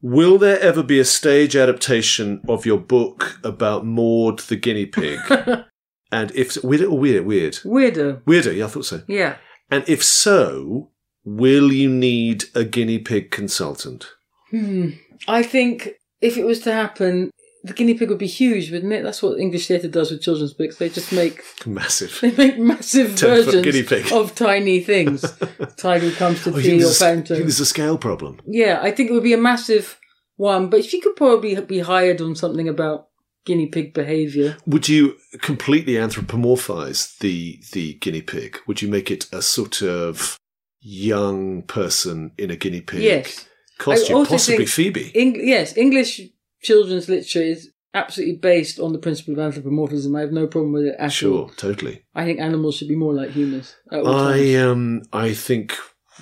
"Will 0.00 0.38
there 0.38 0.60
ever 0.60 0.82
be 0.84 1.00
a 1.00 1.04
stage 1.04 1.56
adaptation 1.56 2.40
of 2.48 2.64
your 2.64 2.78
book 2.78 3.38
about 3.42 3.84
Maud 3.84 4.38
the 4.40 4.56
guinea 4.56 4.86
pig? 4.86 5.18
and 6.12 6.30
if 6.34 6.52
so, 6.52 6.60
weird 6.62 6.82
or 6.82 6.96
weird, 6.98 7.26
weird, 7.26 7.54
Weirdo. 7.64 8.22
weirder? 8.24 8.52
Yeah, 8.52 8.66
I 8.66 8.68
thought 8.68 8.84
so. 8.86 9.02
Yeah. 9.08 9.36
And 9.70 9.84
if 9.88 10.02
so, 10.04 10.90
will 11.24 11.72
you 11.72 11.90
need 11.90 12.44
a 12.54 12.64
guinea 12.64 12.98
pig 12.98 13.30
consultant? 13.30 14.06
Hmm. 14.50 14.90
I 15.26 15.42
think 15.42 15.90
if 16.20 16.36
it 16.36 16.44
was 16.44 16.60
to 16.60 16.72
happen, 16.72 17.30
the 17.64 17.72
guinea 17.72 17.94
pig 17.94 18.08
would 18.08 18.18
be 18.18 18.28
huge, 18.28 18.70
wouldn't 18.70 18.92
it? 18.92 19.02
That's 19.02 19.22
what 19.22 19.40
English 19.40 19.66
theatre 19.66 19.88
does 19.88 20.10
with 20.12 20.22
children's 20.22 20.54
books. 20.54 20.76
They 20.76 20.88
just 20.88 21.12
make 21.12 21.42
Massive. 21.66 22.16
they 22.22 22.30
make 22.30 22.58
massive 22.58 23.10
versions 23.10 24.12
of 24.12 24.34
tiny 24.34 24.80
things. 24.80 25.22
Tiger 25.76 26.12
comes 26.12 26.44
to 26.44 26.54
Oh, 26.54 26.60
tea 26.60 26.84
or 26.84 26.90
think 26.90 27.26
there's 27.26 27.60
a 27.60 27.66
scale 27.66 27.98
problem? 27.98 28.40
Yeah, 28.46 28.78
I 28.82 28.92
think 28.92 29.10
it 29.10 29.12
would 29.12 29.24
be 29.24 29.32
a 29.32 29.38
massive 29.38 29.98
one, 30.36 30.70
but 30.70 30.84
she 30.84 31.00
could 31.00 31.16
probably 31.16 31.60
be 31.62 31.80
hired 31.80 32.20
on 32.20 32.36
something 32.36 32.68
about 32.68 33.05
guinea 33.46 33.66
pig 33.68 33.94
behaviour. 33.94 34.56
Would 34.66 34.88
you 34.88 35.16
completely 35.40 35.94
anthropomorphize 35.94 37.16
the 37.18 37.60
the 37.72 37.94
guinea 37.94 38.22
pig? 38.22 38.58
Would 38.66 38.82
you 38.82 38.88
make 38.88 39.10
it 39.10 39.26
a 39.32 39.40
sort 39.40 39.82
of 39.82 40.36
young 40.80 41.62
person 41.62 42.32
in 42.38 42.50
a 42.50 42.56
guinea 42.56 42.80
pig 42.82 43.00
Yes. 43.02 43.46
costume? 43.78 44.26
Possibly 44.26 44.66
Phoebe. 44.66 45.12
Eng- 45.14 45.40
yes, 45.48 45.76
English 45.76 46.20
children's 46.62 47.08
literature 47.08 47.42
is 47.42 47.70
absolutely 47.94 48.36
based 48.36 48.78
on 48.78 48.92
the 48.92 48.98
principle 48.98 49.32
of 49.34 49.40
anthropomorphism. 49.40 50.14
I 50.14 50.20
have 50.20 50.32
no 50.32 50.46
problem 50.46 50.72
with 50.72 50.84
it 50.84 50.96
at 50.98 51.12
Sure, 51.12 51.38
all. 51.44 51.48
totally. 51.56 52.02
I 52.14 52.24
think 52.24 52.40
animals 52.40 52.76
should 52.76 52.88
be 52.88 52.96
more 52.96 53.14
like 53.14 53.30
humans. 53.30 53.74
I 53.90 54.54
um 54.56 55.02
I 55.12 55.32
think 55.32 55.76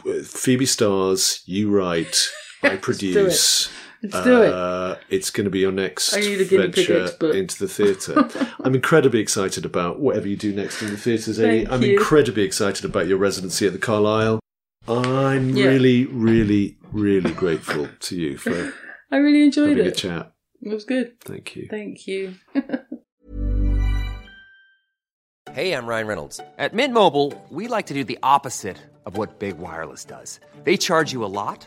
uh, 0.06 0.22
Phoebe 0.24 0.66
stars, 0.66 1.42
you 1.46 1.70
write, 1.70 2.16
I 2.62 2.76
produce. 2.88 3.68
Let's 4.12 4.24
do 4.24 4.42
it. 4.42 4.52
Uh, 4.52 4.96
it's 5.08 5.30
going 5.30 5.44
to 5.44 5.50
be 5.50 5.60
your 5.60 5.72
next 5.72 6.14
I 6.14 6.20
need 6.20 6.40
a 6.40 6.44
guinea 6.44 6.68
pig 6.68 6.86
venture 6.88 7.32
into 7.32 7.58
the 7.58 7.68
theatre. 7.68 8.28
I'm 8.64 8.74
incredibly 8.74 9.20
excited 9.20 9.64
about 9.64 9.98
whatever 10.00 10.28
you 10.28 10.36
do 10.36 10.52
next 10.52 10.82
in 10.82 10.90
the 10.90 10.96
theatres. 10.96 11.40
Amy. 11.40 11.60
Thank 11.64 11.72
I'm 11.72 11.82
you. 11.82 11.96
incredibly 11.98 12.42
excited 12.42 12.84
about 12.84 13.06
your 13.06 13.18
residency 13.18 13.66
at 13.66 13.72
the 13.72 13.78
Carlyle. 13.78 14.40
I'm 14.86 15.50
Yeah. 15.50 15.66
really, 15.66 16.04
really, 16.06 16.76
really 16.92 17.32
grateful 17.32 17.88
to 18.00 18.16
you 18.16 18.36
for 18.36 18.74
I 19.10 19.16
really 19.16 19.42
enjoyed 19.44 19.70
having 19.70 19.84
a 19.86 19.88
it. 19.88 19.96
chat. 19.96 20.32
It 20.62 20.68
was 20.72 20.84
good. 20.84 21.18
Thank 21.20 21.56
you. 21.56 21.66
Thank 21.70 22.06
you. 22.06 22.34
Hey, 25.52 25.72
I'm 25.72 25.86
Ryan 25.86 26.06
Reynolds. 26.08 26.40
At 26.58 26.72
Mint 26.74 26.92
Mobile, 26.92 27.32
we 27.48 27.68
like 27.68 27.86
to 27.86 27.94
do 27.94 28.02
the 28.02 28.18
opposite 28.24 28.76
of 29.06 29.16
what 29.16 29.38
Big 29.38 29.58
Wireless 29.58 30.04
does. 30.04 30.40
They 30.64 30.76
charge 30.76 31.12
you 31.12 31.24
a 31.24 31.26
lot, 31.26 31.66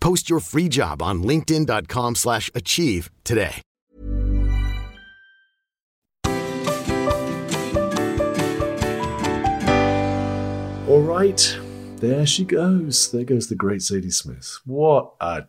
Post 0.00 0.30
your 0.30 0.40
free 0.40 0.68
job 0.68 1.02
on 1.02 1.22
linkedin.com/achieve 1.22 2.16
slash 2.16 2.50
achieve 2.54 3.10
today. 3.24 3.62
All 10.88 11.02
right, 11.02 11.58
there 11.98 12.26
she 12.26 12.44
goes. 12.44 13.12
There 13.12 13.22
goes 13.22 13.48
the 13.48 13.54
great 13.54 13.80
Zadie 13.80 14.12
Smith. 14.12 14.58
What 14.64 15.12
a 15.20 15.44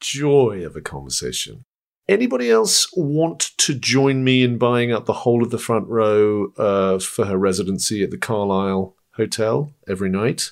joy 0.00 0.66
of 0.66 0.76
a 0.76 0.82
conversation. 0.82 1.64
Anybody 2.08 2.50
else 2.50 2.88
want 2.94 3.52
to 3.56 3.74
join 3.74 4.22
me 4.22 4.42
in 4.42 4.58
buying 4.58 4.92
up 4.92 5.06
the 5.06 5.12
whole 5.12 5.42
of 5.42 5.50
the 5.50 5.56
front 5.56 5.88
row 5.88 6.52
uh, 6.58 6.98
for 6.98 7.24
her 7.24 7.38
residency 7.38 8.02
at 8.02 8.10
the 8.10 8.18
Carlyle 8.18 8.94
Hotel 9.14 9.72
every 9.88 10.10
night? 10.10 10.50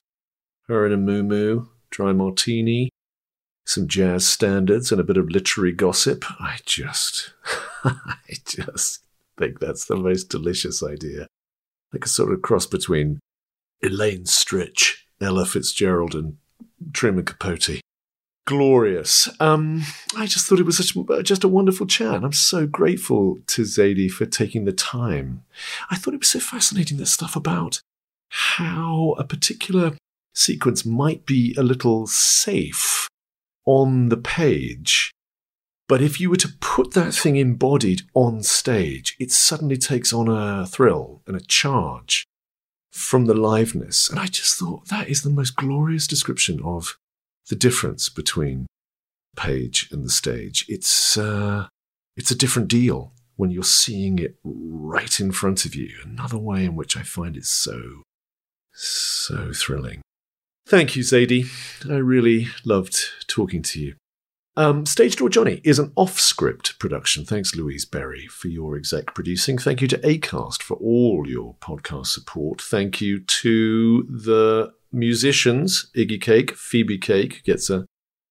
Her 0.68 0.86
in 0.86 0.92
a 0.92 0.96
moo 0.96 1.66
dry 1.90 2.12
martini, 2.12 2.88
some 3.70 3.86
jazz 3.86 4.26
standards, 4.26 4.90
and 4.90 5.00
a 5.00 5.04
bit 5.04 5.16
of 5.16 5.30
literary 5.30 5.72
gossip. 5.72 6.24
I 6.40 6.58
just, 6.66 7.32
I 7.84 8.34
just 8.44 9.02
think 9.38 9.60
that's 9.60 9.84
the 9.84 9.96
most 9.96 10.28
delicious 10.28 10.82
idea. 10.82 11.26
Like 11.92 12.04
a 12.04 12.08
sort 12.08 12.32
of 12.32 12.42
cross 12.42 12.66
between 12.66 13.20
Elaine 13.82 14.24
Stritch, 14.24 15.02
Ella 15.20 15.46
Fitzgerald, 15.46 16.14
and 16.14 16.36
Truman 16.92 17.24
Capote. 17.24 17.80
Glorious. 18.46 19.28
Um, 19.38 19.82
I 20.16 20.26
just 20.26 20.46
thought 20.46 20.58
it 20.58 20.66
was 20.66 20.76
such 20.76 20.96
just 21.22 21.44
a 21.44 21.48
wonderful 21.48 21.86
chat. 21.86 22.24
I'm 22.24 22.32
so 22.32 22.66
grateful 22.66 23.38
to 23.46 23.62
Zadie 23.62 24.10
for 24.10 24.26
taking 24.26 24.64
the 24.64 24.72
time. 24.72 25.44
I 25.90 25.96
thought 25.96 26.14
it 26.14 26.20
was 26.20 26.30
so 26.30 26.40
fascinating 26.40 26.96
that 26.98 27.06
stuff 27.06 27.36
about 27.36 27.80
how 28.28 29.14
a 29.18 29.24
particular 29.24 29.92
sequence 30.34 30.84
might 30.84 31.26
be 31.26 31.54
a 31.56 31.62
little 31.62 32.08
safe 32.08 33.08
on 33.66 34.08
the 34.08 34.16
page. 34.16 35.12
But 35.88 36.02
if 36.02 36.20
you 36.20 36.30
were 36.30 36.36
to 36.36 36.54
put 36.60 36.94
that 36.94 37.12
thing 37.12 37.36
embodied 37.36 38.02
on 38.14 38.42
stage, 38.42 39.16
it 39.18 39.32
suddenly 39.32 39.76
takes 39.76 40.12
on 40.12 40.28
a 40.28 40.66
thrill 40.66 41.22
and 41.26 41.36
a 41.36 41.40
charge 41.40 42.26
from 42.92 43.26
the 43.26 43.34
liveness. 43.34 44.08
And 44.08 44.18
I 44.18 44.26
just 44.26 44.58
thought 44.58 44.88
that 44.88 45.08
is 45.08 45.22
the 45.22 45.30
most 45.30 45.56
glorious 45.56 46.06
description 46.06 46.60
of 46.62 46.96
the 47.48 47.56
difference 47.56 48.08
between 48.08 48.66
page 49.36 49.88
and 49.90 50.04
the 50.04 50.10
stage. 50.10 50.64
It's 50.68 51.16
uh, 51.16 51.66
it's 52.16 52.30
a 52.30 52.38
different 52.38 52.68
deal 52.68 53.12
when 53.36 53.50
you're 53.50 53.64
seeing 53.64 54.18
it 54.18 54.36
right 54.44 55.18
in 55.18 55.32
front 55.32 55.64
of 55.64 55.74
you. 55.74 55.90
Another 56.04 56.38
way 56.38 56.64
in 56.64 56.76
which 56.76 56.96
I 56.96 57.02
find 57.02 57.36
it 57.36 57.46
so 57.46 58.02
so 58.72 59.52
thrilling. 59.52 60.02
Thank 60.70 60.94
you, 60.94 61.02
Zadie. 61.02 61.50
I 61.90 61.96
really 61.96 62.46
loved 62.64 62.96
talking 63.26 63.60
to 63.62 63.80
you. 63.80 63.96
Um, 64.56 64.86
Stage 64.86 65.16
Door 65.16 65.30
Johnny 65.30 65.60
is 65.64 65.80
an 65.80 65.90
off 65.96 66.20
script 66.20 66.78
production. 66.78 67.24
Thanks, 67.24 67.56
Louise 67.56 67.84
Berry, 67.84 68.28
for 68.28 68.46
your 68.46 68.76
exec 68.76 69.12
producing. 69.12 69.58
Thank 69.58 69.80
you 69.80 69.88
to 69.88 69.98
ACAST 69.98 70.62
for 70.62 70.76
all 70.76 71.24
your 71.26 71.56
podcast 71.56 72.06
support. 72.06 72.62
Thank 72.62 73.00
you 73.00 73.18
to 73.18 74.04
the 74.04 74.72
musicians, 74.92 75.90
Iggy 75.96 76.20
Cake, 76.20 76.54
Phoebe 76.54 76.98
Cake 76.98 77.42
gets 77.42 77.68
a 77.68 77.84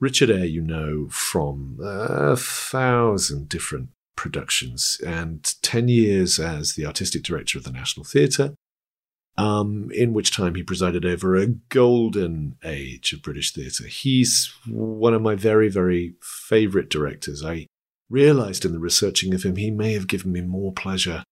Richard 0.00 0.30
Eyre, 0.30 0.44
you 0.44 0.60
know 0.60 1.08
from 1.08 1.78
a 1.82 2.36
thousand 2.36 3.48
different 3.48 3.90
productions 4.16 5.00
and 5.06 5.54
10 5.62 5.88
years 5.88 6.38
as 6.38 6.74
the 6.74 6.84
artistic 6.84 7.22
director 7.22 7.58
of 7.58 7.64
the 7.64 7.72
National 7.72 8.04
Theatre, 8.04 8.54
um, 9.38 9.90
in 9.94 10.12
which 10.12 10.34
time 10.34 10.54
he 10.54 10.62
presided 10.62 11.04
over 11.04 11.36
a 11.36 11.46
golden 11.46 12.56
age 12.64 13.12
of 13.12 13.22
British 13.22 13.52
theatre. 13.52 13.86
He's 13.86 14.52
one 14.66 15.14
of 15.14 15.22
my 15.22 15.36
very, 15.36 15.68
very 15.68 16.14
favourite 16.20 16.88
directors. 16.88 17.44
I 17.44 17.66
realised 18.10 18.64
in 18.64 18.72
the 18.72 18.78
researching 18.78 19.32
of 19.32 19.44
him 19.44 19.56
he 19.56 19.70
may 19.70 19.92
have 19.92 20.08
given 20.08 20.32
me 20.32 20.40
more 20.40 20.72
pleasure 20.72 21.22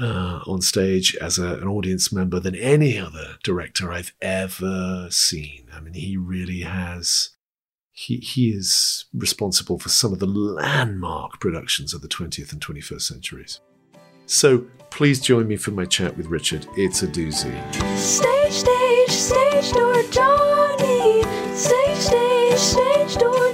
uh, 0.00 0.40
on 0.46 0.60
stage 0.60 1.16
as 1.16 1.38
a, 1.38 1.54
an 1.54 1.68
audience 1.68 2.12
member 2.12 2.40
than 2.40 2.54
any 2.54 2.98
other 2.98 3.36
director 3.42 3.92
I've 3.92 4.12
ever 4.20 5.08
seen. 5.10 5.66
I 5.72 5.80
mean, 5.80 5.94
he 5.94 6.16
really 6.16 6.60
has. 6.60 7.30
He, 7.92 8.16
he 8.16 8.50
is 8.50 9.04
responsible 9.14 9.78
for 9.78 9.88
some 9.88 10.12
of 10.12 10.18
the 10.18 10.26
landmark 10.26 11.38
productions 11.38 11.94
of 11.94 12.02
the 12.02 12.08
20th 12.08 12.52
and 12.52 12.60
21st 12.60 13.02
centuries. 13.02 13.60
So 14.26 14.66
please 14.90 15.20
join 15.20 15.46
me 15.46 15.56
for 15.56 15.70
my 15.70 15.84
chat 15.84 16.16
with 16.16 16.26
Richard. 16.26 16.66
It's 16.76 17.02
a 17.02 17.06
doozy. 17.06 17.54
Stage, 17.96 18.52
stage, 18.52 19.10
stage 19.10 19.72
door 19.72 20.02
Johnny. 20.10 21.22
Stage, 21.54 21.98
stage, 21.98 22.58
stage 22.58 23.16
door 23.16 23.53